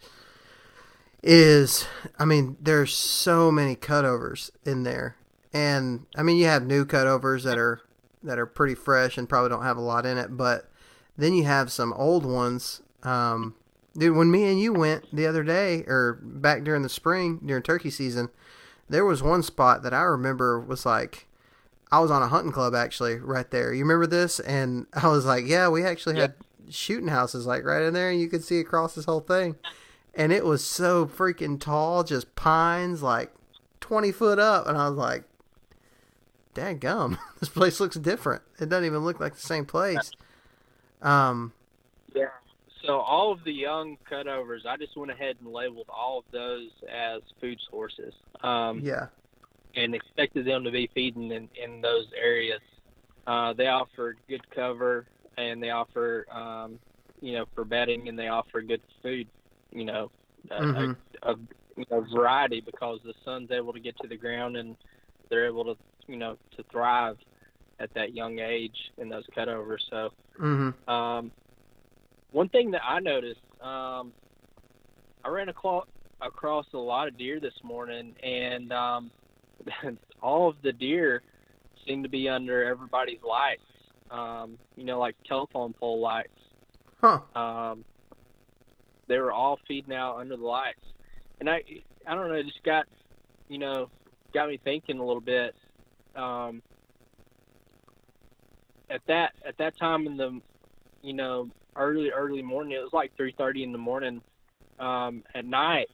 Is 1.24 1.88
I 2.18 2.26
mean, 2.26 2.58
there's 2.62 2.94
so 2.94 3.52
many 3.52 3.76
cutovers 3.76 4.52
in 4.66 4.84
there, 4.84 5.18
and 5.54 6.06
I 6.16 6.24
mean, 6.24 6.38
you 6.38 6.46
have 6.46 6.66
new 6.66 6.86
cutovers 6.86 7.44
that 7.44 7.58
are 7.58 7.82
that 8.24 8.40
are 8.40 8.46
pretty 8.46 8.76
fresh 8.76 9.18
and 9.18 9.28
probably 9.28 9.50
don't 9.50 9.64
have 9.64 9.78
a 9.78 9.82
lot 9.82 10.06
in 10.06 10.18
it, 10.18 10.36
but 10.38 10.70
then 11.18 11.34
you 11.34 11.44
have 11.44 11.72
some 11.72 11.94
old 11.94 12.26
ones. 12.26 12.82
Um, 13.04 13.56
dude, 13.98 14.16
when 14.16 14.32
me 14.32 14.44
and 14.46 14.60
you 14.60 14.74
went 14.74 15.14
the 15.14 15.26
other 15.26 15.44
day, 15.44 15.84
or 15.88 16.20
back 16.22 16.64
during 16.64 16.84
the 16.84 16.90
spring 16.90 17.40
during 17.46 17.64
turkey 17.64 17.90
season, 17.90 18.30
there 18.90 19.06
was 19.06 19.24
one 19.24 19.44
spot 19.44 19.84
that 19.84 19.94
I 19.94 20.04
remember 20.04 20.60
was 20.60 20.86
like 20.86 21.28
I 21.92 22.00
was 22.00 22.12
on 22.12 22.22
a 22.22 22.28
hunting 22.28 22.52
club 22.52 22.76
actually 22.76 23.16
right 23.16 23.50
there. 23.50 23.74
You 23.74 23.84
remember 23.84 24.08
this? 24.08 24.40
And 24.40 24.88
I 24.94 25.08
was 25.08 25.26
like, 25.26 25.46
yeah, 25.46 25.70
we 25.70 25.84
actually 25.84 26.20
had 26.20 26.36
shooting 26.70 27.08
houses 27.08 27.46
like 27.46 27.64
right 27.64 27.84
in 27.84 27.94
there, 27.94 28.10
and 28.10 28.20
you 28.20 28.28
could 28.28 28.44
see 28.44 28.60
across 28.60 28.96
this 28.96 29.06
whole 29.06 29.22
thing. 29.22 29.56
And 30.14 30.32
it 30.32 30.46
was 30.46 30.64
so 30.64 31.06
freaking 31.06 31.60
tall, 31.60 32.04
just 32.04 32.36
pines 32.36 33.04
like 33.04 33.32
twenty 33.80 34.12
foot 34.12 34.40
up, 34.40 34.68
and 34.68 34.78
I 34.78 34.90
was 34.90 34.98
like, 34.98 35.24
"Dad 36.54 36.80
gum, 36.80 37.20
this 37.40 37.50
place 37.50 37.80
looks 37.80 37.98
different. 37.98 38.42
It 38.60 38.70
doesn't 38.70 38.86
even 38.86 39.06
look 39.06 39.20
like 39.20 39.36
the 39.36 39.42
same 39.42 39.66
place." 39.66 40.12
Um. 41.02 41.54
So 42.86 43.00
all 43.00 43.32
of 43.32 43.44
the 43.44 43.52
young 43.54 43.98
cutovers, 44.10 44.66
I 44.66 44.78
just 44.78 44.96
went 44.96 45.12
ahead 45.12 45.38
and 45.42 45.52
labeled 45.52 45.88
all 45.90 46.20
of 46.20 46.26
those 46.32 46.70
as 46.92 47.22
food 47.40 47.60
sources, 47.70 48.14
um, 48.44 48.82
yeah, 48.84 49.08
and 49.76 49.94
expected 49.96 50.46
them 50.46 50.64
to 50.64 50.72
be 50.72 50.90
feeding 50.94 51.32
in, 51.32 51.50
in 51.62 51.82
those 51.82 52.08
areas. 52.16 52.62
Uh, 53.26 53.54
they 53.54 53.68
offer 53.68 54.16
good 54.30 54.48
cover, 54.54 55.08
and 55.38 55.62
they 55.62 55.70
offer, 55.72 56.26
um, 56.32 56.80
you 57.22 57.34
know, 57.34 57.46
for 57.56 57.66
bedding, 57.66 58.08
and 58.08 58.18
they 58.18 58.28
offer 58.28 58.62
good 58.62 58.82
food. 59.02 59.28
You 59.72 59.86
know, 59.86 60.12
a, 60.52 60.64
Mhm. 60.64 60.96
a, 61.24 61.32
a, 61.32 61.36
you 61.76 61.86
know, 61.92 62.06
variety 62.14 62.62
because 62.62 63.00
the 63.04 63.14
sun's 63.26 63.52
able 63.52 63.74
to 63.74 63.80
get 63.80 63.98
to 63.98 64.08
the 64.08 64.18
ground, 64.18 64.56
and 64.58 64.76
they're 65.30 65.48
able 65.48 65.66
to, 65.66 65.78
you 66.08 66.18
know, 66.18 66.38
to 66.56 66.64
thrive 66.72 67.18
at 67.80 67.94
that 67.96 68.14
young 68.14 68.40
age 68.40 68.78
in 68.98 69.10
those 69.10 69.26
cutovers. 69.36 69.82
So. 69.90 70.10
hmm 70.38 70.70
Um, 70.88 71.32
one 72.32 72.50
thing 72.50 72.72
that 72.72 72.82
I 72.84 73.00
noticed, 73.00 73.42
um, 73.62 74.12
I 75.24 75.30
ran 75.30 75.50
across, 75.50 75.88
across 76.22 76.66
a 76.74 76.78
lot 76.78 77.08
of 77.08 77.18
deer 77.18 77.40
this 77.40 77.54
morning, 77.64 78.16
and 78.24 78.72
um, 78.72 79.12
all 80.22 80.50
of 80.50 80.56
the 80.64 80.72
deer 80.72 81.22
seem 81.86 82.04
to 82.04 82.10
be 82.10 82.28
under 82.30 82.64
everybody's 82.64 83.22
lights. 83.28 83.62
Um, 84.10 84.58
you 84.78 84.86
know, 84.86 85.00
like 85.00 85.16
telephone 85.28 85.74
pole 85.74 86.00
lights. 86.00 86.30
huh? 87.02 87.20
Um, 87.36 87.84
they 89.08 89.18
were 89.20 89.34
all 89.34 89.60
feeding 89.68 89.94
out 89.94 90.18
under 90.18 90.38
the 90.38 90.46
lights, 90.46 90.80
and 91.40 91.50
I, 91.50 91.64
I 92.06 92.16
don't 92.16 92.30
know, 92.30 92.42
just 92.42 92.64
got, 92.64 92.86
you 93.50 93.58
know, 93.58 93.90
got 94.34 94.48
me 94.48 94.60
thinking 94.64 95.00
a 95.00 95.06
little 95.06 95.22
bit. 95.22 95.56
Um, 96.16 96.62
at 98.90 99.02
that 99.08 99.34
at 99.46 99.58
that 99.58 99.78
time 99.78 100.08
in 100.08 100.18
the, 100.18 100.40
you 101.02 101.14
know, 101.14 101.50
early 101.78 102.12
early 102.12 102.42
morning, 102.42 102.74
it 102.74 102.82
was 102.82 102.94
like 102.94 103.16
three 103.16 103.34
thirty 103.38 103.64
in 103.64 103.72
the 103.72 103.78
morning. 103.78 104.22
Um, 104.80 105.24
at 105.34 105.46
night, 105.46 105.88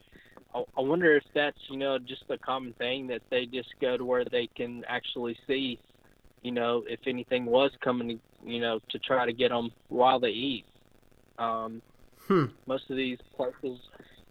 I, 0.54 0.64
I 0.78 0.82
wonder 0.82 1.16
if 1.16 1.24
that's 1.34 1.58
you 1.70 1.78
know 1.78 1.98
just 2.00 2.24
a 2.30 2.38
common 2.38 2.74
thing 2.74 3.08
that 3.08 3.22
they 3.30 3.46
just 3.46 3.70
go 3.82 3.98
to 3.98 4.06
where 4.06 4.26
they 4.26 4.48
can 4.48 4.84
actually 4.88 5.38
see, 5.48 5.80
you 6.42 6.52
know, 6.52 6.84
if 6.88 7.00
anything 7.08 7.46
was 7.46 7.72
coming, 7.84 8.20
you 8.46 8.60
know, 8.60 8.80
to 8.90 9.00
try 9.00 9.26
to 9.26 9.34
get 9.34 9.50
them 9.50 9.72
while 9.90 10.20
they 10.20 10.30
eat. 10.30 10.66
Um, 11.38 11.82
Hmm. 12.28 12.46
most 12.68 12.90
of 12.90 12.96
these 12.96 13.18
places, 13.36 13.80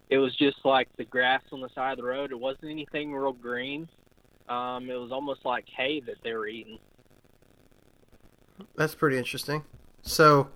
it 0.08 0.18
was 0.18 0.34
just 0.36 0.56
like 0.64 0.88
the 0.96 1.04
grass 1.04 1.42
on 1.52 1.60
the 1.60 1.68
side 1.74 1.92
of 1.92 1.98
the 1.98 2.04
road. 2.04 2.32
It 2.32 2.40
wasn't 2.40 2.70
anything 2.70 3.12
real 3.12 3.32
green. 3.32 3.88
Um, 4.48 4.88
it 4.90 4.94
was 4.94 5.12
almost 5.12 5.44
like 5.44 5.64
hay 5.76 6.00
that 6.00 6.16
they 6.24 6.32
were 6.32 6.46
eating. 6.46 6.78
That's 8.76 8.94
pretty 8.94 9.18
interesting. 9.18 9.64
So, 10.02 10.50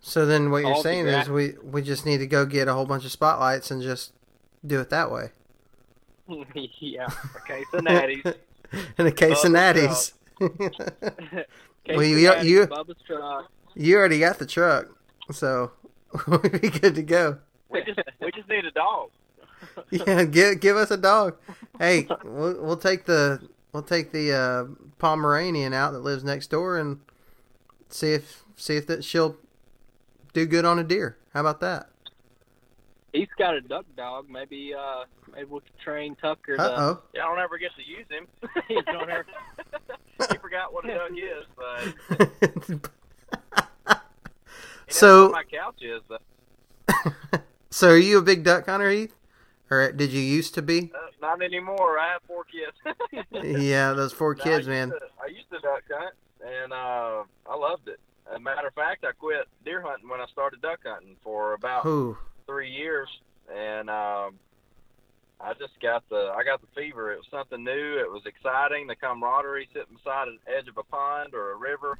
so 0.00 0.26
then 0.26 0.50
what 0.50 0.62
you're 0.62 0.72
All 0.74 0.82
saying 0.82 1.06
is 1.06 1.28
we 1.28 1.54
we 1.62 1.82
just 1.82 2.04
need 2.06 2.18
to 2.18 2.26
go 2.26 2.46
get 2.46 2.68
a 2.68 2.72
whole 2.74 2.86
bunch 2.86 3.04
of 3.04 3.12
spotlights 3.12 3.70
and 3.70 3.82
just 3.82 4.12
do 4.66 4.80
it 4.80 4.90
that 4.90 5.10
way. 5.10 5.30
yeah. 6.80 7.06
Okay, 7.36 7.64
so 7.70 7.78
natties. 7.78 8.34
and 8.98 9.08
a 9.08 9.12
case 9.12 9.44
of 9.44 9.52
natties. 9.52 10.12
Well, 11.88 12.02
you- 12.04 12.18
natties, 12.30 12.44
you- 12.44 12.68
you 13.74 13.96
already 13.96 14.20
got 14.20 14.38
the 14.38 14.46
truck, 14.46 14.86
so 15.32 15.72
we'll 16.26 16.38
be 16.38 16.70
good 16.70 16.94
to 16.94 17.02
go. 17.02 17.38
We 17.68 17.82
just 17.84 17.98
we 18.20 18.30
just 18.32 18.48
need 18.48 18.64
a 18.64 18.70
dog. 18.70 19.10
yeah, 19.90 20.24
give 20.24 20.60
give 20.60 20.76
us 20.76 20.90
a 20.90 20.96
dog. 20.96 21.36
Hey, 21.78 22.06
we'll 22.24 22.60
we'll 22.62 22.76
take 22.76 23.06
the 23.06 23.40
we'll 23.72 23.82
take 23.82 24.12
the 24.12 24.32
uh, 24.32 24.64
Pomeranian 24.98 25.72
out 25.72 25.92
that 25.92 26.00
lives 26.00 26.22
next 26.22 26.48
door 26.50 26.78
and 26.78 27.00
see 27.88 28.12
if 28.12 28.44
see 28.56 28.76
if 28.76 28.86
that 28.88 29.02
she'll 29.04 29.36
do 30.32 30.46
good 30.46 30.64
on 30.64 30.78
a 30.78 30.84
deer. 30.84 31.16
How 31.34 31.40
about 31.40 31.60
that? 31.60 31.88
He's 33.12 33.28
got 33.38 33.54
a 33.54 33.60
duck 33.60 33.86
dog. 33.96 34.28
Maybe 34.30 34.72
uh 34.74 35.04
maybe 35.32 35.46
we 35.50 35.60
could 35.60 35.78
train 35.82 36.14
Tucker 36.16 36.56
to 36.56 36.62
Uh 36.62 36.76
oh. 36.78 37.02
Yeah, 37.14 37.24
I 37.24 37.28
don't 37.28 37.40
ever 37.40 37.58
get 37.58 37.72
to 37.76 37.82
use 37.82 38.06
him. 38.08 38.26
You 38.68 38.82
don't 38.82 39.10
ever- 39.10 39.26
he 40.30 40.36
forgot 40.38 40.72
what 40.72 40.84
a 40.88 40.94
duck 40.94 41.10
is, 41.12 41.46
but 42.76 42.90
So- 44.88 45.30
my 45.30 45.44
couch 45.44 45.80
is. 45.82 46.02
But 46.08 46.22
so 47.70 47.90
are 47.90 47.96
you 47.96 48.18
a 48.18 48.22
big 48.22 48.44
duck 48.44 48.66
hunter, 48.66 48.90
Heath? 48.90 49.14
Or 49.70 49.92
did 49.92 50.10
you 50.10 50.20
used 50.20 50.54
to 50.54 50.62
be? 50.62 50.90
uh, 50.94 50.98
not 51.22 51.42
anymore. 51.42 51.96
I 51.98 52.08
have 52.12 52.22
four 52.26 52.42
kids. 52.44 52.76
Yeah, 53.32 53.92
those 53.92 54.12
four 54.12 54.34
No, 54.34 54.40
I 54.42 54.44
kids, 54.44 54.66
man. 54.66 54.90
to- 54.90 54.98
I 55.22 55.28
used 55.28 55.48
to 55.50 55.60
duck 55.60 55.82
hunt, 55.92 56.14
and 56.44 56.72
uh, 56.72 57.22
I 57.48 57.54
loved 57.56 57.86
it. 57.88 58.00
A 58.34 58.38
matter 58.38 58.68
of 58.68 58.74
fact, 58.74 59.04
I 59.04 59.12
quit 59.12 59.48
deer 59.64 59.82
hunting 59.82 60.08
when 60.08 60.20
I 60.20 60.26
started 60.26 60.62
duck 60.62 60.80
hunting 60.84 61.16
for 61.22 61.54
about 61.54 61.86
Ooh. 61.86 62.16
three 62.46 62.70
years, 62.70 63.08
and 63.52 63.90
um, 63.90 64.38
I 65.40 65.54
just 65.58 65.72
got 65.82 66.08
the 66.10 66.32
I 66.36 66.44
got 66.44 66.60
the 66.60 66.68
fever. 66.74 67.12
It 67.12 67.16
was 67.16 67.26
something 67.30 67.64
new. 67.64 67.98
It 67.98 68.10
was 68.10 68.22
exciting. 68.26 68.86
The 68.86 68.94
camaraderie, 68.94 69.68
sitting 69.72 69.96
beside 69.96 70.28
an 70.28 70.38
edge 70.46 70.68
of 70.68 70.78
a 70.78 70.84
pond 70.84 71.34
or 71.34 71.52
a 71.52 71.56
river, 71.56 71.98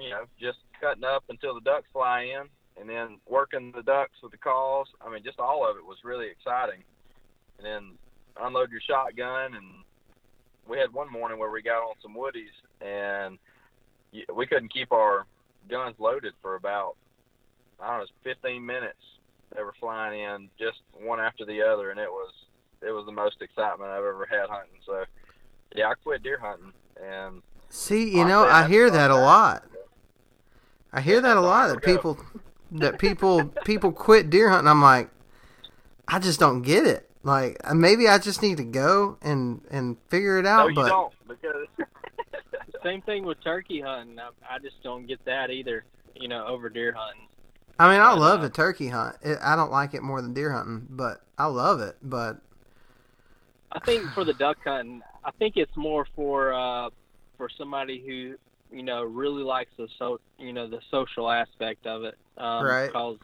you 0.00 0.10
know, 0.10 0.24
just 0.40 0.58
cutting 0.80 1.04
up 1.04 1.24
until 1.28 1.54
the 1.54 1.60
ducks 1.60 1.88
fly 1.92 2.22
in, 2.22 2.48
and 2.80 2.88
then 2.88 3.18
working 3.28 3.72
the 3.72 3.82
ducks 3.82 4.16
with 4.22 4.32
the 4.32 4.38
calls. 4.38 4.88
I 5.04 5.12
mean, 5.12 5.22
just 5.22 5.40
all 5.40 5.68
of 5.68 5.76
it 5.76 5.84
was 5.84 5.98
really 6.04 6.28
exciting. 6.28 6.82
And 7.58 7.66
then 7.66 7.98
unload 8.40 8.70
your 8.70 8.80
shotgun, 8.80 9.54
and 9.54 9.66
we 10.66 10.78
had 10.78 10.92
one 10.92 11.10
morning 11.12 11.38
where 11.38 11.50
we 11.50 11.60
got 11.60 11.82
on 11.82 11.94
some 12.00 12.14
woodies, 12.14 12.54
and 12.80 13.38
we 14.34 14.46
couldn't 14.46 14.72
keep 14.72 14.92
our 14.92 15.26
guns 15.68 15.96
loaded 15.98 16.32
for 16.42 16.54
about 16.54 16.96
I 17.80 17.96
don't 17.96 18.00
know, 18.00 18.06
15 18.24 18.64
minutes 18.64 18.98
they 19.54 19.62
were 19.62 19.74
flying 19.80 20.20
in 20.20 20.48
just 20.58 20.78
one 20.92 21.20
after 21.20 21.44
the 21.44 21.62
other, 21.62 21.90
and 21.90 21.98
it 21.98 22.10
was 22.10 22.32
it 22.82 22.92
was 22.92 23.04
the 23.06 23.12
most 23.12 23.42
excitement 23.42 23.90
I've 23.90 24.04
ever 24.04 24.26
had 24.30 24.48
hunting. 24.48 24.80
So, 24.86 25.04
yeah, 25.74 25.88
I 25.88 25.94
quit 25.94 26.22
deer 26.22 26.38
hunting, 26.38 26.72
and 27.02 27.42
See, 27.68 28.16
you 28.16 28.24
know, 28.24 28.44
I 28.44 28.66
hear 28.66 28.90
that 28.90 29.10
a 29.10 29.16
lot. 29.16 29.64
I 30.92 31.00
hear 31.00 31.20
that 31.20 31.36
a 31.36 31.40
lot 31.40 31.68
that 31.68 31.82
people 31.82 32.18
that 32.72 32.98
people 32.98 33.44
people 33.64 33.92
quit 33.92 34.30
deer 34.30 34.50
hunting. 34.50 34.68
I'm 34.68 34.82
like, 34.82 35.10
I 36.06 36.18
just 36.18 36.40
don't 36.40 36.62
get 36.62 36.86
it. 36.86 37.08
Like 37.22 37.58
uh, 37.64 37.74
maybe 37.74 38.08
I 38.08 38.18
just 38.18 38.42
need 38.42 38.56
to 38.56 38.64
go 38.64 39.18
and 39.20 39.60
and 39.70 39.96
figure 40.08 40.38
it 40.38 40.42
no, 40.42 40.50
out. 40.50 40.68
you 40.70 40.74
but 40.74 40.88
don't 40.88 41.12
because 41.28 41.49
Same 42.82 43.02
thing 43.02 43.24
with 43.24 43.42
turkey 43.42 43.80
hunting. 43.80 44.18
I, 44.18 44.30
I 44.54 44.58
just 44.58 44.82
don't 44.82 45.06
get 45.06 45.24
that 45.24 45.50
either. 45.50 45.84
You 46.14 46.28
know, 46.28 46.46
over 46.46 46.68
deer 46.68 46.94
hunting. 46.96 47.26
I 47.78 47.90
mean, 47.90 48.00
I 48.00 48.10
but, 48.10 48.20
love 48.20 48.40
uh, 48.40 48.42
the 48.42 48.50
turkey 48.50 48.88
hunt. 48.88 49.16
It, 49.22 49.38
I 49.42 49.56
don't 49.56 49.70
like 49.70 49.94
it 49.94 50.02
more 50.02 50.20
than 50.20 50.34
deer 50.34 50.52
hunting, 50.52 50.86
but 50.90 51.22
I 51.38 51.46
love 51.46 51.80
it. 51.80 51.96
But 52.02 52.40
I 53.72 53.80
think 53.80 54.04
for 54.10 54.24
the 54.24 54.34
duck 54.34 54.58
hunting, 54.64 55.02
I 55.24 55.30
think 55.32 55.56
it's 55.56 55.74
more 55.76 56.06
for 56.14 56.52
uh, 56.52 56.90
for 57.36 57.48
somebody 57.56 58.02
who 58.04 58.76
you 58.76 58.82
know 58.82 59.02
really 59.02 59.42
likes 59.42 59.70
the 59.78 59.88
so 59.98 60.20
you 60.38 60.52
know 60.52 60.68
the 60.68 60.80
social 60.90 61.30
aspect 61.30 61.86
of 61.86 62.04
it, 62.04 62.18
um, 62.36 62.64
Right. 62.64 62.86
Because 62.86 63.18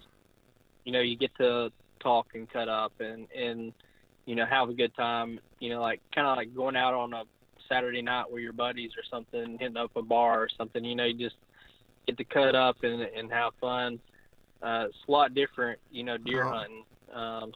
you 0.84 0.92
know 0.92 1.00
you 1.00 1.16
get 1.16 1.36
to 1.36 1.70
talk 2.00 2.28
and 2.34 2.48
cut 2.48 2.68
up 2.68 2.92
and 3.00 3.26
and 3.36 3.72
you 4.24 4.36
know 4.36 4.46
have 4.46 4.70
a 4.70 4.74
good 4.74 4.94
time. 4.94 5.38
You 5.60 5.70
know, 5.70 5.82
like 5.82 6.00
kind 6.14 6.26
of 6.26 6.36
like 6.36 6.54
going 6.54 6.76
out 6.76 6.94
on 6.94 7.12
a 7.12 7.24
Saturday 7.68 8.02
night 8.02 8.30
with 8.30 8.42
your 8.42 8.52
buddies 8.52 8.92
or 8.96 9.02
something, 9.10 9.58
hitting 9.58 9.76
up 9.76 9.90
a 9.96 10.02
bar 10.02 10.42
or 10.42 10.48
something. 10.56 10.84
You 10.84 10.94
know, 10.94 11.04
you 11.04 11.14
just 11.14 11.36
get 12.06 12.16
to 12.18 12.24
cut 12.24 12.54
up 12.54 12.76
and 12.82 13.02
and 13.02 13.30
have 13.32 13.52
fun. 13.60 13.98
Uh, 14.62 14.86
it's 14.88 14.96
a 15.06 15.10
lot 15.10 15.34
different, 15.34 15.78
you 15.90 16.02
know, 16.02 16.16
deer 16.16 16.44
Oh. 16.44 16.48
hunting. 16.50 16.84
Um, 17.12 17.52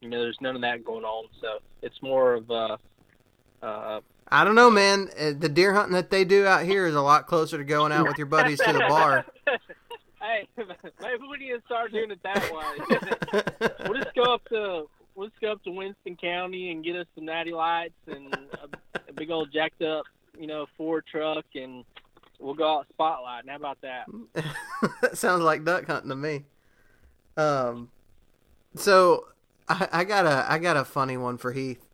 you 0.00 0.08
know, 0.08 0.20
there's 0.20 0.38
none 0.40 0.54
of 0.54 0.62
that 0.62 0.84
going 0.84 1.04
on, 1.04 1.28
so 1.40 1.58
it's 1.82 2.00
more 2.02 2.34
of 2.34 2.50
uh, 2.50 2.76
uh, 3.62 4.00
I 4.28 4.44
don't 4.44 4.54
know, 4.54 4.70
man. 4.70 5.08
Uh, 5.18 5.32
The 5.38 5.48
deer 5.48 5.74
hunting 5.74 5.94
that 5.94 6.10
they 6.10 6.24
do 6.24 6.46
out 6.46 6.64
here 6.64 6.86
is 6.86 6.94
a 6.94 7.00
lot 7.02 7.26
closer 7.26 7.58
to 7.58 7.64
going 7.64 7.92
out 7.92 8.06
with 8.06 8.16
your 8.18 8.26
buddies 8.26 8.58
to 8.60 8.72
the 8.72 8.78
bar. 8.88 9.26
hey, 10.22 10.46
maybe 10.56 11.22
we 11.30 11.38
need 11.38 11.50
to 11.52 11.62
start 11.66 11.92
doing 11.92 12.10
it 12.10 12.22
that 12.22 12.52
way. 12.52 13.78
we'll 13.88 14.00
just 14.02 14.14
go 14.14 14.34
up 14.34 14.44
to 14.48 14.86
we'll 15.20 15.28
just 15.28 15.40
go 15.42 15.52
up 15.52 15.62
to 15.64 15.70
Winston 15.70 16.16
County 16.16 16.70
and 16.70 16.82
get 16.82 16.96
us 16.96 17.06
some 17.14 17.26
natty 17.26 17.52
lights 17.52 17.92
and 18.06 18.34
a, 18.34 19.00
a 19.10 19.12
big 19.12 19.30
old 19.30 19.52
jacked 19.52 19.82
up, 19.82 20.06
you 20.38 20.46
know, 20.46 20.64
Ford 20.78 21.04
truck, 21.10 21.44
and 21.54 21.84
we'll 22.38 22.54
go 22.54 22.78
out 22.78 22.86
spotlight. 22.88 23.46
How 23.46 23.56
about 23.56 23.78
that? 23.82 24.06
that 25.02 25.18
sounds 25.18 25.42
like 25.42 25.62
duck 25.62 25.86
hunting 25.86 26.08
to 26.08 26.16
me. 26.16 26.46
Um, 27.36 27.90
so 28.74 29.26
I, 29.68 29.88
I 29.92 30.04
got 30.04 30.24
a 30.24 30.50
I 30.50 30.58
got 30.58 30.78
a 30.78 30.86
funny 30.86 31.18
one 31.18 31.36
for 31.36 31.52
Heath. 31.52 31.86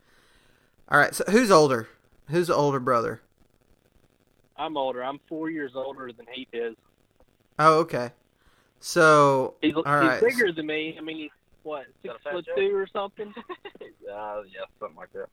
All 0.88 0.98
right, 0.98 1.12
so 1.12 1.24
who's 1.28 1.50
older? 1.50 1.88
Who's 2.28 2.46
the 2.46 2.54
older 2.54 2.78
brother? 2.78 3.22
I'm 4.56 4.76
older. 4.76 5.02
I'm 5.02 5.18
four 5.28 5.50
years 5.50 5.72
older 5.74 6.12
than 6.12 6.26
Heath 6.32 6.48
is. 6.52 6.76
Oh, 7.58 7.80
okay. 7.80 8.12
So 8.78 9.54
He's, 9.60 9.74
he's 9.74 9.84
right. 9.84 10.20
bigger 10.20 10.52
than 10.52 10.66
me. 10.66 10.96
I 10.96 11.02
mean, 11.02 11.16
he's 11.16 11.30
what 11.66 11.86
six 12.02 12.06
Got 12.12 12.16
a 12.16 12.18
fat 12.20 12.32
foot 12.32 12.46
Joe? 12.46 12.54
two 12.56 12.76
or 12.76 12.86
something. 12.86 13.34
uh, 14.12 14.42
yeah, 14.46 14.60
something 14.78 14.96
like 14.96 15.12
that. 15.12 15.26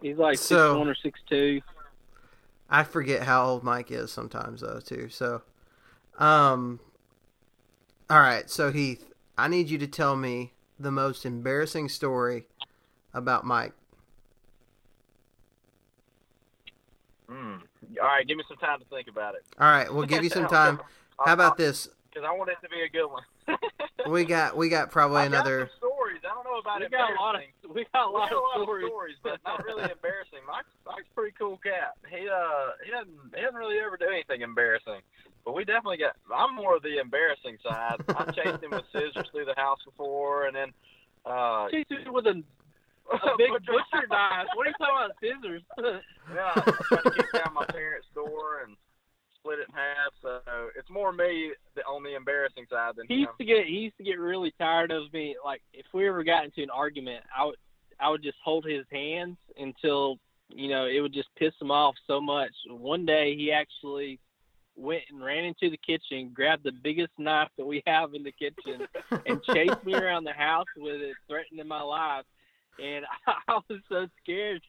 He's 0.00 0.16
like 0.16 0.38
So- 0.38 0.72
six 0.72 0.78
one 0.78 0.88
or 0.88 0.94
six 0.94 1.20
two. 1.28 1.60
I 2.70 2.82
forget 2.82 3.22
how 3.24 3.44
old 3.44 3.62
Mike 3.62 3.90
is 3.90 4.10
sometimes 4.10 4.62
though 4.62 4.80
too. 4.80 5.10
So, 5.10 5.42
um, 6.18 6.80
all 8.08 8.20
right. 8.20 8.48
So 8.48 8.72
Heath, 8.72 9.04
I 9.36 9.48
need 9.48 9.68
you 9.68 9.76
to 9.78 9.86
tell 9.86 10.16
me 10.16 10.54
the 10.80 10.90
most 10.90 11.26
embarrassing 11.26 11.90
story 11.90 12.46
about 13.12 13.44
Mike. 13.44 13.74
Mm. 17.30 17.60
All 18.00 18.06
right, 18.06 18.26
give 18.26 18.36
me 18.36 18.44
some 18.48 18.56
time 18.56 18.78
to 18.80 18.84
think 18.86 19.08
about 19.08 19.34
it. 19.34 19.42
All 19.58 19.70
right, 19.70 19.92
we'll 19.92 20.06
give 20.06 20.24
you 20.24 20.30
some 20.38 20.46
time. 20.46 20.80
How 21.24 21.32
about 21.34 21.56
this? 21.56 21.88
Because 22.14 22.28
I 22.28 22.32
want 22.32 22.50
it 22.50 22.58
to 22.62 22.68
be 22.68 22.82
a 22.82 22.88
good 22.88 23.06
one. 23.10 23.24
We 24.06 24.24
got 24.26 24.54
we 24.54 24.68
got 24.68 24.90
probably 24.90 25.22
I 25.22 25.28
got 25.28 25.46
another. 25.48 25.70
some 25.80 25.88
stories. 25.88 26.20
I 26.28 26.34
don't 26.34 26.44
know 26.44 26.58
about 26.60 26.80
We 26.80 26.88
got 26.92 27.10
a 27.10 27.14
lot 27.16 27.36
of 27.36 27.40
we 27.74 27.86
got 27.90 28.04
a 28.06 28.10
lot 28.10 28.28
got 28.28 28.36
of 28.36 28.44
a 28.44 28.60
lot 28.60 28.62
stories. 28.64 28.84
of 28.84 28.90
stories, 28.90 29.16
but 29.22 29.40
not 29.46 29.64
really 29.64 29.82
embarrassing. 29.96 30.44
Mike's, 30.46 30.68
Mike's 30.84 31.08
a 31.10 31.14
pretty 31.14 31.34
cool 31.38 31.56
cat. 31.56 31.96
He 32.12 32.28
uh 32.28 32.76
he 32.84 32.90
doesn't 32.92 33.16
he 33.34 33.40
doesn't 33.40 33.56
really 33.56 33.78
ever 33.80 33.96
do 33.96 34.04
anything 34.12 34.42
embarrassing. 34.42 35.00
But 35.46 35.54
we 35.56 35.64
definitely 35.64 35.96
got. 36.04 36.16
I'm 36.28 36.54
more 36.54 36.76
of 36.76 36.82
the 36.82 36.98
embarrassing 37.00 37.56
side. 37.64 37.96
I 38.12 38.28
chased 38.32 38.62
him 38.62 38.72
with 38.76 38.84
scissors 38.92 39.24
through 39.32 39.46
the 39.46 39.56
house 39.56 39.80
before, 39.86 40.46
and 40.46 40.54
then 40.54 40.68
uh 41.24 41.70
Chased 41.70 41.90
it 41.92 42.12
with 42.12 42.26
a, 42.26 42.36
a 43.08 43.30
big 43.40 43.52
butcher 43.64 44.04
knife. 44.10 44.48
What 44.52 44.66
are 44.66 44.70
you 44.70 44.76
talking 44.76 45.00
about? 45.00 45.16
Scissors? 45.16 45.62
Yeah, 46.28 46.52
I 46.56 46.60
tried 46.92 47.04
to 47.08 47.10
kick 47.10 47.32
down 47.40 47.54
my 47.54 47.64
parents' 47.72 48.06
door 48.14 48.60
and 48.68 48.76
split 49.44 49.58
it 49.58 49.68
in 49.68 49.74
half. 49.74 50.12
So 50.22 50.68
it's 50.76 50.90
more 50.90 51.12
me 51.12 51.52
on 51.86 52.02
the 52.02 52.16
embarrassing 52.16 52.66
side 52.70 52.94
than 52.96 53.06
he 53.06 53.14
him. 53.14 53.20
used 53.20 53.38
to 53.38 53.44
get 53.44 53.66
he 53.66 53.74
used 53.74 53.96
to 53.98 54.04
get 54.04 54.18
really 54.18 54.52
tired 54.58 54.90
of 54.90 55.12
me. 55.12 55.36
Like 55.44 55.62
if 55.72 55.86
we 55.92 56.08
ever 56.08 56.24
got 56.24 56.44
into 56.44 56.62
an 56.62 56.70
argument, 56.70 57.24
I 57.36 57.44
would 57.44 57.56
I 58.00 58.10
would 58.10 58.22
just 58.22 58.38
hold 58.42 58.64
his 58.64 58.84
hands 58.90 59.36
until 59.58 60.18
you 60.48 60.68
know 60.68 60.86
it 60.86 61.00
would 61.00 61.12
just 61.12 61.28
piss 61.36 61.52
him 61.60 61.70
off 61.70 61.94
so 62.06 62.20
much. 62.20 62.52
One 62.68 63.04
day 63.04 63.36
he 63.36 63.52
actually 63.52 64.18
went 64.76 65.02
and 65.10 65.22
ran 65.22 65.44
into 65.44 65.70
the 65.70 65.78
kitchen, 65.78 66.32
grabbed 66.34 66.64
the 66.64 66.72
biggest 66.72 67.12
knife 67.18 67.50
that 67.56 67.66
we 67.66 67.82
have 67.86 68.14
in 68.14 68.24
the 68.24 68.32
kitchen, 68.32 68.86
and 69.26 69.42
chased 69.54 69.84
me 69.84 69.94
around 69.94 70.24
the 70.24 70.32
house 70.32 70.66
with 70.76 71.00
it, 71.00 71.14
threatening 71.28 71.68
my 71.68 71.82
life. 71.82 72.24
And 72.82 73.04
I 73.48 73.60
was 73.68 73.80
so 73.88 74.08
scared. 74.22 74.62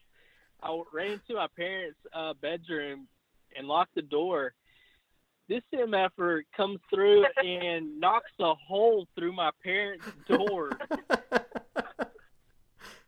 I 0.62 0.80
ran 0.92 1.12
into 1.12 1.34
my 1.34 1.48
parents' 1.56 1.98
uh, 2.14 2.34
bedroom 2.40 3.08
and 3.56 3.66
locked 3.66 3.94
the 3.94 4.02
door. 4.02 4.54
This 5.48 5.62
MFer 5.72 6.42
comes 6.56 6.80
through 6.92 7.24
and 7.44 8.00
knocks 8.00 8.30
a 8.40 8.54
hole 8.54 9.06
through 9.14 9.32
my 9.32 9.50
parents' 9.62 10.06
door. 10.28 10.70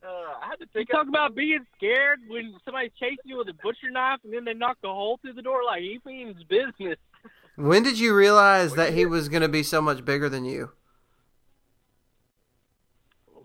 Uh, 0.01 0.11
I 0.41 0.47
had 0.49 0.59
to 0.61 0.66
You 0.74 0.86
pick 0.86 0.89
talk 0.91 1.07
about 1.09 1.34
being 1.34 1.66
scared 1.76 2.20
when 2.28 2.55
somebody's 2.64 2.93
chasing 2.99 3.18
you 3.24 3.36
with 3.36 3.49
a 3.49 3.53
butcher 3.53 3.91
knife 3.91 4.20
and 4.24 4.32
then 4.32 4.45
they 4.45 4.55
knock 4.55 4.78
a 4.82 4.89
hole 4.89 5.18
through 5.20 5.34
the 5.34 5.43
door 5.43 5.64
like 5.64 5.82
he 5.82 6.01
means 6.07 6.43
business. 6.45 6.97
When 7.57 7.82
did 7.82 7.99
you 7.99 8.14
realize 8.14 8.74
that 8.76 8.95
he 8.95 9.05
was 9.05 9.28
going 9.28 9.43
to 9.43 9.49
be 9.49 9.62
so 9.62 9.82
much 9.82 10.05
bigger 10.05 10.28
than 10.30 10.45
you? 10.47 10.70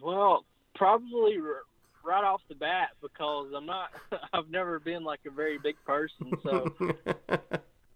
Well, 0.01 0.45
probably 0.75 1.37
r- 1.37 1.63
right 2.05 2.23
off 2.23 2.41
the 2.47 2.55
bat 2.55 2.89
because 3.01 3.47
I'm 3.55 3.65
not. 3.65 3.89
I've 4.33 4.49
never 4.49 4.79
been 4.79 5.03
like 5.03 5.21
a 5.25 5.31
very 5.31 5.57
big 5.57 5.75
person, 5.85 6.31
so 6.43 6.73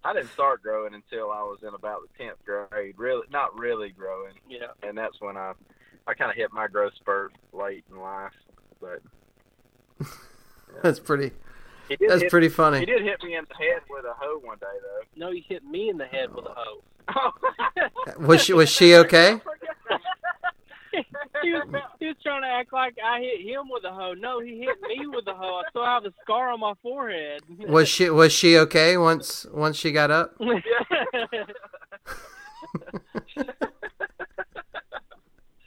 I 0.08 0.14
didn't 0.14 0.32
start 0.32 0.64
growing 0.64 0.94
until 0.94 1.32
I 1.32 1.42
was 1.44 1.60
in 1.68 1.74
about 1.74 2.00
the 2.02 2.24
tenth 2.24 2.38
grade. 2.46 2.96
Really, 2.98 3.28
not 3.30 3.58
really 3.60 3.90
growing, 3.90 4.36
Yeah. 4.50 4.68
and 4.82 4.98
that's 4.98 5.20
when 5.20 5.36
I 5.36 5.52
I 6.08 6.14
kind 6.14 6.32
of 6.32 6.38
hit 6.38 6.54
my 6.54 6.68
growth 6.68 6.94
spurt 6.96 7.34
late 7.52 7.84
in 7.92 7.98
life, 8.00 8.32
but 8.80 9.02
That's 10.82 11.00
pretty. 11.00 11.32
did 11.90 12.00
That's 12.08 12.22
hit, 12.22 12.32
pretty 12.32 12.50
funny. 12.50 12.80
He 12.80 12.86
did 12.86 13.02
hit 13.04 13.22
me 13.24 13.36
in 13.36 13.46
the 13.50 13.56
head 13.56 13.82
with 13.90 14.06
a 14.06 14.14
hoe 14.18 14.40
one 14.40 14.58
day, 14.60 14.66
though. 14.82 15.26
No, 15.26 15.32
he 15.34 15.42
hit 15.48 15.66
me 15.66 15.90
in 15.90 15.98
the 15.98 16.06
head 16.06 16.34
with 16.34 16.46
a 16.46 16.54
hoe. 16.56 16.84
Oh. 17.10 17.32
Was 18.20 18.42
she 18.44 18.54
was 18.54 18.70
she 18.70 18.96
okay? 18.96 19.40
he, 21.44 21.54
was, 21.54 21.68
he 22.00 22.08
was 22.08 22.16
trying 22.24 22.42
to 22.42 22.48
act 22.48 22.74
like 22.74 22.96
I 23.04 23.20
hit 23.20 23.42
him 23.42 23.70
with 23.70 23.84
a 23.84 23.92
hoe. 23.92 24.14
No, 24.14 24.40
he 24.40 24.60
hit 24.60 24.82
me 24.88 25.08
with 25.08 25.28
a 25.28 25.34
hoe. 25.34 25.62
I 25.66 25.70
still 25.70 25.86
have 25.86 26.06
a 26.06 26.14
scar 26.24 26.50
on 26.52 26.60
my 26.60 26.74
forehead. 26.82 27.42
Was 27.68 27.88
she 27.90 28.10
was 28.10 28.32
she 28.32 28.58
okay 28.58 28.98
once 28.98 29.46
once 29.52 29.78
she 29.78 29.92
got 29.92 30.10
up? 30.12 30.36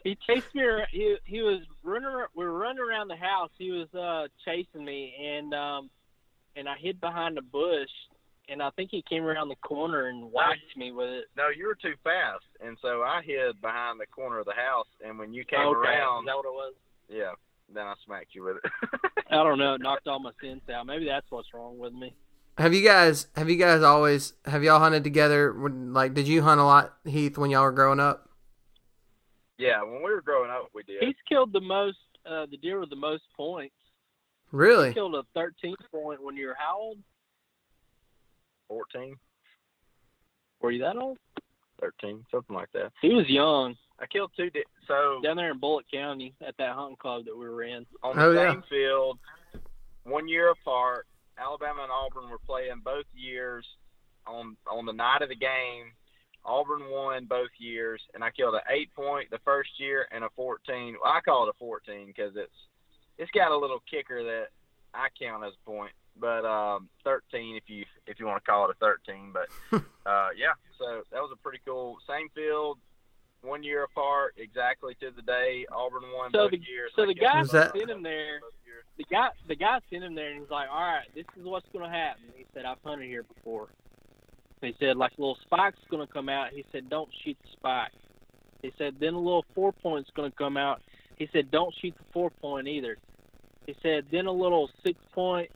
he 0.05 0.17
chased 0.27 0.55
me. 0.55 0.65
He 0.91 1.17
he 1.25 1.43
was 1.43 1.61
running. 1.83 2.11
We 2.35 2.45
were 2.45 2.59
running 2.59 2.81
around 2.81 3.09
the 3.09 3.17
house. 3.17 3.51
He 3.59 3.71
was 3.71 3.93
uh 3.95 4.29
chasing 4.45 4.85
me, 4.85 5.15
and 5.21 5.55
um, 5.55 5.91
and 6.57 6.69
I 6.69 6.77
hid 6.77 7.01
behind 7.01 7.39
a 7.39 7.43
bush, 7.43 7.91
and 8.49 8.63
I 8.63 8.71
think 8.71 8.91
he 8.91 9.03
came 9.09 9.25
around 9.25 9.49
the 9.49 9.57
corner 9.57 10.07
and 10.07 10.33
whacked 10.33 10.77
me 10.77 10.93
with 10.93 11.09
it. 11.09 11.25
no, 11.37 11.49
you 11.49 11.67
were 11.67 11.75
too 11.77 11.95
fast, 12.03 12.45
and 12.65 12.77
so 12.83 13.03
I 13.03 13.23
hid 13.25 13.61
behind 13.61 14.01
the 14.01 14.07
corner 14.07 14.39
of 14.39 14.47
the 14.47 14.53
house. 14.55 14.89
And 15.05 15.19
when 15.19 15.33
you 15.33 15.45
came 15.45 15.61
okay, 15.61 15.79
around, 15.89 16.25
is 16.25 16.27
that 16.27 16.37
what 16.37 16.47
it 16.47 16.53
was? 16.53 16.75
yeah, 17.09 17.33
then 17.73 17.85
I 17.87 17.95
smacked 18.05 18.35
you 18.35 18.45
with 18.45 18.57
it. 18.57 18.71
I 19.31 19.37
don't 19.45 19.59
know. 19.59 19.75
It 19.77 19.81
knocked 19.83 20.07
all 20.09 20.19
my 20.19 20.33
sense 20.43 20.63
out. 20.73 20.87
Maybe 20.87 21.05
that's 21.07 21.27
what's 21.31 21.53
wrong 21.55 21.79
with 21.79 21.93
me. 21.93 22.15
Have 22.59 22.75
you 22.75 22.83
guys 22.85 23.29
have 23.37 23.49
you 23.49 23.57
guys 23.57 23.83
always 23.83 24.33
have 24.45 24.63
y'all 24.65 24.81
hunted 24.81 25.05
together? 25.05 25.53
When- 25.53 25.95
Like, 25.95 26.15
did 26.15 26.27
you 26.29 26.43
hunt 26.43 26.61
a 26.61 26.65
lot, 26.65 26.95
Heath, 27.05 27.39
when 27.39 27.51
y'all 27.51 27.63
were 27.63 27.73
growing 27.73 28.01
up? 28.01 28.29
yeah, 29.59 29.83
when 29.83 30.03
we 30.03 30.11
were 30.11 30.23
growing 30.23 30.51
up, 30.51 30.71
we 30.75 30.83
did. 30.83 31.03
He's 31.03 31.15
killed 31.29 31.53
the 31.53 31.61
most. 31.61 31.99
Uh, 32.27 32.45
the 32.51 32.57
deer 32.59 32.79
with 32.81 32.91
the 32.91 32.97
most 32.97 33.23
points. 33.37 33.75
Really? 34.53 34.89
He 34.89 34.95
killed 34.95 35.15
a 35.15 35.23
13 35.35 35.75
point 35.91 36.23
when 36.23 36.37
you 36.37 36.49
were 36.49 36.57
how 36.59 36.77
old? 36.79 36.99
14, 38.71 39.17
Were 40.63 40.71
you 40.71 40.81
that 40.83 40.97
old? 40.97 41.19
13, 41.81 42.25
something 42.31 42.55
like 42.55 42.71
that. 42.73 42.93
He 43.03 43.13
was 43.15 43.29
young. 43.29 43.75
I 43.99 44.07
killed 44.07 44.31
two. 44.37 44.49
Di- 44.51 44.63
so 44.87 45.21
down 45.23 45.37
there 45.37 45.51
in 45.51 45.59
Bullock 45.59 45.87
County 45.93 46.35
at 46.47 46.55
that 46.59 46.75
hunting 46.75 46.97
club 46.97 47.25
that 47.25 47.37
we 47.37 47.49
were 47.49 47.65
in. 47.65 47.85
on 48.03 48.17
the 48.17 48.23
Oh, 48.25 48.31
yeah. 48.33 48.53
same 48.53 48.63
field, 48.71 49.19
one 50.05 50.29
year 50.29 50.51
apart. 50.51 51.07
Alabama 51.39 51.83
and 51.83 51.91
Auburn 51.93 52.31
were 52.31 52.39
playing 52.47 52.81
both 52.85 53.07
years 53.15 53.67
on 54.27 54.57
on 54.71 54.85
the 54.87 54.93
night 54.93 55.23
of 55.23 55.31
the 55.31 55.35
game. 55.37 55.87
Auburn 56.45 56.83
won 56.91 57.25
both 57.27 57.51
years, 57.59 58.01
and 58.15 58.23
I 58.23 58.31
killed 58.31 58.55
an 58.55 58.61
eight 58.71 58.93
point 58.95 59.31
the 59.31 59.39
first 59.45 59.71
year 59.79 60.07
and 60.13 60.23
a 60.25 60.29
fourteen. 60.37 60.97
Well, 61.03 61.13
I 61.13 61.21
call 61.21 61.47
it 61.47 61.55
a 61.55 61.59
fourteen 61.59 62.07
because 62.09 62.33
it's 62.37 62.53
it's 63.19 63.31
got 63.33 63.53
a 63.53 63.57
little 63.57 63.83
kicker 63.91 64.23
that 64.23 64.49
I 64.95 65.09
count 65.19 65.45
as 65.45 65.53
a 65.55 65.71
point, 65.71 65.93
but 66.19 66.45
um, 66.45 66.89
thirteen 67.05 67.57
if 67.57 67.65
you 67.69 67.85
if 68.07 68.19
you 68.21 68.27
want 68.27 68.43
to 68.45 68.51
call 68.51 68.69
it 68.69 68.71
a 68.71 68.79
thirteen. 68.79 69.33
But 69.33 69.49
uh, 70.07 70.29
yeah, 70.37 70.53
so 70.79 71.03
that 71.13 71.21
was 71.21 71.31
a 71.33 71.37
pretty 71.37 71.61
cool 71.67 71.97
same 72.09 72.29
field. 72.35 72.79
One 73.43 73.63
year 73.63 73.85
apart, 73.85 74.35
exactly 74.37 74.95
to 75.01 75.11
the 75.11 75.23
day. 75.23 75.65
Auburn 75.73 76.03
won 76.15 76.31
So 76.31 76.39
both 76.41 76.51
the- 76.51 76.59
years. 76.59 76.93
so 76.95 77.05
I 77.05 77.07
the 77.07 77.15
guy 77.15 77.41
Was 77.41 77.51
that- 77.53 77.73
sent 77.77 77.91
him 77.91 78.03
there. 78.03 78.41
The 78.99 79.05
guy, 79.11 79.29
the 79.49 79.57
guy 79.57 79.79
sent 79.91 80.05
him 80.05 80.15
there, 80.15 80.31
and 80.31 80.41
he's 80.43 80.51
like, 80.51 80.69
"All 80.71 80.79
right, 80.79 81.07
this 81.15 81.25
is 81.39 81.45
what's 81.47 81.67
going 81.73 81.87
to 81.87 81.91
happen." 81.91 82.23
He 82.37 82.45
said, 82.53 82.67
"I've 82.67 82.77
hunted 82.85 83.07
here 83.09 83.23
before." 83.23 83.69
He 84.61 84.75
said, 84.79 84.99
"Like 84.99 85.13
a 85.17 85.21
little 85.23 85.39
spike's 85.43 85.79
going 85.91 86.07
to 86.07 86.13
come 86.13 86.29
out." 86.29 86.53
He 86.53 86.67
said, 86.71 86.91
"Don't 86.91 87.09
shoot 87.25 87.37
the 87.43 87.49
spike." 87.53 87.93
He 88.61 88.73
said, 88.77 88.97
"Then 89.01 89.15
a 89.15 89.19
little 89.19 89.47
four 89.55 89.73
point's 89.73 90.11
going 90.15 90.31
to 90.31 90.37
come 90.37 90.59
out." 90.59 90.83
He 91.17 91.31
said, 91.33 91.51
"Don't 91.51 91.75
shoot 91.81 91.95
the 91.97 92.05
four 92.13 92.29
point 92.29 92.69
either." 92.69 92.99
He 93.67 93.75
said, 93.83 94.05
"Then 94.13 94.27
a 94.27 94.33
little 94.33 94.69
six 94.85 94.99
point 95.15 95.51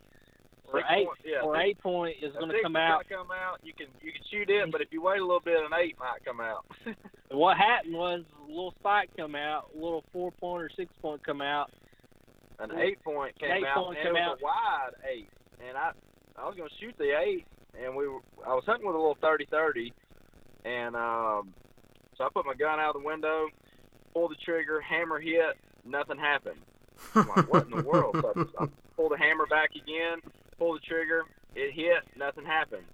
or 0.79 0.85
eight 0.91 1.07
point- 1.07 1.18
yeah, 1.25 1.41
or 1.41 1.57
eight 1.57 1.79
point 1.81 2.16
is 2.22 2.33
going 2.35 2.51
to 2.51 2.62
come 2.62 2.77
out." 2.77 3.09
come 3.09 3.29
out. 3.31 3.61
You 3.62 3.72
can 3.72 3.87
you 4.03 4.12
can 4.12 4.22
shoot 4.31 4.49
it, 4.51 4.70
but 4.72 4.81
if 4.81 4.89
you 4.93 5.03
wait 5.03 5.20
a 5.20 5.25
little 5.25 5.41
bit, 5.41 5.57
an 5.59 5.72
eight 5.79 5.97
might 5.99 6.25
come 6.25 6.41
out. 6.41 6.64
What 7.31 7.57
happened 7.57 7.95
was 7.95 8.22
a 8.45 8.47
little 8.49 8.72
spike 8.79 9.11
come 9.16 9.35
out, 9.35 9.70
a 9.75 9.77
little 9.83 10.05
four 10.12 10.31
point 10.31 10.62
or 10.62 10.70
six 10.77 10.93
point 11.03 11.25
come 11.27 11.41
out. 11.41 11.72
An 12.61 12.70
eight 12.79 13.03
point 13.03 13.37
came 13.41 13.51
Eight 13.51 13.64
out, 13.66 13.87
point 13.87 13.99
and 13.99 14.07
came 14.07 14.16
it 14.16 14.20
out. 14.20 14.39
a 14.41 14.45
wide 14.45 14.91
eight, 15.11 15.29
and 15.66 15.77
I 15.77 15.91
I 16.39 16.47
was 16.47 16.55
gonna 16.57 16.68
shoot 16.79 16.95
the 16.97 17.11
eight, 17.18 17.45
and 17.83 17.97
we 17.97 18.07
were 18.07 18.20
I 18.47 18.55
was 18.55 18.62
hunting 18.66 18.87
with 18.87 18.95
a 18.95 18.99
little 18.99 19.18
thirty 19.20 19.47
thirty, 19.47 19.93
and 20.64 20.95
um, 20.95 21.55
so 22.16 22.22
I 22.25 22.29
put 22.33 22.47
my 22.47 22.55
gun 22.55 22.79
out 22.79 22.93
the 22.95 23.01
window, 23.05 23.49
pulled 24.12 24.31
the 24.31 24.37
trigger, 24.37 24.81
hammer 24.81 25.18
hit, 25.18 25.57
nothing 25.85 26.18
happened. 26.18 26.61
I'm 27.16 27.27
like, 27.27 27.53
what 27.53 27.64
in 27.64 27.70
the 27.77 27.83
world? 27.83 28.16
So 28.20 28.45
I, 28.61 28.64
I 28.64 28.68
pulled 28.95 29.11
the 29.12 29.18
hammer 29.18 29.47
back 29.47 29.70
again, 29.75 30.18
pulled 30.59 30.80
the 30.80 30.86
trigger, 30.86 31.22
it 31.55 31.72
hit, 31.72 32.02
nothing 32.16 32.44
happened. 32.44 32.84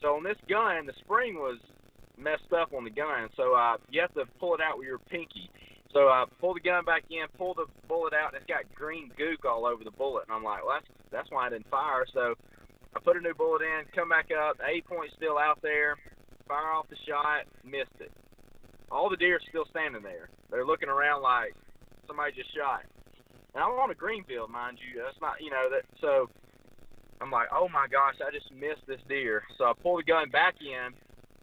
So 0.00 0.16
on 0.16 0.22
this 0.22 0.38
gun, 0.48 0.86
the 0.86 0.92
spring 1.04 1.36
was 1.36 1.58
messed 2.16 2.52
up 2.52 2.72
on 2.72 2.84
the 2.84 2.90
gun, 2.90 3.28
so 3.36 3.54
uh, 3.54 3.76
you 3.90 4.00
have 4.00 4.14
to 4.14 4.24
pull 4.38 4.54
it 4.54 4.60
out 4.60 4.78
with 4.78 4.86
your 4.86 4.98
pinky. 4.98 5.50
So 5.92 6.08
I 6.08 6.24
pull 6.40 6.54
the 6.54 6.60
gun 6.60 6.84
back 6.84 7.04
in, 7.10 7.24
pull 7.38 7.54
the 7.54 7.66
bullet 7.88 8.12
out, 8.12 8.34
and 8.34 8.36
it's 8.36 8.50
got 8.50 8.68
green 8.74 9.10
gook 9.18 9.48
all 9.48 9.64
over 9.64 9.84
the 9.84 9.90
bullet. 9.90 10.24
And 10.28 10.36
I'm 10.36 10.44
like, 10.44 10.64
well, 10.64 10.76
that's 10.80 10.92
that's 11.10 11.30
why 11.30 11.46
I 11.46 11.50
didn't 11.50 11.70
fire. 11.70 12.04
So 12.12 12.34
I 12.94 13.00
put 13.00 13.16
a 13.16 13.20
new 13.20 13.34
bullet 13.34 13.62
in, 13.62 13.84
come 13.94 14.10
back 14.10 14.28
up, 14.28 14.58
the 14.58 14.66
eight 14.68 14.84
point's 14.84 15.14
still 15.16 15.38
out 15.38 15.60
there, 15.62 15.96
fire 16.48 16.72
off 16.72 16.88
the 16.90 16.96
shot, 17.08 17.44
missed 17.64 17.96
it. 18.00 18.12
All 18.90 19.08
the 19.08 19.16
deer 19.16 19.36
are 19.36 19.48
still 19.48 19.64
standing 19.70 20.02
there. 20.02 20.28
They're 20.50 20.66
looking 20.66 20.88
around 20.88 21.22
like 21.22 21.54
somebody 22.06 22.32
just 22.32 22.54
shot. 22.54 22.84
And 23.54 23.64
I'm 23.64 23.70
on 23.80 23.90
a 23.90 23.94
green 23.94 24.24
field, 24.24 24.50
mind 24.50 24.78
you. 24.78 25.00
That's 25.02 25.20
not, 25.20 25.40
you 25.40 25.50
know, 25.50 25.68
that. 25.70 25.84
So 26.00 26.28
I'm 27.20 27.30
like, 27.30 27.48
oh 27.52 27.68
my 27.68 27.86
gosh, 27.90 28.16
I 28.26 28.30
just 28.30 28.52
missed 28.52 28.86
this 28.86 29.00
deer. 29.08 29.42
So 29.58 29.64
I 29.64 29.72
pull 29.82 29.96
the 29.96 30.02
gun 30.02 30.30
back 30.30 30.56
in. 30.60 30.92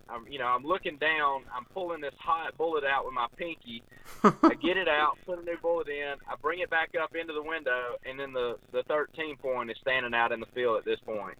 I'm, 0.09 0.27
you 0.27 0.37
know, 0.37 0.45
I'm 0.45 0.63
looking 0.63 0.97
down. 0.97 1.43
I'm 1.55 1.65
pulling 1.73 2.01
this 2.01 2.13
hot 2.19 2.57
bullet 2.57 2.83
out 2.83 3.05
with 3.05 3.13
my 3.13 3.27
pinky. 3.37 3.81
I 4.23 4.53
get 4.61 4.77
it 4.77 4.87
out, 4.87 5.17
put 5.25 5.39
a 5.39 5.43
new 5.43 5.57
bullet 5.61 5.87
in. 5.87 6.15
I 6.29 6.35
bring 6.41 6.59
it 6.59 6.69
back 6.69 6.91
up 7.01 7.15
into 7.15 7.33
the 7.33 7.41
window, 7.41 7.95
and 8.05 8.19
then 8.19 8.33
the 8.33 8.57
the 8.71 8.83
13 8.83 9.37
point 9.37 9.71
is 9.71 9.77
standing 9.81 10.13
out 10.13 10.31
in 10.31 10.39
the 10.39 10.45
field 10.53 10.77
at 10.77 10.85
this 10.85 10.99
point. 11.05 11.37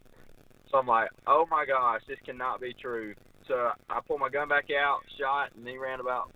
So 0.72 0.78
I'm 0.78 0.88
like, 0.88 1.10
oh 1.28 1.46
my 1.52 1.66
gosh, 1.66 2.02
this 2.08 2.18
cannot 2.26 2.62
be 2.62 2.74
true. 2.74 3.14
So 3.48 3.72
I 3.90 4.00
pull 4.08 4.18
my 4.18 4.30
gun 4.30 4.48
back 4.48 4.66
out, 4.72 5.02
shot, 5.20 5.52
and 5.56 5.68
he 5.68 5.78
ran 5.78 6.00
about 6.00 6.32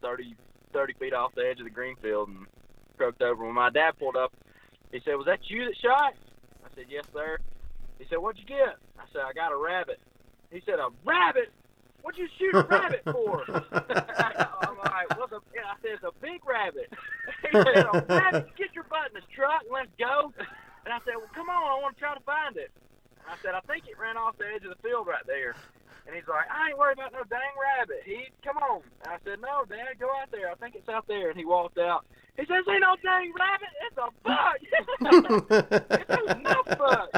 30 0.00 0.36
30 0.72 0.94
feet 0.94 1.12
off 1.12 1.34
the 1.34 1.42
edge 1.42 1.58
of 1.58 1.64
the 1.64 1.70
green 1.70 1.96
field 1.96 2.28
and 2.28 2.46
croaked 2.96 3.20
over. 3.20 3.44
When 3.44 3.54
my 3.54 3.68
dad 3.68 3.98
pulled 3.98 4.16
up, 4.16 4.32
he 4.90 5.00
said, 5.04 5.16
"Was 5.16 5.26
that 5.26 5.40
you 5.50 5.66
that 5.66 5.76
shot?" 5.76 6.14
I 6.72 6.80
said, 6.80 6.86
"Yes, 6.88 7.04
sir." 7.12 7.38
He 7.98 8.06
said, 8.08 8.18
"What'd 8.18 8.40
you 8.40 8.46
get?" 8.46 8.76
I 8.98 9.04
said, 9.12 9.22
"I 9.22 9.32
got 9.32 9.52
a 9.52 9.56
rabbit." 9.56 10.00
He 10.50 10.62
said, 10.64 10.78
"A 10.80 10.88
rabbit? 11.04 11.52
What'd 12.02 12.18
you 12.18 12.28
shoot 12.38 12.54
a 12.54 12.64
rabbit 12.64 13.02
for?" 13.04 13.44
I'm 13.52 14.76
like, 14.80 15.18
"What's 15.18 15.32
a?" 15.32 15.40
I 15.52 15.76
said, 15.82 16.00
"It's 16.00 16.04
a 16.04 16.12
big 16.20 16.40
rabbit." 16.46 16.92
He 17.42 17.52
said, 17.52 17.84
"A 17.84 18.04
rabbit? 18.08 18.48
Get 18.56 18.74
your 18.74 18.84
butt 18.84 19.12
in 19.12 19.20
the 19.20 19.26
truck 19.34 19.62
and 19.62 19.72
let's 19.72 19.92
go." 19.98 20.32
And 20.84 20.94
I 20.94 20.98
said, 21.04 21.14
"Well, 21.20 21.30
come 21.34 21.48
on, 21.50 21.78
I 21.78 21.82
want 21.82 21.96
to 21.96 22.00
try 22.00 22.14
to 22.14 22.24
find 22.24 22.56
it." 22.56 22.70
I 23.28 23.36
said, 23.44 23.54
"I 23.54 23.60
think 23.68 23.84
it 23.86 23.98
ran 24.00 24.16
off 24.16 24.38
the 24.38 24.48
edge 24.48 24.64
of 24.64 24.70
the 24.70 24.80
field 24.82 25.06
right 25.06 25.24
there." 25.26 25.54
And 26.06 26.14
he's 26.16 26.26
like, 26.28 26.46
"I 26.50 26.68
ain't 26.70 26.78
worried 26.78 26.98
about 26.98 27.12
no 27.12 27.22
dang 27.30 27.54
rabbit. 27.78 28.02
He, 28.04 28.26
come 28.44 28.56
on." 28.58 28.82
And 29.04 29.12
I 29.12 29.18
said, 29.24 29.40
"No, 29.40 29.64
Dad, 29.68 29.98
go 30.00 30.08
out 30.20 30.30
there. 30.32 30.50
I 30.50 30.54
think 30.56 30.74
it's 30.74 30.88
out 30.88 31.06
there." 31.06 31.30
And 31.30 31.38
he 31.38 31.44
walked 31.44 31.78
out. 31.78 32.04
He 32.36 32.44
says, 32.46 32.64
"Ain't 32.68 32.80
no 32.80 32.96
dang 33.02 33.32
rabbit. 33.38 33.68
It's 33.86 33.98
a 33.98 34.10
bug. 34.24 34.58
it's 36.08 36.30
a 36.30 36.38
milk 36.38 36.68
bug." 36.78 37.08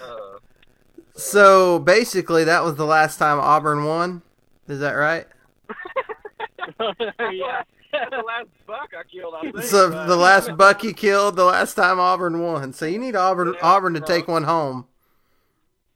Uh, 0.00 0.38
so 1.16 1.78
basically, 1.78 2.44
that 2.44 2.62
was 2.64 2.76
the 2.76 2.84
last 2.86 3.16
time 3.18 3.38
Auburn 3.40 3.84
won. 3.84 4.22
Is 4.68 4.80
that 4.80 4.92
right? 4.92 5.26
yeah. 6.80 7.62
The 8.10 8.22
last 8.26 8.48
buck 8.66 8.90
I 8.98 9.02
killed. 9.10 9.34
I 9.36 9.42
think. 9.42 9.62
So 9.64 9.90
but- 9.90 10.06
the 10.06 10.16
last 10.16 10.56
buck 10.56 10.82
you 10.82 10.92
killed, 10.94 11.36
the 11.36 11.44
last 11.44 11.74
time 11.74 12.00
Auburn 12.00 12.40
won. 12.40 12.72
So 12.72 12.86
you 12.86 12.98
need 12.98 13.14
Auburn 13.16 13.54
Yeah, 13.54 13.60
Auburn 13.62 13.94
to 13.94 14.00
bro. 14.00 14.06
take 14.08 14.26
one 14.28 14.44
home, 14.44 14.86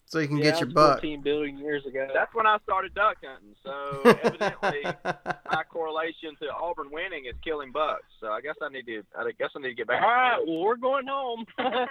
so 0.08 0.18
you 0.20 0.28
can 0.28 0.38
Yeah, 0.38 0.44
get 0.44 0.60
your 0.60 0.66
was 0.68 0.74
buck. 0.74 0.92
14 1.00 1.20
billion 1.22 1.58
years 1.58 1.84
ago. 1.86 2.08
That's 2.14 2.34
when 2.34 2.46
I 2.46 2.56
started 2.64 2.94
duck 2.94 3.16
hunting. 3.22 3.54
So 3.62 4.00
evidently, 4.22 4.84
my 5.04 5.62
correlation 5.70 6.34
to 6.42 6.50
Auburn 6.52 6.90
winning 6.90 7.26
is 7.26 7.34
killing 7.44 7.70
bucks. 7.72 8.04
So 8.20 8.28
I 8.28 8.40
guess 8.40 8.54
I 8.62 8.68
need 8.70 8.86
to. 8.86 9.02
I 9.18 9.30
guess 9.38 9.50
I 9.54 9.58
need 9.60 9.68
to 9.68 9.74
get 9.74 9.86
back. 9.86 10.02
All 10.02 10.08
right, 10.08 10.38
well, 10.46 10.60
we're 10.60 10.76
going 10.76 11.06
home. 11.06 11.44
the 11.58 11.86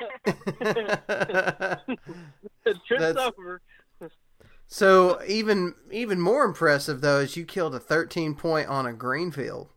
trip's 2.88 3.04
That's- 3.04 3.18
over. 3.18 3.62
so 4.68 5.22
even 5.28 5.76
even 5.92 6.20
more 6.20 6.44
impressive 6.44 7.02
though 7.02 7.20
is 7.20 7.38
you 7.38 7.46
killed 7.46 7.74
a 7.76 7.80
13 7.80 8.34
point 8.36 8.68
on 8.68 8.86
a 8.86 8.94
green 8.94 9.32
field. 9.32 9.70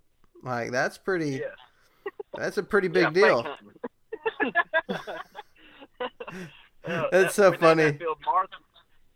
Like 0.43 0.70
that's 0.72 0.99
pretty. 0.99 1.30
Yes. 1.32 1.55
That's 2.36 2.59
a 2.59 2.62
pretty 2.62 2.88
big 2.88 3.14
Yeah, 3.16 3.20
deal. 3.26 3.47
That's 6.85 7.35
so 7.35 7.53
funny. 7.53 7.93
Field 7.93 8.18
Martha, 8.24 8.57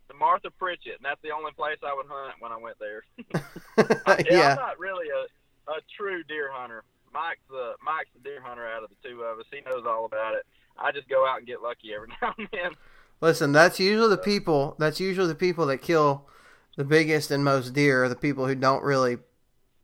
to 0.08 0.14
Martha 0.14 0.50
Pritchett, 0.50 0.96
and 0.96 1.04
that's 1.04 1.20
the 1.22 1.30
only 1.30 1.52
place 1.52 1.78
I 1.82 1.94
would 1.94 2.06
hunt 2.08 2.34
when 2.40 2.52
I 2.52 2.56
went 2.56 2.76
there. 2.78 3.04
yeah, 4.08 4.24
yeah. 4.30 4.50
I'm 4.50 4.56
not 4.56 4.78
really 4.78 5.06
a, 5.08 5.70
a 5.70 5.80
true 5.96 6.22
deer 6.24 6.50
hunter. 6.52 6.82
Mike's 7.12 7.40
the 7.48 7.74
Mike's 7.84 8.10
the 8.14 8.28
deer 8.28 8.42
hunter 8.42 8.66
out 8.66 8.82
of 8.82 8.90
the 8.90 9.08
two 9.08 9.22
of 9.22 9.38
us. 9.38 9.46
He 9.52 9.60
knows 9.60 9.84
all 9.86 10.04
about 10.04 10.34
it. 10.34 10.44
I 10.76 10.92
just 10.92 11.08
go 11.08 11.26
out 11.26 11.38
and 11.38 11.46
get 11.46 11.62
lucky 11.62 11.94
every 11.94 12.08
now 12.22 12.34
and 12.38 12.48
then. 12.52 12.72
Listen, 13.20 13.52
that's 13.52 13.78
usually 13.78 14.08
the 14.08 14.18
people. 14.18 14.74
That's 14.78 15.00
usually 15.00 15.28
the 15.28 15.34
people 15.34 15.66
that 15.66 15.78
kill 15.78 16.26
the 16.76 16.84
biggest 16.84 17.30
and 17.30 17.44
most 17.44 17.72
deer. 17.72 18.04
Are 18.04 18.08
the 18.08 18.16
people 18.16 18.46
who 18.46 18.54
don't 18.54 18.82
really 18.82 19.18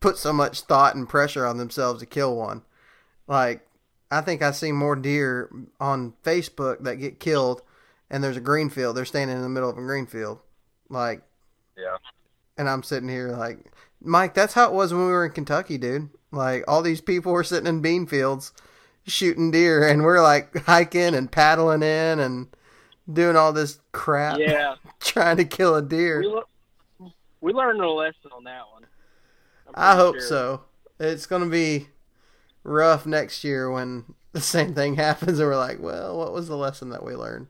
put 0.01 0.17
so 0.17 0.33
much 0.33 0.63
thought 0.63 0.95
and 0.95 1.09
pressure 1.09 1.47
on 1.47 1.59
themselves 1.59 2.01
to 2.01 2.07
kill 2.07 2.35
one. 2.35 2.63
Like, 3.27 3.67
I 4.11 4.23
think 4.23 4.43
I 4.43 4.51
see 4.51 4.73
more 4.73 4.97
deer 4.97 5.51
on 5.79 6.15
Facebook 6.25 6.83
that 6.83 6.97
get 6.97 7.21
killed, 7.21 7.63
and 8.11 8.23
there's 8.23 8.37
a 8.37 8.41
green 8.41 8.71
field. 8.71 8.97
They're 8.97 9.05
standing 9.05 9.37
in 9.37 9.43
the 9.43 9.49
middle 9.49 9.71
of 9.71 9.79
a 9.79 9.83
green 9.83 10.07
field, 10.07 10.41
like, 10.89 11.23
Yeah. 11.77 11.97
and 12.57 12.69
I'm 12.69 12.83
sitting 12.83 13.09
here 13.09 13.29
like, 13.29 13.59
Mike, 14.03 14.35
that's 14.35 14.55
how 14.55 14.67
it 14.67 14.73
was 14.73 14.93
when 14.93 15.05
we 15.07 15.13
were 15.13 15.27
in 15.27 15.33
Kentucky, 15.33 15.77
dude. 15.79 16.09
Like, 16.33 16.65
all 16.69 16.81
these 16.83 17.01
people 17.01 17.33
were 17.33 17.45
sitting 17.45 17.67
in 17.67 17.81
bean 17.83 18.07
fields 18.07 18.53
shooting 19.07 19.51
deer, 19.51 19.87
and 19.89 20.03
we're 20.05 20.23
like 20.23 20.57
hiking 20.65 21.15
and 21.15 21.31
paddling 21.31 21.83
in 21.83 22.19
and 22.21 22.49
doing 23.13 23.37
all 23.37 23.53
this 23.53 23.81
crap, 23.93 24.39
Yeah, 24.39 24.77
trying 25.01 25.37
to 25.39 25.45
kill 25.45 25.75
a 25.75 25.83
deer. 25.83 26.21
we 26.21 26.27
le- 26.29 26.45
we 27.41 27.53
learned 27.53 27.81
a 27.81 27.91
lesson 27.91 28.31
on 28.33 28.45
that 28.45 28.63
one. 28.73 28.87
I 29.75 29.95
hope 29.97 30.17
sure. 30.17 30.27
so. 30.29 30.61
It's 30.99 31.25
going 31.27 31.43
to 31.43 31.49
be 31.49 31.89
rough 32.65 33.07
next 33.07 33.43
year 33.45 33.71
when 33.71 34.05
the 34.33 34.41
same 34.41 34.75
thing 34.75 34.97
happens 34.97 35.39
and 35.39 35.49
we're 35.49 35.57
like, 35.57 35.81
well, 35.81 36.19
what 36.19 36.33
was 36.33 36.49
the 36.49 36.57
lesson 36.57 36.91
that 36.91 37.03
we 37.05 37.15
learned? 37.15 37.47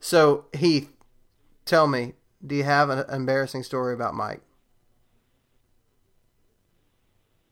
So, 0.00 0.46
Heath, 0.52 0.92
tell 1.64 1.86
me, 1.86 2.14
do 2.46 2.54
you 2.54 2.64
have 2.64 2.90
an 2.90 3.04
embarrassing 3.10 3.62
story 3.62 3.94
about 3.94 4.14
Mike? 4.14 4.40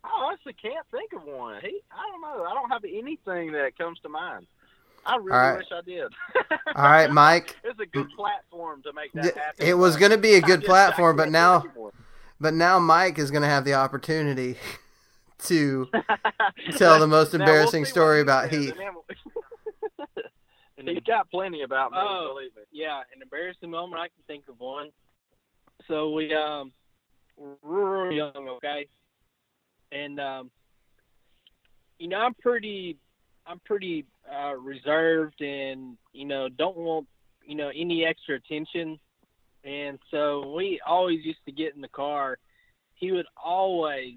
I 0.04 0.10
honestly 0.26 0.54
can't 0.60 0.86
think 0.90 1.12
of 1.12 1.22
one. 1.24 1.60
He, 1.62 1.80
I 1.90 2.08
don't 2.10 2.20
know. 2.20 2.44
I 2.44 2.54
don't 2.54 2.70
have 2.70 2.84
anything 2.84 3.52
that 3.52 3.76
comes 3.78 3.98
to 4.00 4.08
mind. 4.08 4.46
I 5.04 5.16
really 5.16 5.32
All 5.32 5.38
right. 5.38 5.56
wish 5.58 5.66
I 5.72 5.80
did. 5.82 6.12
All 6.76 6.84
right, 6.84 7.10
Mike. 7.10 7.56
it's 7.64 7.78
a 7.80 7.86
good 7.86 8.08
platform 8.10 8.82
to 8.82 8.92
make 8.92 9.12
that 9.14 9.36
happen. 9.36 9.66
It 9.66 9.74
was 9.74 9.96
going 9.96 10.12
to 10.12 10.18
be 10.18 10.34
a 10.34 10.40
good 10.42 10.62
platform, 10.64 11.16
but 11.16 11.28
now, 11.30 11.60
think 11.60 11.72
of 11.72 11.76
one. 11.76 11.92
but 12.40 12.54
now 12.54 12.78
Mike 12.78 13.18
is 13.18 13.30
going 13.30 13.42
to 13.42 13.48
have 13.48 13.64
the 13.64 13.74
opportunity 13.74 14.56
to 15.44 15.88
tell 16.76 17.00
the 17.00 17.06
most 17.08 17.32
Now, 17.32 17.38
we'll 17.38 17.48
embarrassing 17.48 17.84
story 17.84 18.20
about 18.20 18.50
Heath. 18.50 18.74
we'll- 18.76 19.04
He's 20.86 21.02
got 21.04 21.30
plenty 21.30 21.62
about 21.62 21.92
me, 21.92 21.98
Oh. 22.00 22.34
believe 22.34 22.54
me. 22.56 22.62
Yeah, 22.72 22.98
an 23.14 23.22
embarrassing 23.22 23.70
moment. 23.70 24.00
I 24.00 24.08
can 24.08 24.22
think 24.26 24.48
of 24.48 24.58
one. 24.60 24.90
So 25.88 26.10
we 26.10 26.32
um 26.34 26.72
were 27.36 27.56
real 28.08 28.12
young, 28.12 28.48
okay, 28.48 28.86
and 29.90 30.20
um, 30.20 30.50
you 31.98 32.08
know 32.08 32.18
I'm 32.18 32.34
pretty 32.34 32.96
I'm 33.46 33.60
pretty 33.64 34.06
uh, 34.32 34.54
reserved 34.54 35.40
and 35.40 35.96
you 36.12 36.24
know 36.24 36.48
don't 36.48 36.76
want 36.76 37.06
you 37.44 37.54
know 37.56 37.70
any 37.74 38.04
extra 38.04 38.36
attention, 38.36 38.98
and 39.64 39.98
so 40.10 40.52
we 40.54 40.80
always 40.86 41.24
used 41.24 41.44
to 41.46 41.52
get 41.52 41.74
in 41.74 41.80
the 41.80 41.88
car. 41.88 42.38
He 42.94 43.10
would 43.10 43.26
always, 43.42 44.14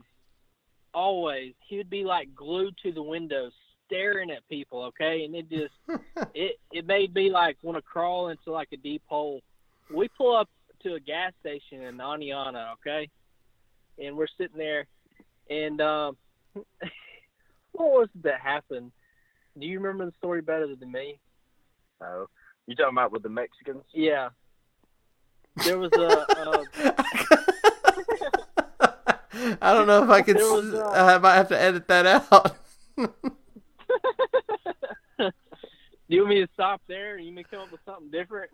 always 0.93 1.53
he 1.67 1.77
would 1.77 1.89
be 1.89 2.03
like 2.03 2.35
glued 2.35 2.75
to 2.83 2.91
the 2.91 3.01
window, 3.01 3.49
staring 3.85 4.31
at 4.31 4.47
people, 4.49 4.83
okay, 4.85 5.23
and 5.23 5.35
it 5.35 5.49
just 5.49 5.73
it 6.33 6.59
it 6.71 6.85
made 6.85 7.13
me 7.13 7.29
like 7.29 7.57
want 7.61 7.77
to 7.77 7.81
crawl 7.81 8.29
into 8.29 8.51
like 8.51 8.69
a 8.73 8.77
deep 8.77 9.03
hole. 9.07 9.41
We 9.93 10.07
pull 10.09 10.35
up 10.35 10.49
to 10.83 10.95
a 10.95 10.99
gas 10.99 11.33
station 11.39 11.83
in 11.83 11.97
Aniana, 11.97 12.73
okay, 12.73 13.09
and 14.03 14.15
we're 14.15 14.27
sitting 14.37 14.57
there, 14.57 14.87
and 15.49 15.81
um, 15.81 16.17
what 16.53 17.91
was 17.91 18.09
it 18.15 18.23
that 18.23 18.39
happened? 18.39 18.91
Do 19.59 19.65
you 19.65 19.79
remember 19.79 20.05
the 20.05 20.13
story 20.17 20.41
better 20.41 20.75
than 20.75 20.91
me? 20.91 21.19
Oh, 22.01 22.27
you 22.67 22.75
talking 22.75 22.97
about 22.97 23.11
with 23.11 23.23
the 23.23 23.29
Mexicans? 23.29 23.83
Yeah, 23.93 24.29
there 25.63 25.77
was 25.77 25.91
a, 25.93 26.25
a 26.37 26.95
I 29.61 29.73
don't 29.73 29.87
know 29.87 30.03
if 30.03 30.09
I 30.09 30.21
could. 30.21 30.35
Was, 30.35 30.73
uh, 30.73 30.91
I 30.93 31.17
might 31.17 31.35
have 31.35 31.49
to 31.49 31.59
edit 31.59 31.87
that 31.87 32.05
out. 32.05 32.57
Do 35.19 35.31
you 36.07 36.21
want 36.21 36.29
me 36.29 36.45
to 36.45 36.47
stop 36.53 36.81
there? 36.87 37.17
You 37.17 37.31
may 37.31 37.43
come 37.43 37.61
up 37.61 37.71
with 37.71 37.81
something 37.85 38.11
different. 38.11 38.51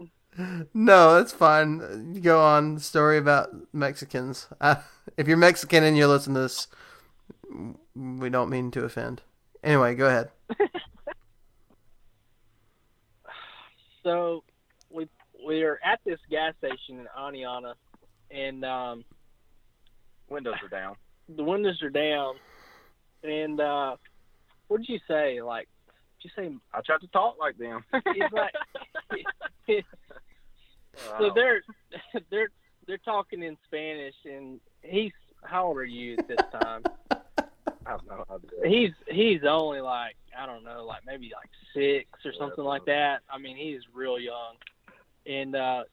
no, 0.73 1.15
that's 1.15 1.33
fine. 1.33 2.21
Go 2.21 2.39
on. 2.41 2.79
Story 2.79 3.17
about 3.17 3.49
Mexicans. 3.73 4.47
Uh, 4.61 4.75
if 5.17 5.27
you're 5.27 5.37
Mexican 5.37 5.83
and 5.83 5.97
you 5.97 6.07
listen 6.07 6.33
to 6.35 6.41
this, 6.41 6.67
we 7.95 8.29
don't 8.29 8.49
mean 8.49 8.71
to 8.71 8.83
offend. 8.85 9.21
Anyway, 9.63 9.95
go 9.95 10.07
ahead. 10.07 10.29
So 14.03 14.43
we 14.89 15.07
we 15.45 15.63
are 15.63 15.79
at 15.85 15.99
this 16.05 16.19
gas 16.29 16.53
station 16.57 16.99
in 16.99 17.07
Aniana, 17.17 17.75
and 18.31 18.65
um, 18.65 19.05
Windows 20.29 20.55
are 20.63 20.69
down. 20.69 20.95
the 21.29 21.43
windows 21.43 21.81
are 21.83 21.89
down. 21.89 22.35
And 23.23 23.59
uh, 23.61 23.97
what 24.71 24.79
did 24.79 24.87
you 24.87 24.99
say? 25.05 25.41
Like, 25.41 25.67
did 26.21 26.31
you 26.37 26.43
say 26.43 26.55
I 26.73 26.79
tried 26.79 27.01
to 27.01 27.07
talk 27.07 27.35
like 27.37 27.57
them. 27.57 27.83
He's 28.13 28.23
like- 28.31 28.55
so 31.19 31.31
they're 31.35 31.61
they're 32.31 32.49
they're 32.87 32.97
talking 32.99 33.43
in 33.43 33.57
Spanish, 33.67 34.15
and 34.23 34.61
he's 34.81 35.11
how 35.43 35.67
old 35.67 35.77
are 35.77 35.83
you 35.83 36.15
at 36.17 36.27
this 36.29 36.39
time? 36.61 36.83
I 37.85 37.97
no 38.07 38.25
idea. 38.31 38.69
he's 38.69 38.91
he's 39.09 39.41
only 39.43 39.81
like 39.81 40.15
I 40.37 40.45
don't 40.45 40.63
know, 40.63 40.85
like 40.85 41.01
maybe 41.05 41.33
like 41.35 41.49
six 41.75 42.07
or 42.23 42.31
something 42.39 42.63
like 42.63 42.85
that. 42.85 43.23
I 43.29 43.39
mean, 43.39 43.57
he's 43.57 43.81
real 43.93 44.17
young, 44.17 44.55
and 45.25 45.53
uh, 45.53 45.83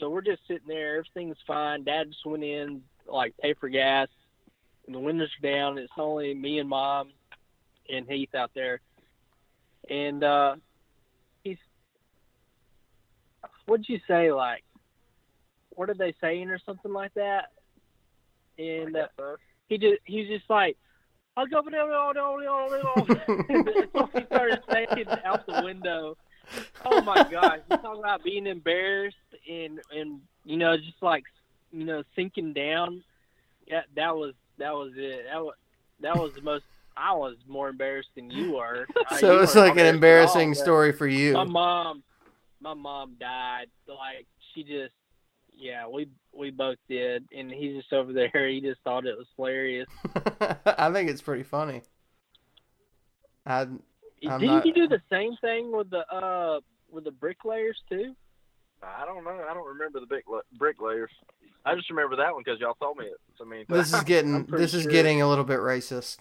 so 0.00 0.10
we're 0.10 0.22
just 0.22 0.40
sitting 0.48 0.66
there. 0.66 0.98
Everything's 0.98 1.36
fine. 1.46 1.84
Dad 1.84 2.08
just 2.08 2.26
went 2.26 2.42
in 2.42 2.82
like 3.06 3.32
pay 3.40 3.54
for 3.54 3.68
gas, 3.68 4.08
and 4.86 4.94
the 4.94 5.00
windows 5.00 5.30
are 5.38 5.48
down. 5.48 5.78
It's 5.78 5.92
only 5.96 6.34
me 6.34 6.58
and 6.58 6.68
mom 6.68 7.12
and 7.90 8.08
Heath 8.08 8.34
out 8.34 8.50
there, 8.54 8.80
and 9.88 10.22
uh, 10.22 10.56
he's 11.42 11.58
what'd 13.66 13.88
you 13.88 14.00
say 14.06 14.32
like? 14.32 14.64
What 15.70 15.90
are 15.90 15.94
they 15.94 16.14
saying 16.20 16.50
or 16.50 16.58
something 16.58 16.92
like 16.92 17.14
that? 17.14 17.50
And 18.58 18.96
uh, 18.96 19.36
he 19.68 19.78
just 19.78 20.00
he's 20.04 20.28
just 20.28 20.48
like 20.48 20.76
I'll 21.36 21.46
go 21.46 21.58
over 21.58 21.70
there. 21.70 21.86
No. 21.88 22.12
he 24.14 24.24
started 24.26 24.62
saying 24.70 25.06
out 25.24 25.46
the 25.46 25.62
window. 25.64 26.16
Oh 26.84 27.00
my 27.02 27.26
gosh! 27.28 27.58
You 27.70 27.76
talking 27.78 28.00
about 28.00 28.22
being 28.22 28.46
embarrassed 28.46 29.16
and 29.50 29.80
and 29.90 30.20
you 30.44 30.56
know 30.56 30.76
just 30.76 31.02
like 31.02 31.24
you 31.72 31.84
know 31.84 32.04
sinking 32.14 32.52
down. 32.52 33.02
Yeah, 33.66 33.82
that 33.96 34.14
was 34.14 34.34
that 34.58 34.74
was 34.74 34.92
it. 34.96 35.24
That 35.32 35.42
was 35.42 35.54
that 36.00 36.16
was 36.16 36.34
the 36.34 36.42
most. 36.42 36.64
I 36.96 37.12
was 37.12 37.36
more 37.48 37.68
embarrassed 37.68 38.10
than 38.14 38.30
you 38.30 38.52
were. 38.52 38.86
Uh, 39.10 39.16
so 39.18 39.32
you 39.36 39.42
it's 39.42 39.54
weren't 39.54 39.68
like 39.68 39.78
an 39.78 39.86
embarrassed 39.86 40.36
at 40.36 40.38
all, 40.38 40.42
embarrassing 40.42 40.54
story 40.62 40.92
for 40.92 41.06
you. 41.06 41.32
My 41.34 41.44
mom, 41.44 42.02
my 42.60 42.74
mom 42.74 43.16
died. 43.18 43.66
Like 43.88 44.26
she 44.54 44.62
just, 44.62 44.92
yeah, 45.52 45.86
we 45.88 46.08
we 46.32 46.50
both 46.50 46.78
did, 46.88 47.24
and 47.36 47.50
he's 47.50 47.76
just 47.76 47.92
over 47.92 48.12
there. 48.12 48.48
He 48.48 48.60
just 48.60 48.80
thought 48.82 49.06
it 49.06 49.16
was 49.16 49.26
hilarious. 49.36 49.88
I 50.66 50.90
think 50.92 51.10
it's 51.10 51.22
pretty 51.22 51.42
funny. 51.44 51.82
I 53.46 53.66
Didn't 54.20 54.40
not- 54.42 54.66
you 54.66 54.72
do 54.72 54.88
the 54.88 55.02
same 55.10 55.36
thing 55.40 55.72
with 55.76 55.90
the 55.90 56.06
uh 56.14 56.60
with 56.90 57.04
the 57.04 57.10
bricklayers 57.10 57.78
too? 57.88 58.14
I 58.82 59.04
don't 59.06 59.24
know. 59.24 59.44
I 59.48 59.54
don't 59.54 59.66
remember 59.66 60.00
the 60.00 60.06
big 60.06 60.24
bricklayers. 60.58 61.10
I 61.64 61.74
just 61.74 61.88
remember 61.88 62.16
that 62.16 62.34
one 62.34 62.42
because 62.44 62.60
y'all 62.60 62.74
told 62.74 62.98
me 62.98 63.06
it 63.06 63.16
so 63.38 63.44
many 63.44 63.64
times. 63.64 63.90
this 63.90 63.98
is 63.98 64.04
getting 64.06 64.44
this 64.46 64.74
is 64.74 64.82
sure. 64.82 64.92
getting 64.92 65.22
a 65.22 65.28
little 65.28 65.44
bit 65.44 65.58
racist. 65.60 66.18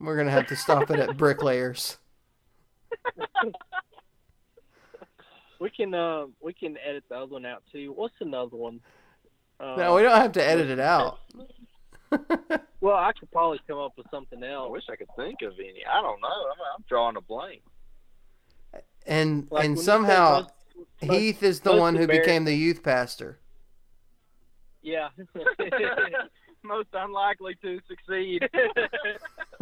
We're 0.00 0.16
gonna 0.16 0.30
have 0.30 0.46
to 0.48 0.56
stop 0.56 0.90
it 0.90 0.98
at 0.98 1.16
bricklayers. 1.16 1.98
We 5.60 5.70
can 5.70 5.94
uh 5.94 6.26
we 6.42 6.52
can 6.52 6.76
edit 6.86 7.04
the 7.08 7.14
other 7.16 7.32
one 7.32 7.46
out 7.46 7.62
too. 7.72 7.92
What's 7.96 8.16
another 8.20 8.54
one? 8.56 8.80
Uh, 9.58 9.76
No, 9.78 9.94
we 9.94 10.02
don't 10.02 10.20
have 10.20 10.32
to 10.32 10.44
edit 10.44 10.68
it 10.68 10.80
out. 10.80 11.20
well, 12.82 12.96
I 12.96 13.12
could 13.18 13.30
probably 13.30 13.60
come 13.66 13.78
up 13.78 13.92
with 13.96 14.06
something 14.10 14.42
else. 14.42 14.66
I 14.68 14.70
wish 14.70 14.82
I 14.90 14.96
could 14.96 15.08
think 15.16 15.40
of 15.40 15.54
any. 15.58 15.82
I 15.90 16.02
don't 16.02 16.20
know. 16.20 16.28
I'm, 16.28 16.58
I'm 16.76 16.84
drawing 16.86 17.16
a 17.16 17.22
blank. 17.22 17.62
and 19.06 19.46
Like 19.50 19.64
and 19.64 19.70
when 19.70 19.70
you 19.70 19.76
say 19.76 19.82
somehow 19.84 20.40
most- 20.40 20.50
most- 21.02 21.18
Heath 21.18 21.42
is 21.42 21.60
the 21.60 21.70
most 21.70 21.80
one 21.80 21.94
who 21.94 22.02
embarrassing- 22.02 22.22
became 22.24 22.44
the 22.44 22.54
youth 22.56 22.82
pastor. 22.82 23.38
yeah. 24.82 25.08
Most 26.64 26.88
unlikely 26.94 27.56
to 27.62 27.78
succeed. 27.86 28.48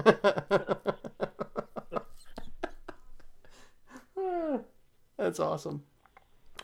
That's 5.17 5.41
awesome. 5.41 5.83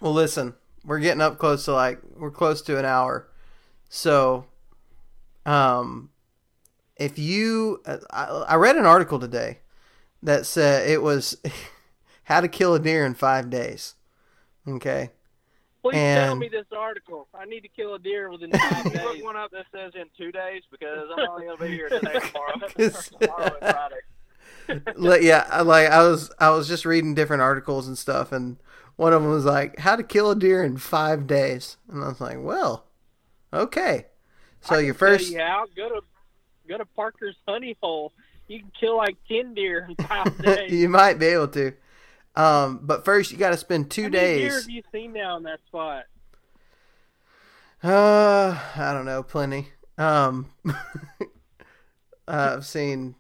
Well, 0.01 0.13
listen, 0.13 0.55
we're 0.85 1.01
getting 1.01 1.21
up 1.21 1.39
close 1.39 1.65
to 1.65 1.73
like 1.73 2.01
we're 2.17 2.31
close 2.31 2.63
to 2.63 2.79
an 2.79 2.85
hour, 2.85 3.29
so 3.89 4.47
um, 5.45 6.11
if 6.97 7.19
you, 7.19 7.83
I, 8.11 8.25
I 8.25 8.55
read 8.57 8.77
an 8.77 8.87
article 8.87 9.19
today 9.19 9.59
that 10.23 10.47
said 10.47 10.89
it 10.89 11.03
was 11.03 11.37
how 12.25 12.41
to 12.41 12.49
kill 12.49 12.75
a 12.75 12.79
deer 12.79 13.05
in 13.05 13.15
five 13.15 13.51
days. 13.51 13.97
Okay. 14.67 15.11
Please 15.83 15.95
tell 15.95 16.35
me 16.35 16.49
this 16.49 16.67
article. 16.77 17.29
I 17.35 17.45
need 17.45 17.61
to 17.61 17.69
kill 17.69 17.95
a 17.95 17.99
deer 17.99 18.31
within 18.31 18.51
five 18.51 18.85
Look 18.87 18.95
days. 18.95 19.23
one 19.23 19.37
up 19.37 19.51
that 19.53 19.67
says 19.73 19.93
in 19.95 20.07
two 20.17 20.33
days 20.33 20.63
because 20.71 21.09
I'm 21.17 21.29
only 21.29 21.47
gonna 21.47 21.57
be 21.59 21.69
here 21.69 21.89
today, 21.89 22.19
tomorrow, 22.27 22.69
Yes. 22.77 23.09
tomorrow 23.21 23.57
and 23.61 23.75
Friday. 23.75 23.97
Like, 24.97 25.23
yeah, 25.23 25.47
I- 25.51 25.63
like 25.63 25.89
I 25.89 26.03
was, 26.03 26.31
I 26.39 26.51
was 26.51 26.69
just 26.69 26.85
reading 26.85 27.15
different 27.15 27.43
articles 27.43 27.87
and 27.89 27.97
stuff, 27.97 28.33
and 28.33 28.57
one 28.97 29.13
of 29.15 29.23
them 29.23 29.31
was 29.31 29.45
like 29.45 29.79
how 29.79 29.97
to 29.97 30.03
kill 30.03 30.31
a 30.31 30.37
deer 30.37 30.63
in 30.63 30.77
five 30.77 31.27
days, 31.27 31.77
and 31.89 32.03
I 32.05 32.09
was 32.09 32.21
like, 32.21 32.37
well, 32.41 32.85
okay. 33.53 34.07
So 34.61 34.75
I 34.75 34.81
your 34.81 34.95
can 34.95 34.99
tell 34.99 35.09
first, 35.19 35.31
you 35.31 35.39
how. 35.39 35.67
Go 35.77 35.89
to 35.89 36.01
go 36.69 36.77
to 36.77 36.85
Parker's 36.85 37.37
Honey 37.47 37.77
Hole. 37.83 38.13
You 38.49 38.61
can 38.61 38.73
kill 38.79 38.97
like 38.97 39.17
ten 39.29 39.55
deer 39.55 39.87
in 39.89 39.95
five 40.07 40.37
days. 40.43 40.71
you 40.73 40.89
might 40.89 41.19
be 41.19 41.27
able 41.27 41.49
to. 41.49 41.73
Um, 42.39 42.81
but 42.85 43.05
first 43.05 43.33
you 43.33 43.39
got 43.39 43.51
to 43.51 43.59
spend 43.59 43.91
two 43.91 44.05
How 44.05 44.09
many 44.09 44.29
deer 44.29 44.57
have 44.61 44.69
you 44.71 44.83
seen 44.93 45.13
now 45.13 45.37
in 45.37 45.43
that 45.45 45.61
spot? 45.67 46.05
Uh, 47.83 48.59
I 48.77 48.93
don't 48.93 49.05
know, 49.07 49.23
plenty. 49.23 49.69
Um, 49.97 50.51
I've 52.29 52.67
seen, 52.67 53.15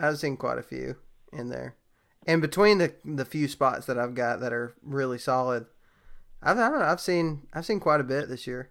I've 0.00 0.18
seen 0.18 0.36
quite 0.36 0.58
a 0.58 0.62
few 0.62 0.96
in 1.32 1.48
there, 1.48 1.76
and 2.26 2.42
between 2.42 2.78
the 2.78 2.94
the 3.04 3.24
few 3.24 3.48
spots 3.48 3.86
that 3.86 3.98
I've 3.98 4.14
got 4.14 4.40
that 4.40 4.52
are 4.52 4.74
really 4.82 5.18
solid, 5.18 5.66
I've 6.42 6.58
I 6.58 6.70
don't 6.70 6.80
know, 6.80 6.86
I've 6.86 7.00
seen 7.00 7.48
I've 7.54 7.66
seen 7.66 7.80
quite 7.80 8.00
a 8.00 8.04
bit 8.04 8.28
this 8.28 8.46
year. 8.46 8.70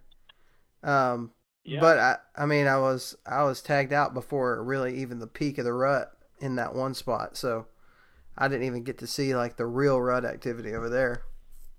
Um, 0.82 1.32
Yeah. 1.64 1.80
but 1.80 1.98
I 1.98 2.18
I 2.36 2.46
mean 2.46 2.66
I 2.68 2.78
was 2.78 3.16
I 3.26 3.44
was 3.44 3.62
tagged 3.62 3.92
out 3.92 4.14
before 4.14 4.62
really 4.64 4.96
even 4.98 5.20
the 5.20 5.26
peak 5.28 5.58
of 5.58 5.64
the 5.66 5.72
rut 5.74 6.12
in 6.40 6.56
that 6.56 6.74
one 6.74 6.94
spot, 6.94 7.36
so 7.36 7.66
I 8.36 8.48
didn't 8.48 8.64
even 8.66 8.82
get 8.84 8.98
to 8.98 9.06
see 9.06 9.34
like 9.34 9.56
the 9.56 9.66
real 9.66 10.00
rut 10.00 10.24
activity 10.24 10.74
over 10.74 10.88
there. 10.88 11.22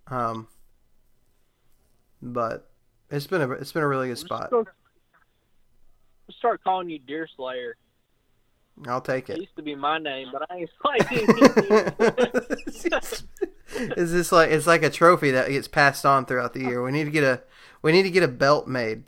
Um, 0.08 0.48
but 2.22 2.70
it's 3.10 3.28
been 3.28 3.42
a 3.42 3.50
it's 3.52 3.72
been 3.72 3.84
a 3.84 3.88
really 3.88 4.10
good 4.10 4.18
spot. 4.18 4.52
Start 6.38 6.64
calling 6.64 6.90
you 6.90 7.00
Deer 7.00 7.28
Slayer. 7.36 7.76
I'll 8.88 9.02
take 9.02 9.30
It 9.30 9.34
it. 9.34 9.42
used 9.42 9.56
to 9.58 9.62
be 9.62 9.76
my 9.76 9.98
name, 9.98 10.30
but 10.32 10.50
I 10.50 10.58
ain't 10.58 10.70
slaying 10.82 11.28
Is 13.98 14.12
this 14.12 14.32
like 14.32 14.50
it's 14.52 14.68
like 14.68 14.84
a 14.84 14.90
trophy 14.90 15.32
that 15.32 15.50
gets 15.50 15.68
passed 15.68 16.06
on 16.06 16.26
throughout 16.26 16.54
the 16.54 16.62
year? 16.62 16.82
We 16.84 16.92
need 16.92 17.06
to 17.06 17.12
get 17.12 17.24
a 17.24 17.42
we 17.82 17.92
need 17.92 18.04
to 18.04 18.12
get 18.12 18.24
a 18.24 18.28
belt 18.28 18.68
made. 18.68 19.04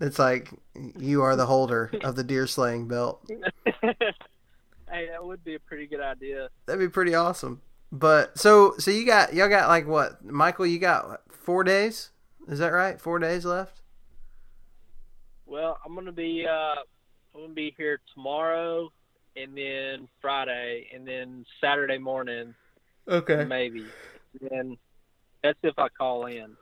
It's 0.00 0.18
like 0.18 0.50
you 0.98 1.22
are 1.22 1.36
the 1.36 1.46
holder 1.46 1.90
of 2.02 2.16
the 2.16 2.24
deer 2.24 2.46
slaying 2.46 2.88
belt. 2.88 3.24
hey, 5.04 5.10
that 5.12 5.24
would 5.24 5.44
be 5.44 5.54
a 5.54 5.60
pretty 5.60 5.86
good 5.86 6.00
idea. 6.00 6.48
That'd 6.66 6.80
be 6.80 6.88
pretty 6.88 7.14
awesome. 7.14 7.60
But 7.92 8.38
so 8.38 8.74
so 8.78 8.90
you 8.90 9.06
got 9.06 9.34
y'all 9.34 9.48
got 9.48 9.68
like 9.68 9.86
what 9.86 10.24
Michael? 10.24 10.66
You 10.66 10.78
got 10.78 11.20
four 11.30 11.62
days? 11.64 12.10
Is 12.48 12.58
that 12.58 12.72
right? 12.72 13.00
Four 13.00 13.18
days 13.18 13.44
left. 13.44 13.82
Well, 15.46 15.78
I'm 15.84 15.94
gonna 15.94 16.12
be 16.12 16.46
uh, 16.48 16.80
I'm 17.34 17.42
gonna 17.42 17.54
be 17.54 17.74
here 17.76 18.00
tomorrow, 18.12 18.90
and 19.36 19.56
then 19.56 20.08
Friday, 20.20 20.88
and 20.92 21.06
then 21.06 21.44
Saturday 21.60 21.98
morning, 21.98 22.54
Okay. 23.08 23.44
maybe. 23.44 23.84
And 24.40 24.50
then 24.50 24.76
that's 25.42 25.58
if 25.62 25.78
I 25.78 25.88
call 25.88 26.26
in. 26.26 26.56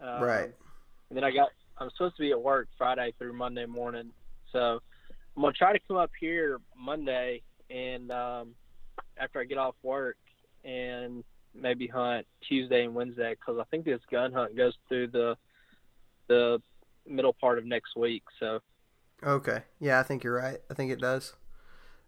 Um, 0.00 0.22
Right. 0.22 0.54
And 1.08 1.16
then 1.16 1.24
I 1.24 1.30
got 1.30 1.48
I'm 1.78 1.90
supposed 1.96 2.16
to 2.16 2.22
be 2.22 2.32
at 2.32 2.40
work 2.42 2.68
Friday 2.76 3.14
through 3.18 3.32
Monday 3.32 3.66
morning, 3.66 4.10
so 4.52 4.80
I'm 5.36 5.42
gonna 5.42 5.54
try 5.54 5.72
to 5.72 5.80
come 5.88 5.96
up 5.96 6.10
here 6.20 6.58
Monday 6.76 7.42
and 7.70 8.10
um, 8.10 8.54
after 9.18 9.40
I 9.40 9.44
get 9.44 9.58
off 9.58 9.74
work 9.82 10.16
and 10.64 11.24
maybe 11.54 11.86
hunt 11.86 12.26
Tuesday 12.48 12.84
and 12.84 12.94
Wednesday 12.94 13.34
because 13.34 13.60
I 13.60 13.64
think 13.70 13.84
this 13.84 14.00
gun 14.10 14.32
hunt 14.32 14.56
goes 14.56 14.74
through 14.88 15.08
the 15.08 15.36
the 16.28 16.60
middle 17.06 17.34
part 17.34 17.58
of 17.58 17.64
next 17.64 17.96
week. 17.96 18.22
So 18.40 18.60
Okay. 19.22 19.62
Yeah, 19.80 20.00
I 20.00 20.02
think 20.02 20.24
you're 20.24 20.36
right. 20.36 20.58
I 20.70 20.74
think 20.74 20.90
it 20.90 21.00
does. 21.00 21.34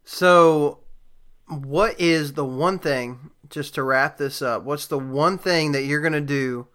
So, 0.04 0.80
what 1.48 1.98
is 2.00 2.34
the 2.34 2.44
one 2.44 2.78
thing, 2.78 3.30
just 3.48 3.74
to 3.74 3.82
wrap 3.82 4.18
this 4.18 4.42
up, 4.42 4.64
what's 4.64 4.86
the 4.86 4.98
one 4.98 5.38
thing 5.38 5.72
that 5.72 5.84
you're 5.84 6.00
going 6.00 6.12
to 6.12 6.20
do 6.20 6.68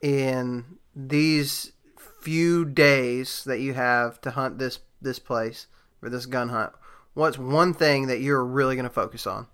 in 0.00 0.78
these 0.94 1.72
few 2.20 2.64
days 2.64 3.44
that 3.44 3.60
you 3.60 3.74
have 3.74 4.20
to 4.22 4.30
hunt 4.30 4.58
this 4.58 4.80
this 5.00 5.18
place 5.18 5.66
for 6.00 6.08
this 6.08 6.26
gun 6.26 6.48
hunt? 6.48 6.72
What's 7.14 7.38
one 7.38 7.74
thing 7.74 8.08
that 8.08 8.20
you're 8.20 8.44
really 8.44 8.74
going 8.76 8.84
to 8.84 8.90
focus 8.90 9.26
on? 9.26 9.46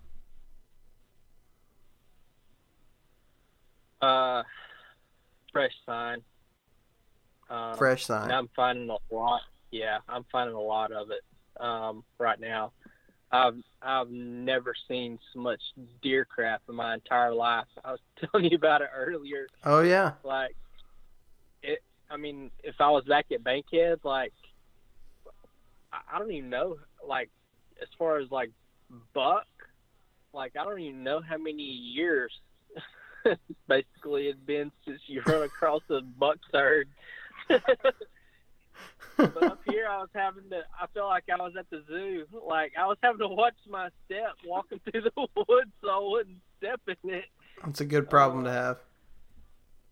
uh, 4.03 4.43
fresh 5.53 5.73
sign. 5.87 6.23
Um, 7.49 7.77
Fresh 7.77 8.07
sign. 8.07 8.31
I'm 8.31 8.49
finding 8.55 8.89
a 8.91 9.15
lot. 9.15 9.41
Yeah, 9.71 9.99
I'm 10.09 10.25
finding 10.31 10.55
a 10.55 10.61
lot 10.61 10.93
of 10.93 11.11
it 11.11 11.23
um, 11.63 12.05
right 12.19 12.39
now. 12.39 12.73
I've 13.33 13.57
I've 13.83 14.11
never 14.11 14.75
seen 14.89 15.19
so 15.33 15.41
much 15.41 15.61
deer 16.03 16.25
crap 16.25 16.63
in 16.69 16.75
my 16.75 16.95
entire 16.95 17.35
life. 17.35 17.67
I 17.85 17.93
was 17.93 18.01
telling 18.33 18.51
you 18.51 18.57
about 18.57 18.83
it 18.83 18.91
earlier. 18.95 19.47
Oh 19.65 19.83
yeah. 19.83 20.13
Like, 20.25 20.57
it. 21.63 21.83
I 22.11 22.17
mean, 22.17 22.51
if 22.63 22.77
I 22.81 22.91
was 22.91 23.05
back 23.05 23.27
at 23.33 23.45
Bankhead, 23.45 24.01
like, 24.05 24.33
I, 25.93 25.99
I 26.15 26.19
don't 26.19 26.31
even 26.33 26.51
know. 26.51 26.77
Like, 27.07 27.31
as 27.83 27.89
far 27.99 28.19
as 28.19 28.31
like 28.31 28.51
buck, 29.15 29.47
like 30.33 30.53
I 30.59 30.65
don't 30.65 30.81
even 30.81 31.03
know 31.05 31.21
how 31.21 31.37
many 31.39 31.63
years. 31.63 32.33
basically, 33.69 34.29
it's 34.29 34.39
been 34.41 34.73
since 34.87 35.01
you 35.07 35.23
run 35.27 35.43
across 35.43 35.83
a 35.91 36.01
buck 36.01 36.39
third. 36.53 36.89
but 37.49 39.43
up 39.43 39.61
here, 39.69 39.87
I 39.89 39.99
was 39.99 40.09
having 40.15 40.49
to. 40.51 40.63
I 40.81 40.87
felt 40.95 41.09
like 41.09 41.25
I 41.31 41.37
was 41.37 41.53
at 41.59 41.69
the 41.71 41.83
zoo. 41.87 42.25
Like 42.47 42.73
I 42.79 42.87
was 42.87 42.97
having 43.03 43.19
to 43.19 43.29
watch 43.29 43.55
my 43.69 43.89
step 44.07 44.33
walking 44.47 44.81
through 44.91 45.03
the 45.03 45.11
woods, 45.49 45.71
so 45.83 45.89
I 45.89 45.99
wouldn't 46.11 46.39
step 46.59 46.81
in 46.87 47.11
it. 47.11 47.25
That's 47.65 47.81
a 47.81 47.85
good 47.85 48.09
problem 48.09 48.45
to 48.45 48.51
Uh, 48.51 48.55
have. 48.55 48.79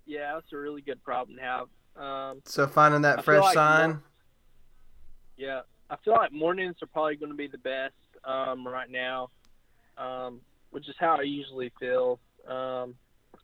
Yeah, 0.06 0.34
that's 0.34 0.50
a 0.52 0.56
really 0.56 0.80
good 0.80 1.02
problem 1.04 1.36
to 1.36 1.42
have. 1.42 1.68
Um, 2.02 2.40
So 2.46 2.66
finding 2.66 3.02
that 3.02 3.18
I 3.18 3.22
fresh 3.22 3.42
like 3.42 3.54
sign. 3.54 3.88
more- 3.90 4.02
yeah, 5.36 5.60
I 5.90 5.96
feel 6.04 6.14
like 6.14 6.32
mornings 6.32 6.76
are 6.82 6.86
probably 6.86 7.16
going 7.16 7.32
to 7.32 7.36
be 7.36 7.48
the 7.48 7.58
best 7.58 7.94
um, 8.24 8.66
right 8.66 8.90
now, 8.90 9.30
um, 9.96 10.40
which 10.70 10.88
is 10.88 10.94
how 10.98 11.16
I 11.18 11.22
usually 11.22 11.72
feel. 11.80 12.18
Um, 12.46 12.94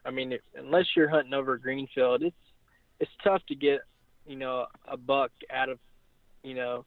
I 0.05 0.11
mean, 0.11 0.33
if, 0.33 0.41
unless 0.55 0.87
you're 0.97 1.09
hunting 1.09 1.35
over 1.35 1.57
Greenfield, 1.57 2.23
it's 2.23 2.37
it's 3.01 3.11
tough 3.23 3.43
to 3.49 3.55
get 3.55 3.81
you 4.27 4.37
know 4.37 4.67
a 4.87 4.97
buck 4.97 5.31
out 5.53 5.69
of 5.69 5.79
you 6.43 6.55
know 6.55 6.85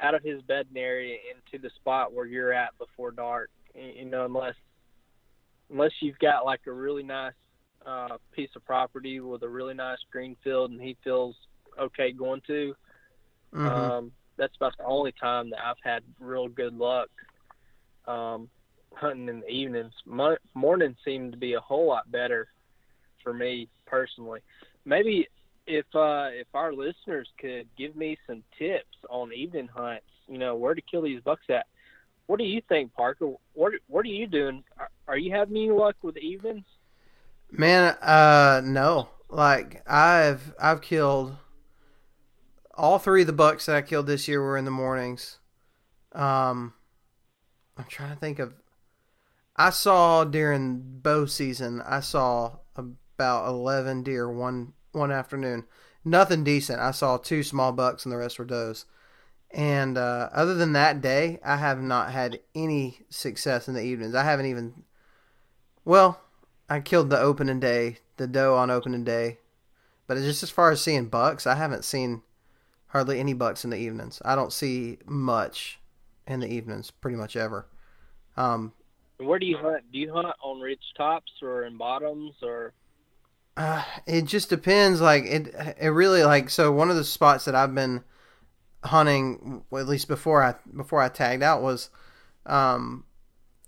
out 0.00 0.14
of 0.14 0.22
his 0.22 0.40
bedding 0.42 0.76
area 0.76 1.16
into 1.34 1.62
the 1.62 1.70
spot 1.76 2.12
where 2.12 2.26
you're 2.26 2.52
at 2.52 2.76
before 2.78 3.10
dark. 3.10 3.50
You 3.74 4.04
know, 4.04 4.26
unless 4.26 4.54
unless 5.70 5.92
you've 6.00 6.18
got 6.18 6.44
like 6.44 6.60
a 6.66 6.72
really 6.72 7.02
nice 7.02 7.32
uh, 7.86 8.18
piece 8.32 8.50
of 8.56 8.64
property 8.64 9.20
with 9.20 9.42
a 9.42 9.48
really 9.48 9.74
nice 9.74 9.98
green 10.10 10.36
field 10.42 10.70
and 10.70 10.80
he 10.80 10.96
feels 11.02 11.36
okay 11.78 12.12
going 12.12 12.42
to. 12.46 12.74
Mhm. 13.54 13.66
Um, 13.66 14.12
that's 14.40 14.56
about 14.56 14.76
the 14.78 14.84
only 14.84 15.12
time 15.12 15.50
that 15.50 15.60
I've 15.64 15.76
had 15.84 16.02
real 16.18 16.48
good 16.48 16.74
luck 16.76 17.10
um, 18.08 18.48
hunting 18.94 19.28
in 19.28 19.40
the 19.40 19.48
evenings. 19.48 19.92
Mo- 20.06 20.38
mornings 20.54 20.96
seem 21.04 21.30
to 21.30 21.36
be 21.36 21.52
a 21.52 21.60
whole 21.60 21.86
lot 21.86 22.10
better 22.10 22.48
for 23.22 23.34
me 23.34 23.68
personally. 23.86 24.40
Maybe 24.86 25.28
if 25.66 25.84
uh, 25.94 26.28
if 26.32 26.48
our 26.54 26.72
listeners 26.72 27.28
could 27.38 27.68
give 27.76 27.94
me 27.94 28.16
some 28.26 28.42
tips 28.58 28.96
on 29.10 29.32
evening 29.32 29.68
hunts, 29.68 30.06
you 30.26 30.38
know, 30.38 30.56
where 30.56 30.74
to 30.74 30.82
kill 30.82 31.02
these 31.02 31.20
bucks 31.22 31.44
at. 31.50 31.66
What 32.26 32.38
do 32.38 32.44
you 32.44 32.62
think, 32.68 32.94
Parker? 32.94 33.32
What 33.52 33.74
what 33.88 34.06
are 34.06 34.08
you 34.08 34.26
doing? 34.26 34.64
Are, 34.78 34.88
are 35.06 35.18
you 35.18 35.32
having 35.32 35.56
any 35.56 35.70
luck 35.70 35.96
with 36.02 36.16
evenings? 36.16 36.64
Man, 37.50 37.94
uh, 38.00 38.62
no. 38.64 39.08
Like 39.28 39.82
I've 39.86 40.54
I've 40.58 40.80
killed 40.80 41.36
all 42.80 42.98
three 42.98 43.20
of 43.20 43.26
the 43.26 43.32
bucks 43.34 43.66
that 43.66 43.76
I 43.76 43.82
killed 43.82 44.06
this 44.06 44.26
year 44.26 44.42
were 44.42 44.56
in 44.56 44.64
the 44.64 44.70
mornings. 44.70 45.38
Um, 46.12 46.72
I'm 47.76 47.84
trying 47.84 48.14
to 48.14 48.18
think 48.18 48.38
of. 48.38 48.54
I 49.54 49.68
saw 49.68 50.24
during 50.24 50.80
bow 51.02 51.26
season. 51.26 51.82
I 51.82 52.00
saw 52.00 52.56
about 52.74 53.48
eleven 53.48 54.02
deer 54.02 54.30
one 54.30 54.72
one 54.92 55.12
afternoon. 55.12 55.66
Nothing 56.04 56.42
decent. 56.42 56.80
I 56.80 56.92
saw 56.92 57.18
two 57.18 57.42
small 57.42 57.72
bucks 57.72 58.06
and 58.06 58.12
the 58.12 58.16
rest 58.16 58.38
were 58.38 58.46
does. 58.46 58.86
And 59.50 59.98
uh, 59.98 60.30
other 60.32 60.54
than 60.54 60.72
that 60.72 61.02
day, 61.02 61.38
I 61.44 61.56
have 61.58 61.82
not 61.82 62.12
had 62.12 62.40
any 62.54 63.00
success 63.10 63.68
in 63.68 63.74
the 63.74 63.82
evenings. 63.82 64.14
I 64.14 64.24
haven't 64.24 64.46
even. 64.46 64.84
Well, 65.84 66.20
I 66.68 66.80
killed 66.80 67.10
the 67.10 67.20
opening 67.20 67.60
day, 67.60 67.98
the 68.16 68.26
doe 68.26 68.56
on 68.56 68.70
opening 68.70 69.04
day, 69.04 69.38
but 70.06 70.16
just 70.16 70.42
as 70.42 70.50
far 70.50 70.70
as 70.70 70.80
seeing 70.80 71.08
bucks, 71.08 71.46
I 71.46 71.56
haven't 71.56 71.84
seen 71.84 72.22
hardly 72.90 73.18
any 73.18 73.32
bucks 73.32 73.64
in 73.64 73.70
the 73.70 73.76
evenings. 73.76 74.20
I 74.24 74.34
don't 74.34 74.52
see 74.52 74.98
much 75.06 75.80
in 76.26 76.40
the 76.40 76.48
evenings, 76.48 76.90
pretty 76.90 77.16
much 77.16 77.36
ever. 77.36 77.66
Um, 78.36 78.72
Where 79.18 79.38
do 79.38 79.46
you 79.46 79.56
hunt? 79.56 79.90
Do 79.92 79.98
you 79.98 80.12
hunt 80.12 80.34
on 80.42 80.60
ridge 80.60 80.78
tops 80.96 81.32
or 81.42 81.64
in 81.64 81.76
bottoms 81.76 82.34
or? 82.42 82.72
Uh, 83.56 83.82
it 84.06 84.22
just 84.22 84.48
depends. 84.48 85.00
Like 85.00 85.24
it, 85.24 85.54
it 85.80 85.88
really 85.88 86.22
like 86.24 86.50
so. 86.50 86.72
One 86.72 86.90
of 86.90 86.96
the 86.96 87.04
spots 87.04 87.44
that 87.44 87.54
I've 87.54 87.74
been 87.74 88.04
hunting, 88.84 89.64
at 89.72 89.88
least 89.88 90.08
before 90.08 90.42
I 90.42 90.54
before 90.74 91.02
I 91.02 91.08
tagged 91.08 91.42
out, 91.42 91.62
was, 91.62 91.90
um, 92.46 93.04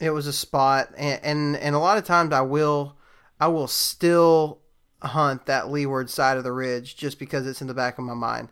it 0.01 0.11
was 0.11 0.27
a 0.27 0.33
spot, 0.33 0.91
and, 0.97 1.21
and 1.23 1.57
and 1.57 1.75
a 1.75 1.81
lot 1.81 1.99
of 1.99 2.05
times 2.05 2.33
I 2.33 2.41
will, 2.43 2.97
I 3.41 3.49
will 3.49 3.69
still 3.69 4.61
hunt 5.03 5.47
that 5.47 5.71
leeward 5.71 6.09
side 6.09 6.39
of 6.39 6.45
the 6.45 6.53
ridge 6.53 6.97
just 6.97 7.19
because 7.19 7.47
it's 7.47 7.61
in 7.61 7.67
the 7.67 7.75
back 7.75 7.99
of 7.99 8.05
my 8.05 8.15
mind. 8.15 8.51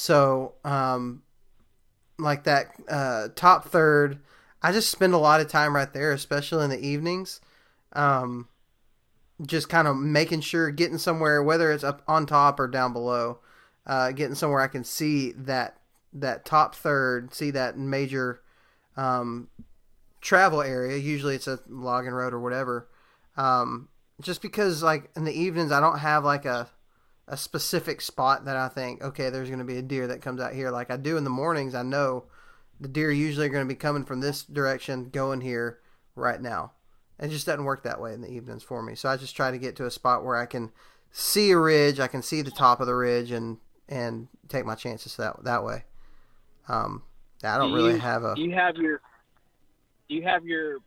So, 0.00 0.54
um, 0.64 1.24
like 2.20 2.44
that 2.44 2.68
uh, 2.88 3.28
top 3.34 3.64
third, 3.64 4.20
I 4.62 4.70
just 4.70 4.92
spend 4.92 5.12
a 5.12 5.18
lot 5.18 5.40
of 5.40 5.48
time 5.48 5.74
right 5.74 5.92
there, 5.92 6.12
especially 6.12 6.62
in 6.62 6.70
the 6.70 6.78
evenings. 6.78 7.40
Um, 7.94 8.46
just 9.44 9.68
kind 9.68 9.88
of 9.88 9.96
making 9.96 10.42
sure 10.42 10.70
getting 10.70 10.98
somewhere, 10.98 11.42
whether 11.42 11.72
it's 11.72 11.82
up 11.82 12.04
on 12.06 12.26
top 12.26 12.60
or 12.60 12.68
down 12.68 12.92
below, 12.92 13.40
uh, 13.88 14.12
getting 14.12 14.36
somewhere 14.36 14.60
I 14.60 14.68
can 14.68 14.84
see 14.84 15.32
that 15.32 15.80
that 16.12 16.44
top 16.44 16.76
third, 16.76 17.34
see 17.34 17.50
that 17.50 17.76
major 17.76 18.40
um, 18.96 19.48
travel 20.20 20.62
area. 20.62 20.96
Usually 20.96 21.34
it's 21.34 21.48
a 21.48 21.58
logging 21.68 22.12
road 22.12 22.32
or 22.32 22.38
whatever. 22.38 22.88
Um, 23.36 23.88
just 24.20 24.42
because 24.42 24.80
like 24.80 25.10
in 25.16 25.24
the 25.24 25.36
evenings 25.36 25.72
I 25.72 25.80
don't 25.80 25.98
have 25.98 26.24
like 26.24 26.44
a 26.44 26.68
a 27.30 27.36
specific 27.36 28.00
spot 28.00 28.44
that 28.46 28.56
I 28.56 28.68
think 28.68 29.02
okay 29.02 29.28
there's 29.30 29.48
going 29.48 29.58
to 29.60 29.64
be 29.64 29.76
a 29.76 29.82
deer 29.82 30.06
that 30.06 30.22
comes 30.22 30.40
out 30.40 30.54
here 30.54 30.70
like 30.70 30.90
I 30.90 30.96
do 30.96 31.16
in 31.16 31.24
the 31.24 31.30
mornings 31.30 31.74
I 31.74 31.82
know 31.82 32.24
the 32.80 32.88
deer 32.88 33.10
usually 33.10 33.46
are 33.46 33.50
going 33.50 33.66
to 33.66 33.74
be 33.74 33.78
coming 33.78 34.04
from 34.04 34.20
this 34.20 34.42
direction 34.42 35.10
going 35.10 35.40
here 35.42 35.78
right 36.16 36.40
now 36.40 36.72
it 37.18 37.28
just 37.28 37.44
doesn't 37.46 37.64
work 37.64 37.82
that 37.82 38.00
way 38.00 38.14
in 38.14 38.22
the 38.22 38.30
evenings 38.30 38.62
for 38.62 38.82
me 38.82 38.94
so 38.94 39.08
I 39.08 39.16
just 39.16 39.36
try 39.36 39.50
to 39.50 39.58
get 39.58 39.76
to 39.76 39.86
a 39.86 39.90
spot 39.90 40.24
where 40.24 40.36
I 40.36 40.46
can 40.46 40.70
see 41.12 41.50
a 41.50 41.58
ridge 41.58 42.00
I 42.00 42.06
can 42.08 42.22
see 42.22 42.40
the 42.42 42.50
top 42.50 42.80
of 42.80 42.86
the 42.86 42.94
ridge 42.94 43.30
and 43.30 43.58
and 43.88 44.28
take 44.48 44.64
my 44.64 44.74
chances 44.74 45.16
that 45.16 45.44
that 45.44 45.62
way 45.64 45.84
um 46.68 47.02
I 47.44 47.56
don't 47.58 47.70
Do 47.70 47.76
really 47.76 47.92
you- 47.94 48.00
have 48.00 48.24
a 48.24 48.34
Do 48.34 48.42
you 48.42 48.54
have 48.54 48.76
your? 48.76 49.00
Do 50.08 50.14
you 50.14 50.22
have 50.22 50.44
your? 50.46 50.78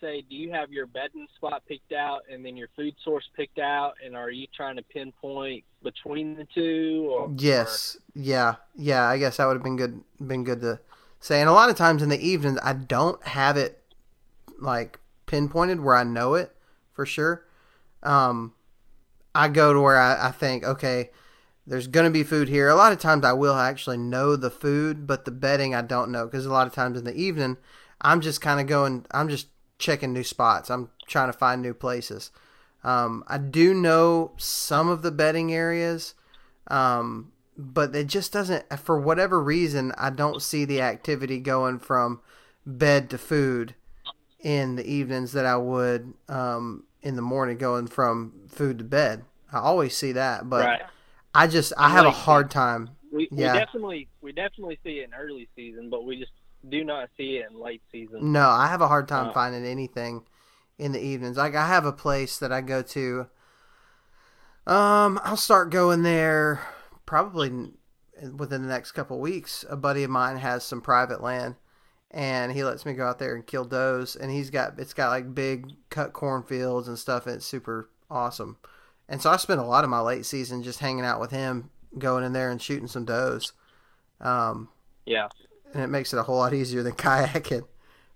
Say, 0.00 0.24
do 0.28 0.36
you 0.36 0.52
have 0.52 0.70
your 0.70 0.86
bedding 0.86 1.26
spot 1.34 1.62
picked 1.66 1.92
out 1.92 2.22
and 2.32 2.44
then 2.44 2.56
your 2.56 2.68
food 2.76 2.94
source 3.04 3.28
picked 3.36 3.58
out, 3.58 3.94
and 4.04 4.14
are 4.14 4.30
you 4.30 4.46
trying 4.56 4.76
to 4.76 4.82
pinpoint 4.82 5.64
between 5.82 6.36
the 6.36 6.46
two? 6.54 7.08
Or, 7.10 7.32
Yes, 7.36 7.96
yeah, 8.14 8.56
yeah. 8.76 9.08
I 9.08 9.18
guess 9.18 9.38
that 9.38 9.46
would 9.46 9.54
have 9.54 9.62
been 9.64 9.76
good. 9.76 10.00
Been 10.24 10.44
good 10.44 10.60
to 10.60 10.78
say. 11.18 11.40
And 11.40 11.48
a 11.48 11.52
lot 11.52 11.68
of 11.68 11.76
times 11.76 12.02
in 12.02 12.10
the 12.10 12.20
evenings, 12.20 12.60
I 12.62 12.74
don't 12.74 13.20
have 13.26 13.56
it 13.56 13.82
like 14.60 15.00
pinpointed 15.26 15.80
where 15.80 15.96
I 15.96 16.04
know 16.04 16.34
it 16.34 16.54
for 16.92 17.04
sure. 17.04 17.44
Um, 18.02 18.54
I 19.34 19.48
go 19.48 19.72
to 19.72 19.80
where 19.80 19.98
I, 19.98 20.28
I 20.28 20.30
think, 20.30 20.64
okay, 20.64 21.10
there's 21.66 21.86
gonna 21.86 22.10
be 22.10 22.22
food 22.22 22.48
here. 22.48 22.68
A 22.68 22.74
lot 22.76 22.92
of 22.92 22.98
times 23.00 23.24
I 23.24 23.32
will 23.32 23.54
actually 23.54 23.98
know 23.98 24.36
the 24.36 24.50
food, 24.50 25.06
but 25.06 25.24
the 25.24 25.30
bedding 25.30 25.74
I 25.74 25.82
don't 25.82 26.12
know 26.12 26.26
because 26.26 26.46
a 26.46 26.52
lot 26.52 26.66
of 26.66 26.72
times 26.72 26.98
in 26.98 27.04
the 27.04 27.14
evening, 27.14 27.56
I'm 28.00 28.20
just 28.20 28.40
kind 28.40 28.60
of 28.60 28.66
going. 28.66 29.04
I'm 29.10 29.28
just 29.28 29.48
checking 29.78 30.12
new 30.12 30.24
spots. 30.24 30.70
I'm 30.70 30.90
trying 31.06 31.30
to 31.32 31.38
find 31.38 31.62
new 31.62 31.74
places. 31.74 32.30
Um, 32.84 33.24
I 33.26 33.38
do 33.38 33.74
know 33.74 34.32
some 34.36 34.88
of 34.88 35.02
the 35.02 35.10
bedding 35.10 35.52
areas, 35.52 36.14
um, 36.68 37.32
but 37.56 37.94
it 37.94 38.06
just 38.06 38.32
doesn't. 38.32 38.64
For 38.78 39.00
whatever 39.00 39.42
reason, 39.42 39.92
I 39.98 40.10
don't 40.10 40.42
see 40.42 40.64
the 40.64 40.80
activity 40.80 41.40
going 41.40 41.78
from 41.78 42.20
bed 42.64 43.10
to 43.10 43.18
food 43.18 43.74
in 44.40 44.76
the 44.76 44.86
evenings 44.86 45.32
that 45.32 45.46
I 45.46 45.56
would 45.56 46.14
um, 46.28 46.84
in 47.02 47.16
the 47.16 47.22
morning, 47.22 47.58
going 47.58 47.86
from 47.88 48.32
food 48.48 48.78
to 48.78 48.84
bed. 48.84 49.24
I 49.52 49.58
always 49.58 49.96
see 49.96 50.12
that, 50.12 50.48
but 50.48 50.66
right. 50.66 50.82
I 51.34 51.46
just 51.46 51.72
I 51.76 51.88
have 51.88 52.06
a 52.06 52.10
hard 52.10 52.50
time. 52.50 52.90
We, 53.10 53.28
yeah. 53.32 53.54
we 53.54 53.58
definitely 53.58 54.08
we 54.20 54.32
definitely 54.32 54.78
see 54.84 55.00
it 55.00 55.04
in 55.04 55.14
early 55.14 55.48
season, 55.56 55.90
but 55.90 56.04
we 56.04 56.18
just 56.18 56.32
do 56.66 56.84
not 56.84 57.10
see 57.16 57.36
it 57.38 57.50
in 57.50 57.58
late 57.58 57.82
season. 57.92 58.26
No, 58.32 58.48
I 58.48 58.66
have 58.68 58.80
a 58.80 58.88
hard 58.88 59.08
time 59.08 59.28
Uh, 59.28 59.32
finding 59.32 59.64
anything 59.64 60.24
in 60.78 60.92
the 60.92 61.00
evenings. 61.00 61.36
Like 61.36 61.54
I 61.54 61.66
have 61.66 61.84
a 61.84 61.92
place 61.92 62.38
that 62.38 62.52
I 62.52 62.60
go 62.60 62.82
to. 62.82 63.28
Um, 64.66 65.18
I'll 65.24 65.36
start 65.36 65.70
going 65.70 66.02
there 66.02 66.60
probably 67.06 67.72
within 68.36 68.62
the 68.62 68.68
next 68.68 68.92
couple 68.92 69.18
weeks. 69.20 69.64
A 69.68 69.76
buddy 69.76 70.02
of 70.04 70.10
mine 70.10 70.36
has 70.38 70.64
some 70.64 70.80
private 70.80 71.22
land, 71.22 71.56
and 72.10 72.52
he 72.52 72.64
lets 72.64 72.84
me 72.84 72.92
go 72.92 73.06
out 73.06 73.18
there 73.18 73.34
and 73.34 73.46
kill 73.46 73.64
does. 73.64 74.16
And 74.16 74.30
he's 74.30 74.50
got 74.50 74.78
it's 74.78 74.94
got 74.94 75.10
like 75.10 75.34
big 75.34 75.72
cut 75.90 76.12
cornfields 76.12 76.88
and 76.88 76.98
stuff, 76.98 77.26
and 77.26 77.36
it's 77.36 77.46
super 77.46 77.90
awesome. 78.10 78.58
And 79.08 79.22
so 79.22 79.30
I 79.30 79.36
spent 79.38 79.60
a 79.60 79.64
lot 79.64 79.84
of 79.84 79.90
my 79.90 80.00
late 80.00 80.26
season 80.26 80.62
just 80.62 80.80
hanging 80.80 81.04
out 81.04 81.20
with 81.20 81.30
him, 81.30 81.70
going 81.98 82.24
in 82.24 82.32
there 82.34 82.50
and 82.50 82.60
shooting 82.60 82.88
some 82.88 83.06
does. 83.06 83.52
Um, 84.20 84.68
Yeah, 85.06 85.28
and 85.72 85.82
it 85.82 85.88
makes 85.88 86.12
it 86.12 86.18
a 86.18 86.22
whole 86.24 86.38
lot 86.38 86.54
easier 86.54 86.82
than 86.82 86.92
kayaking 86.94 87.66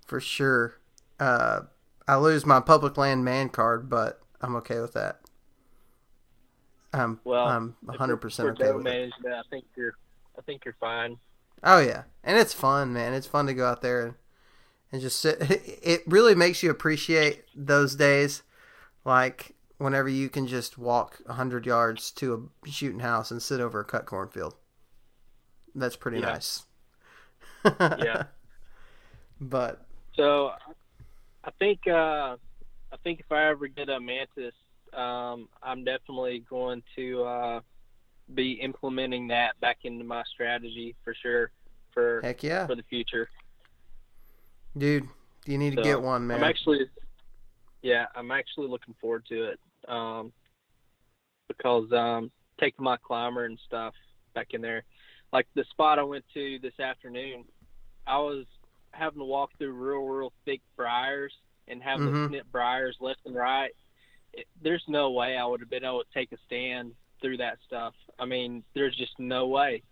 for 0.07 0.21
sure. 0.21 0.81
Uh, 1.19 1.63
I 2.09 2.17
lose 2.17 2.45
my 2.45 2.61
public 2.61 2.97
land 2.97 3.25
man 3.25 3.49
card, 3.49 3.89
but 3.89 4.21
I'm 4.41 4.57
okay 4.57 4.81
with 4.81 4.95
that. 4.95 5.21
I'm 6.93 7.21
well, 7.25 7.47
I'm 7.47 7.77
100 7.83 8.17
percent 8.19 8.51
okay 8.61 8.73
with 8.73 8.87
it. 8.87 9.13
I 9.25 9.43
think 9.51 9.65
you're 9.77 9.95
I 10.39 10.43
think 10.43 10.65
you're 10.65 10.77
fine. 10.81 11.17
Oh 11.63 11.79
yeah, 11.79 12.05
and 12.25 12.37
it's 12.37 12.53
fun, 12.53 12.93
man. 12.93 13.15
It's 13.15 13.27
fun 13.27 13.47
to 13.47 13.55
go 13.55 13.67
out 13.67 13.83
there 13.83 14.05
and, 14.05 14.15
and 14.91 15.01
just 15.01 15.19
sit. 15.21 15.41
It 15.83 16.03
really 16.07 16.35
makes 16.35 16.63
you 16.63 16.71
appreciate 16.71 17.45
those 17.55 17.95
days, 17.95 18.43
like 19.05 19.55
whenever 19.79 20.09
you 20.09 20.29
can 20.29 20.47
just 20.47 20.79
walk 20.79 21.19
100 21.27 21.67
yards 21.67 22.11
to 22.13 22.51
a 22.65 22.69
shooting 22.71 23.01
house 23.01 23.31
and 23.31 23.43
sit 23.43 23.61
over 23.61 23.81
a 23.81 23.85
cut 23.85 24.07
cornfield. 24.07 24.55
That's 25.75 25.97
pretty 25.97 26.19
Yeah. 26.19 26.33
nice. 26.33 26.63
Yeah. 27.65 28.25
but 29.41 29.85
So, 30.17 30.53
I 31.45 31.51
think 31.59 31.81
uh, 31.87 32.37
I 32.93 32.97
think 33.03 33.21
if 33.21 33.31
I 33.31 33.49
ever 33.49 33.67
get 33.69 33.89
a 33.89 33.99
mantis, 33.99 34.55
um, 34.93 35.49
I'm 35.63 35.85
definitely 35.85 36.45
going 36.49 36.83
to 36.97 37.25
uh, 37.25 37.61
be 38.35 38.53
implementing 38.53 39.29
that 39.29 39.59
back 39.61 39.79
into 39.85 40.05
my 40.05 40.23
strategy 40.33 40.95
for 41.05 41.15
sure 41.21 41.51
for 41.93 42.21
heck 42.23 42.43
yeah, 42.43 42.67
for 42.67 42.75
the 42.75 42.83
future. 42.85 43.29
dude, 44.77 45.09
you 45.47 45.59
need 45.59 45.77
to 45.77 45.83
get 45.83 46.01
one, 46.01 46.27
man. 46.27 46.39
I'm 46.39 46.45
actually, 46.45 46.87
yeah, 47.83 48.07
I'm 48.15 48.31
actually 48.31 48.69
looking 48.69 48.95
forward 49.01 49.25
to 49.29 49.51
it 49.51 49.61
um, 49.89 50.33
because 51.49 51.91
um, 51.93 52.31
taking 52.61 52.85
my 52.85 52.97
climber 52.99 53.45
and 53.45 53.59
stuff 53.67 53.95
back 54.35 54.49
in 54.51 54.63
there, 54.63 54.85
like 55.33 55.47
the 55.55 55.65
spot 55.71 55.99
I 55.99 56.03
went 56.03 56.25
to 56.35 56.59
this 56.61 56.79
afternoon, 56.79 57.45
I 58.07 58.19
was 58.19 58.45
having 58.93 59.21
to 59.21 59.25
walk 59.25 59.51
through 59.59 59.73
real, 59.73 60.03
real 60.03 60.33
thick 60.45 60.61
briars 60.77 61.33
and 61.69 61.83
having 61.83 62.09
Mhm. 62.09 62.25
to 62.25 62.29
snip 62.29 62.53
briars 62.53 62.97
left 63.01 63.21
and 63.25 63.35
right. 63.35 63.75
It, 64.33 64.47
there's 64.63 64.85
no 64.89 65.11
way 65.11 65.37
I 65.37 65.45
would 65.45 65.61
have 65.61 65.71
been 65.71 65.85
able 65.85 66.05
to 66.05 66.13
take 66.13 66.33
a 66.33 66.39
stand 66.47 66.95
through 67.21 67.39
that 67.39 67.59
stuff. 67.67 67.95
I 68.19 68.25
mean, 68.25 68.65
there's 68.75 68.97
just 68.97 69.19
no 69.19 69.47
way 69.47 69.83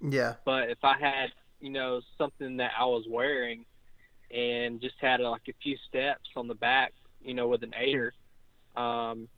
yeah, 0.00 0.36
but 0.44 0.70
if 0.70 0.78
I 0.84 0.96
had, 0.98 1.32
you 1.60 1.70
know, 1.70 2.00
something 2.16 2.56
that 2.58 2.72
I 2.78 2.84
was 2.84 3.04
wearing 3.08 3.64
and 4.30 4.80
just 4.80 4.94
had 5.00 5.20
like 5.20 5.48
a 5.48 5.52
few 5.62 5.76
steps 5.88 6.28
on 6.36 6.46
the 6.46 6.54
back, 6.54 6.92
you 7.20 7.34
know, 7.34 7.48
with 7.48 7.62
an 7.62 7.74
aider, 7.76 8.14
um, 8.76 9.28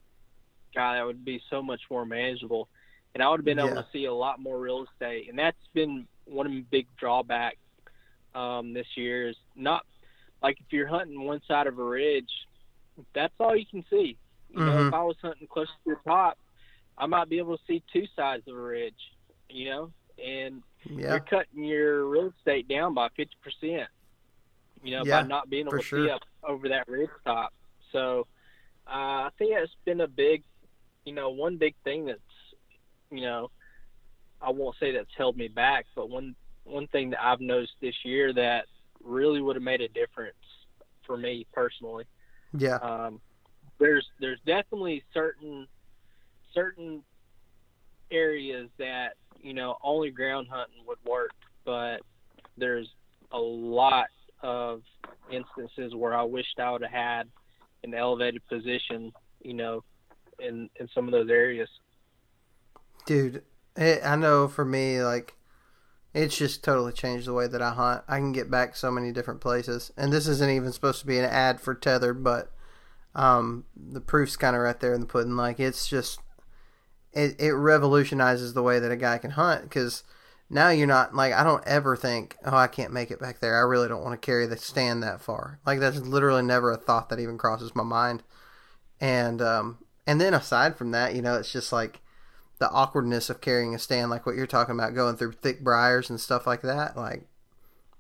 God, 0.75 0.95
that 0.97 1.07
would 1.07 1.25
be 1.25 1.43
so 1.49 1.63
much 1.63 1.81
more 1.91 2.05
manageable. 2.05 2.69
And 3.15 3.23
I 3.23 3.29
would 3.29 3.41
have 3.41 3.45
been 3.45 3.59
Yeah. 3.59 3.67
able 3.67 3.83
to 3.83 3.89
see 3.93 4.05
a 4.05 4.15
lot 4.15 4.41
more 4.41 4.59
real 4.59 4.85
estate. 4.85 5.29
And 5.29 5.39
that's 5.39 5.57
been 5.75 6.07
one 6.27 6.47
of 6.47 6.53
the 6.53 6.63
big 6.71 6.87
drawback 6.97 7.59
um, 8.35 8.73
this 8.73 8.87
year 8.97 9.29
is 9.29 9.37
not 9.57 9.85
like 10.43 10.59
if 10.61 10.67
you're 10.73 10.87
hunting 10.87 11.25
one 11.25 11.41
side 11.47 11.67
of 11.67 11.79
a 11.79 11.85
ridge, 11.85 12.31
that's 13.15 13.35
all 13.41 13.57
you 13.57 13.67
can 13.67 13.85
see. 13.91 14.17
You 14.49 14.65
know, 14.65 14.73
Mhm. 14.73 14.89
if 14.89 14.95
I 14.95 15.03
was 15.03 15.17
hunting 15.21 15.47
close 15.49 15.69
to 15.85 15.91
the 15.91 15.97
top, 16.11 16.39
I 16.99 17.07
might 17.07 17.29
be 17.29 17.39
able 17.39 17.57
to 17.57 17.65
see 17.67 17.83
two 17.93 18.07
sides 18.15 18.47
of 18.47 18.55
a 18.57 18.61
ridge, 18.61 19.01
you 19.49 19.71
know, 19.71 19.93
and 20.23 20.63
yeah, 20.85 21.11
you're 21.11 21.21
cutting 21.21 21.65
your 21.65 22.07
real 22.07 22.33
estate 22.39 22.69
down 22.69 22.95
by 22.95 23.09
fifty 23.11 23.37
percent. 23.43 23.89
You 24.83 24.93
know, 24.93 25.05
Yeah, 25.05 25.23
by 25.23 25.29
not 25.29 25.51
being 25.51 25.67
able 25.67 25.79
to 25.79 25.83
sure. 25.83 26.05
see 26.05 26.11
up 26.11 26.23
over 26.43 26.69
that 26.69 26.89
ridge 26.89 27.11
top. 27.25 27.53
So 27.93 28.27
uh, 28.87 29.29
I 29.29 29.31
think 29.39 29.53
it's 29.53 29.75
been 29.85 30.01
a 30.01 30.09
big, 30.09 30.43
you 31.05 31.13
know, 31.13 31.31
one 31.31 31.59
big 31.59 31.75
thing 31.85 32.07
that's, 32.07 32.21
you 33.11 33.23
know, 33.23 33.51
I 34.41 34.51
won't 34.51 34.77
say 34.81 34.93
that's 34.93 35.09
held 35.17 35.37
me 35.37 35.49
back, 35.49 35.87
but 35.95 36.09
one 36.09 36.35
one 36.65 36.87
thing 36.89 37.11
that 37.11 37.25
I've 37.25 37.41
noticed 37.41 37.75
this 37.81 37.95
year 38.05 38.33
that 38.35 38.67
really 39.03 39.41
would 39.41 39.57
have 39.57 39.63
made 39.63 39.81
a 39.81 39.89
difference 39.89 40.37
for 41.07 41.17
me 41.17 41.47
personally. 41.53 42.05
yeah, 42.57 42.77
Um, 42.77 43.21
there's 43.79 44.07
there's 44.21 44.41
definitely 44.47 45.03
certain 45.13 45.67
certain 46.55 47.03
areas 48.11 48.69
that 48.79 49.15
you 49.41 49.55
know 49.55 49.77
only 49.83 50.11
ground 50.11 50.49
hunting 50.51 50.85
would 50.87 50.99
work, 51.05 51.33
but 51.65 52.01
there's 52.57 52.89
a 53.33 53.39
lot 53.39 54.07
of 54.43 54.83
instances 55.31 55.95
where 55.95 56.15
I 56.15 56.23
wished 56.23 56.59
I 56.59 56.71
would 56.71 56.83
have 56.83 56.91
had 56.91 57.29
an 57.85 57.95
elevated 57.95 58.47
position, 58.49 59.13
you 59.43 59.55
know, 59.55 59.83
in 60.39 60.69
in 60.79 60.89
some 60.95 61.07
of 61.07 61.13
those 61.13 61.31
areas. 61.31 61.69
Dude, 63.07 63.43
it, 63.77 64.01
I 64.05 64.17
know 64.17 64.49
for 64.49 64.65
me, 64.65 65.03
like, 65.03 65.35
it's 66.13 66.37
just 66.37 66.65
totally 66.65 66.93
changed 66.93 67.27
the 67.27 67.33
way 67.33 67.47
that 67.47 67.63
I 67.63 67.71
hunt. 67.71 68.03
I 68.09 68.19
can 68.19 68.33
get 68.33 68.51
back 68.51 68.77
so 68.77 68.91
many 68.91 69.13
different 69.13 69.41
places, 69.41 69.93
and 69.97 70.13
this 70.13 70.27
isn't 70.27 70.51
even 70.51 70.73
supposed 70.73 71.01
to 71.01 71.07
be 71.07 71.19
an 71.19 71.25
ad 71.25 71.61
for 71.61 71.75
Tethered, 71.75 72.25
but 72.25 72.53
um, 73.15 73.65
the 73.77 74.01
proof's 74.01 74.37
kind 74.37 74.57
of 74.57 74.63
right 74.63 74.79
there 74.79 74.95
in 74.95 75.01
the 75.01 75.07
pudding. 75.07 75.37
Like, 75.37 75.61
it's 75.61 75.87
just 75.87 76.21
it 77.13 77.41
it 77.41 77.53
revolutionizes 77.53 78.55
the 78.55 78.63
way 78.63 78.79
that 78.79 78.93
a 78.93 78.97
guy 78.97 79.19
can 79.19 79.33
hunt 79.33 79.63
because 79.63 80.05
now 80.49 80.71
you're 80.71 80.87
not 80.87 81.15
like 81.15 81.33
I 81.33 81.43
don't 81.43 81.67
ever 81.67 81.97
think, 81.97 82.37
oh, 82.45 82.57
I 82.57 82.67
can't 82.67 82.93
make 82.93 83.11
it 83.11 83.21
back 83.21 83.41
there. 83.41 83.57
I 83.57 83.63
really 83.63 83.89
don't 83.89 84.03
want 84.03 84.21
to 84.21 84.25
carry 84.25 84.47
the 84.47 84.57
stand 84.57 85.03
that 85.03 85.21
far. 85.21 85.61
Like 85.67 85.81
that's 85.81 85.99
literally 85.99 86.43
never 86.43 86.71
a 86.71 86.77
thought 86.77 87.09
that 87.09 87.21
even 87.21 87.39
crosses 87.39 87.75
my 87.75 87.83
mind. 87.83 88.23
And 89.01 89.41
um, 89.41 89.79
and 90.07 90.21
then 90.21 90.35
aside 90.35 90.77
from 90.77 90.91
that, 90.93 91.15
you 91.15 91.23
know, 91.23 91.37
it's 91.37 91.53
just 91.53 91.73
like 91.73 92.01
the 92.61 92.71
awkwardness 92.71 93.29
of 93.31 93.41
carrying 93.41 93.75
a 93.75 93.79
stand, 93.79 94.11
like 94.11 94.25
what 94.27 94.37
you're 94.37 94.47
talking 94.47 94.75
about, 94.77 94.95
going 94.95 95.17
through 95.17 95.33
thick 95.33 95.65
briars 95.65 96.09
and 96.09 96.21
stuff 96.21 96.47
like 96.47 96.63
that. 96.63 96.97
Like 96.97 97.27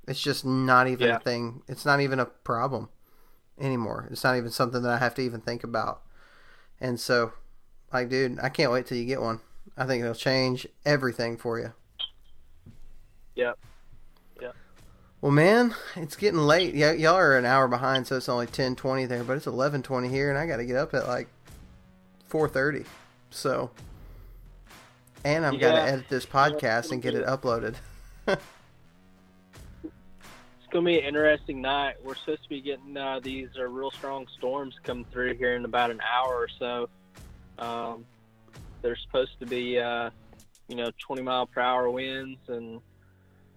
it's 0.06 0.20
just 0.20 0.44
not 0.44 0.86
even 0.86 1.08
Yeah. 1.08 1.16
a 1.16 1.20
thing. 1.20 1.62
It's 1.66 1.84
not 1.84 2.00
even 2.00 2.20
a 2.20 2.26
problem 2.26 2.88
anymore. 3.58 4.06
It's 4.10 4.22
not 4.22 4.36
even 4.36 4.50
something 4.50 4.82
that 4.82 4.92
I 4.92 4.98
have 4.98 5.14
to 5.16 5.22
even 5.22 5.40
think 5.40 5.64
about. 5.64 6.02
And 6.80 7.00
so, 7.00 7.32
like, 7.92 8.08
dude, 8.08 8.38
I 8.40 8.48
can't 8.48 8.70
wait 8.72 8.86
till 8.86 8.96
you 8.98 9.04
get 9.04 9.20
one. 9.20 9.40
I 9.76 9.86
think 9.86 10.02
it'll 10.02 10.14
change 10.14 10.66
everything 10.86 11.36
for 11.36 11.58
you. 11.58 11.72
Yep. 13.34 13.58
Well, 15.22 15.32
man, 15.32 15.74
it's 15.96 16.16
getting 16.16 16.40
late. 16.40 16.74
Y- 16.74 16.92
y'all 16.94 17.14
are 17.16 17.36
an 17.36 17.44
hour 17.44 17.68
behind, 17.68 18.06
so 18.06 18.16
it's 18.16 18.28
only 18.30 18.46
ten 18.46 18.74
twenty 18.74 19.04
there, 19.04 19.22
but 19.22 19.36
it's 19.36 19.46
eleven 19.46 19.82
twenty 19.82 20.08
here, 20.08 20.30
and 20.30 20.38
I 20.38 20.46
got 20.46 20.56
to 20.56 20.64
get 20.64 20.76
up 20.76 20.94
at 20.94 21.06
like 21.06 21.28
four 22.24 22.48
thirty. 22.48 22.86
So, 23.28 23.70
and 25.24 25.44
I've 25.44 25.58
going 25.60 25.74
to 25.74 25.82
edit 25.82 26.08
this 26.08 26.26
podcast 26.26 26.92
and 26.92 27.02
get 27.02 27.14
it 27.14 27.26
uploaded. 27.26 27.74
It's 29.82 30.74
gonna 30.74 30.86
be 30.86 31.00
an 31.00 31.04
interesting 31.04 31.60
night. 31.60 31.96
We're 32.04 32.14
supposed 32.14 32.44
to 32.44 32.48
be 32.48 32.60
getting 32.60 32.96
uh, 32.96 33.18
these 33.20 33.48
uh, 33.58 33.64
real 33.64 33.90
strong 33.90 34.28
storms 34.38 34.76
come 34.84 35.04
through 35.10 35.34
here 35.34 35.56
in 35.56 35.64
about 35.64 35.90
an 35.90 36.00
hour 36.00 36.32
or 36.32 36.48
so. 36.60 36.88
Um, 37.58 38.04
they're 38.80 38.94
supposed 38.94 39.32
to 39.40 39.46
be, 39.46 39.80
uh, 39.80 40.10
you 40.68 40.76
know, 40.76 40.92
20 41.04 41.22
mile 41.22 41.46
per 41.48 41.60
hour 41.60 41.90
winds 41.90 42.38
and 42.46 42.80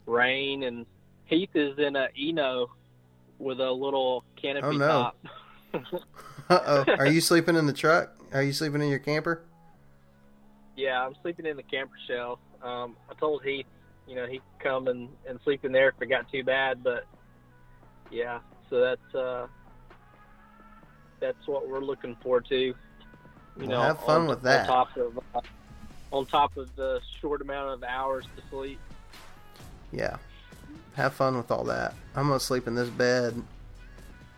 rain. 0.08 0.64
And 0.64 0.88
Heath 1.26 1.52
is 1.54 1.78
in 1.78 1.96
a 1.96 2.08
Eno 2.20 2.72
with 3.38 3.60
a 3.60 3.72
little 3.72 4.24
canopy 4.36 4.66
Oh, 4.66 4.72
no. 4.72 4.88
top. 4.88 5.18
uh 6.50 6.60
oh, 6.66 6.86
are 6.98 7.06
you 7.06 7.22
sleeping 7.22 7.56
in 7.56 7.68
the 7.68 7.74
truck? 7.74 8.12
Are 8.34 8.42
you 8.42 8.54
sleeping 8.54 8.82
in 8.82 8.90
your 8.90 8.98
camper? 8.98 9.44
Yeah, 10.76 11.06
I'm 11.06 11.16
sleeping 11.22 11.46
in 11.46 11.58
the 11.58 11.64
camper 11.64 11.96
shell. 12.08 12.40
Um, 12.62 12.96
I 13.10 13.14
told 13.20 13.44
Heath, 13.44 13.66
you 14.08 14.16
know, 14.16 14.26
he 14.26 14.38
could 14.38 14.64
come 14.64 14.88
and, 14.88 15.10
and 15.28 15.40
sleep 15.44 15.64
in 15.66 15.72
there 15.72 15.90
if 15.90 16.02
it 16.02 16.08
got 16.08 16.32
too 16.32 16.44
bad, 16.44 16.84
but 16.84 17.06
yeah, 18.12 18.40
so 18.70 18.80
that's 18.82 19.16
uh, 19.16 19.48
that's 21.20 21.48
what 21.48 21.68
we're 21.68 21.80
looking 21.84 22.16
forward 22.22 22.46
to. 22.50 22.56
You 22.56 22.76
Well, 23.58 23.68
know, 23.68 23.82
have 23.82 24.00
fun 24.00 24.22
on, 24.22 24.28
with 24.28 24.42
that. 24.44 24.70
On 24.70 24.76
top 24.88 24.98
of 24.98 25.20
uh, 25.36 25.42
on 26.12 26.26
top 26.26 26.58
of 26.58 26.76
the 26.76 27.00
short 27.22 27.42
amount 27.42 27.70
of 27.74 27.84
hours 27.84 28.26
to 28.36 28.44
sleep. 28.50 28.80
Yeah. 29.92 30.18
Have 30.96 31.14
fun 31.14 31.38
with 31.38 31.50
all 31.50 31.64
that. 31.66 31.96
I'm 32.16 32.28
gonna 32.28 32.40
sleep 32.40 32.68
in 32.68 32.76
this 32.76 32.90
bed 32.90 33.42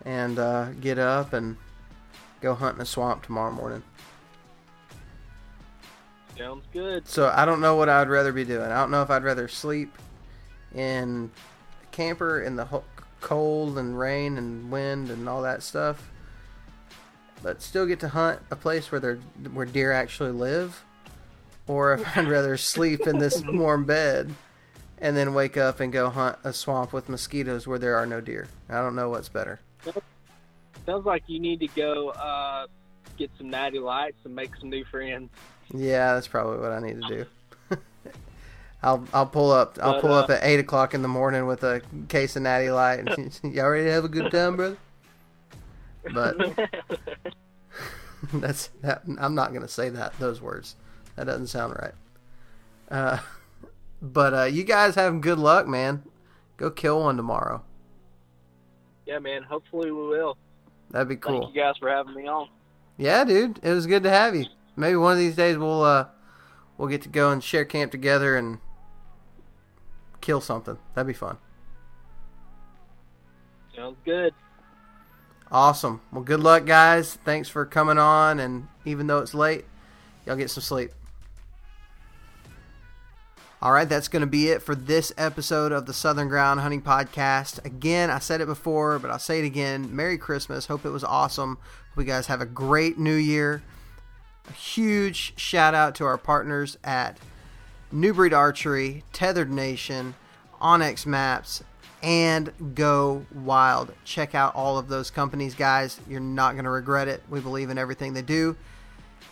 and 0.06 0.38
uh, 0.40 0.72
get 0.80 1.00
up 1.00 1.34
and 1.34 1.58
go 2.42 2.54
hunt 2.54 2.76
in 2.76 2.82
a 2.82 2.86
swamp 2.86 3.24
tomorrow 3.24 3.52
morning. 3.52 3.84
Sounds 6.38 6.66
good. 6.74 7.08
So 7.08 7.32
I 7.34 7.46
don't 7.46 7.62
know 7.62 7.76
what 7.76 7.90
I'd 7.90 8.10
rather 8.10 8.32
be 8.34 8.44
doing. 8.44 8.72
I 8.72 8.80
don't 8.80 8.92
know 8.92 9.02
if 9.02 9.10
I'd 9.10 9.24
rather 9.24 9.48
sleep 9.48 9.96
in 10.74 11.32
a 11.84 11.86
camper 11.96 12.42
in 12.42 12.56
the 12.56 12.66
ho- 12.66 12.84
cold 13.22 13.78
and 13.78 13.98
rain 13.98 14.38
and 14.38 14.70
wind 14.70 15.10
and 15.10 15.30
all 15.30 15.42
that 15.44 15.64
stuff, 15.64 16.12
but 17.42 17.62
still 17.62 17.86
get 17.86 18.00
to 18.02 18.10
hunt 18.10 18.40
a 18.52 18.56
place 18.56 18.92
where 18.92 19.00
there 19.00 19.16
where 19.54 19.66
deer 19.66 19.92
actually 19.92 20.32
live, 20.32 20.84
or 21.68 21.94
if 21.94 22.18
I'd 22.18 22.28
rather 22.28 22.58
sleep 22.58 23.08
in 23.08 23.18
this 23.18 23.42
warm 23.48 23.86
bed 23.86 24.34
and 25.00 25.16
then 25.16 25.34
wake 25.34 25.58
up 25.58 25.80
and 25.80 25.92
go 25.92 26.10
hunt 26.10 26.38
a 26.44 26.54
swamp 26.54 26.94
with 26.94 27.10
mosquitoes 27.10 27.68
where 27.68 27.80
there 27.80 27.96
are 27.96 28.06
no 28.06 28.22
deer. 28.22 28.48
I 28.70 28.76
don't 28.76 28.96
know 28.96 29.10
what's 29.10 29.30
better. 29.30 29.60
Sounds 30.86 31.06
like 31.06 31.24
you 31.28 31.40
need 31.40 31.60
to 31.62 31.68
go 31.68 32.10
uh, 32.10 32.68
get 33.18 33.32
some 33.38 33.50
natty 33.50 33.80
lights 33.80 34.18
and 34.24 34.36
make 34.36 34.56
some 34.58 34.70
new 34.70 34.86
friends. 34.86 35.30
Yeah, 35.74 36.14
that's 36.14 36.28
probably 36.28 36.60
what 36.60 36.72
I 36.72 36.80
need 36.80 37.02
to 37.02 37.08
do. 37.08 37.26
I'll 38.84 39.08
I'll 39.14 39.26
pull 39.26 39.52
up 39.52 39.80
I'll 39.82 39.94
But, 39.94 40.02
pull 40.02 40.14
uh, 40.14 40.22
up 40.22 40.30
at 40.30 40.44
eight 40.44 40.60
o'clock 40.60 40.94
in 40.94 41.02
the 41.02 41.08
morning 41.08 41.48
with 41.48 41.64
a 41.64 41.82
case 42.08 42.36
of 42.36 42.44
Natty 42.44 42.70
Light. 42.70 43.00
And 43.00 43.40
Y'all 43.56 43.70
ready 43.70 43.86
to 43.86 43.92
have 43.92 44.06
a 44.06 44.10
good 44.10 44.32
time, 44.32 44.56
brother? 44.58 44.78
But 46.14 46.38
that's 48.34 48.68
that, 48.82 49.04
I'm 49.20 49.34
not 49.36 49.54
gonna 49.54 49.68
say 49.68 49.90
that 49.90 50.18
those 50.20 50.42
words. 50.42 50.76
That 51.16 51.26
doesn't 51.26 51.48
sound 51.48 51.76
right. 51.82 51.94
Uh, 52.92 53.20
but 54.02 54.34
uh, 54.34 54.44
you 54.44 54.64
guys 54.64 54.96
have 54.96 55.22
good 55.22 55.40
luck, 55.40 55.68
man. 55.68 56.04
Go 56.58 56.70
kill 56.70 57.02
one 57.02 57.18
tomorrow. 57.18 57.64
yeah, 59.06 59.20
man. 59.20 59.44
Hopefully 59.44 59.92
we 59.92 60.08
will. 60.08 60.38
That'd 60.92 61.10
be 61.10 61.16
cool. 61.16 61.42
Thank 61.42 61.56
you 61.56 61.62
guys 61.62 61.76
for 61.80 61.90
having 61.90 62.14
me 62.14 62.28
on. 62.28 62.50
Yeah, 62.98 63.24
dude, 63.26 63.60
it 63.64 63.72
was 63.72 63.88
good 63.88 64.04
to 64.04 64.10
have 64.10 64.36
you. 64.36 64.46
Maybe 64.76 64.96
one 64.96 65.14
of 65.14 65.18
these 65.18 65.36
days 65.36 65.58
we'll 65.58 65.84
uh 65.84 66.08
we'll 66.78 66.90
get 66.90 67.02
to 67.04 67.10
go 67.10 67.32
and 67.32 67.44
share 67.44 67.66
camp 67.66 67.92
together 67.92 68.36
and 68.36 68.60
kill 70.22 70.42
something. 70.42 70.78
That'd 70.94 71.08
be 71.08 71.14
fun. 71.14 71.38
Sounds 73.76 73.98
good. 74.06 74.34
Awesome. 75.52 76.02
Well, 76.12 76.24
good 76.24 76.40
luck, 76.40 76.66
guys. 76.66 77.16
Thanks 77.24 77.48
for 77.50 77.66
coming 77.66 77.98
on, 77.98 78.40
and 78.40 78.68
even 78.84 79.08
though 79.08 79.20
it's 79.20 79.34
late, 79.34 79.66
y'all 80.26 80.36
get 80.36 80.50
some 80.50 80.64
sleep. 80.64 80.92
All 83.62 83.72
right, 83.72 83.88
that's 83.88 84.08
going 84.08 84.22
to 84.22 84.28
be 84.28 84.50
it 84.50 84.62
for 84.62 84.76
this 84.76 85.12
episode 85.18 85.72
of 85.72 85.86
the 85.86 85.94
Southern 85.94 86.28
Ground 86.28 86.60
Hunting 86.60 86.82
Podcast. 86.82 87.64
Again, 87.66 88.10
I 88.10 88.20
said 88.20 88.42
it 88.42 88.48
before, 88.48 89.00
but 89.00 89.10
I'll 89.12 89.20
say 89.20 89.40
it 89.40 89.46
again. 89.46 89.96
Merry 89.96 90.18
Christmas. 90.18 90.66
Hope 90.68 90.86
it 90.86 90.90
was 90.90 91.04
awesome. 91.04 91.58
Hope 91.96 91.98
you 91.98 92.04
guys 92.04 92.28
have 92.28 92.42
a 92.42 92.46
great 92.46 92.98
new 92.98 93.16
year. 93.16 93.64
A 94.50 94.54
huge 94.54 95.34
shout 95.38 95.74
out 95.74 95.96
to 95.96 96.06
our 96.06 96.18
partners 96.18 96.78
at 96.84 97.18
New 97.92 98.14
Breed 98.14 98.34
Archery, 98.34 99.04
Tethered 99.14 99.52
Nation, 99.52 100.16
onX 100.62 101.06
Maps, 101.06 101.64
and 102.04 102.52
Go 102.76 103.26
Wild. 103.34 103.94
Check 104.04 104.36
out 104.36 104.54
all 104.56 104.78
of 104.78 104.88
those 104.88 105.10
companies, 105.10 105.56
guys. 105.56 106.00
You're 106.08 106.20
not 106.20 106.54
going 106.54 106.66
to 106.66 106.70
regret 106.70 107.08
it. 107.08 107.24
We 107.30 107.40
believe 107.40 107.70
in 107.70 107.78
everything 107.78 108.14
they 108.14 108.22
do. 108.22 108.56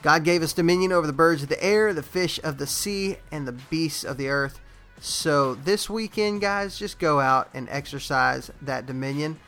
God 0.02 0.24
gave 0.24 0.42
us 0.42 0.54
dominion 0.54 0.92
over 0.92 1.08
the 1.08 1.14
birds 1.14 1.44
of 1.44 1.50
the 1.50 1.64
air, 1.64 1.94
the 1.94 2.04
fish 2.04 2.40
of 2.44 2.58
the 2.58 2.68
sea, 2.68 3.18
and 3.32 3.48
the 3.48 3.52
beasts 3.52 4.04
of 4.04 4.18
the 4.18 4.30
earth. 4.30 4.60
So 5.00 5.56
this 5.56 5.90
weekend, 5.90 6.42
guys, 6.42 6.78
just 6.78 7.00
go 7.00 7.20
out 7.20 7.50
and 7.54 7.70
exercise 7.70 8.52
that 8.62 8.86
dominion. 8.86 9.40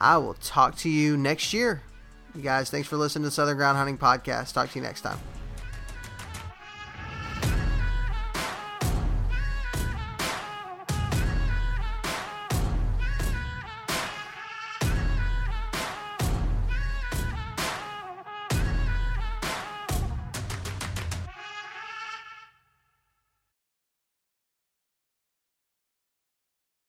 I 0.00 0.16
will 0.18 0.34
talk 0.34 0.76
to 0.78 0.88
you 0.88 1.16
next 1.16 1.52
year. 1.52 1.82
You 2.34 2.42
guys, 2.42 2.70
thanks 2.70 2.88
for 2.88 2.96
listening 2.96 3.24
to 3.24 3.30
Southern 3.30 3.56
Ground 3.56 3.76
Hunting 3.76 3.98
Podcast. 3.98 4.52
Talk 4.54 4.70
to 4.70 4.78
you 4.78 4.82
next 4.82 5.02
time. 5.02 5.18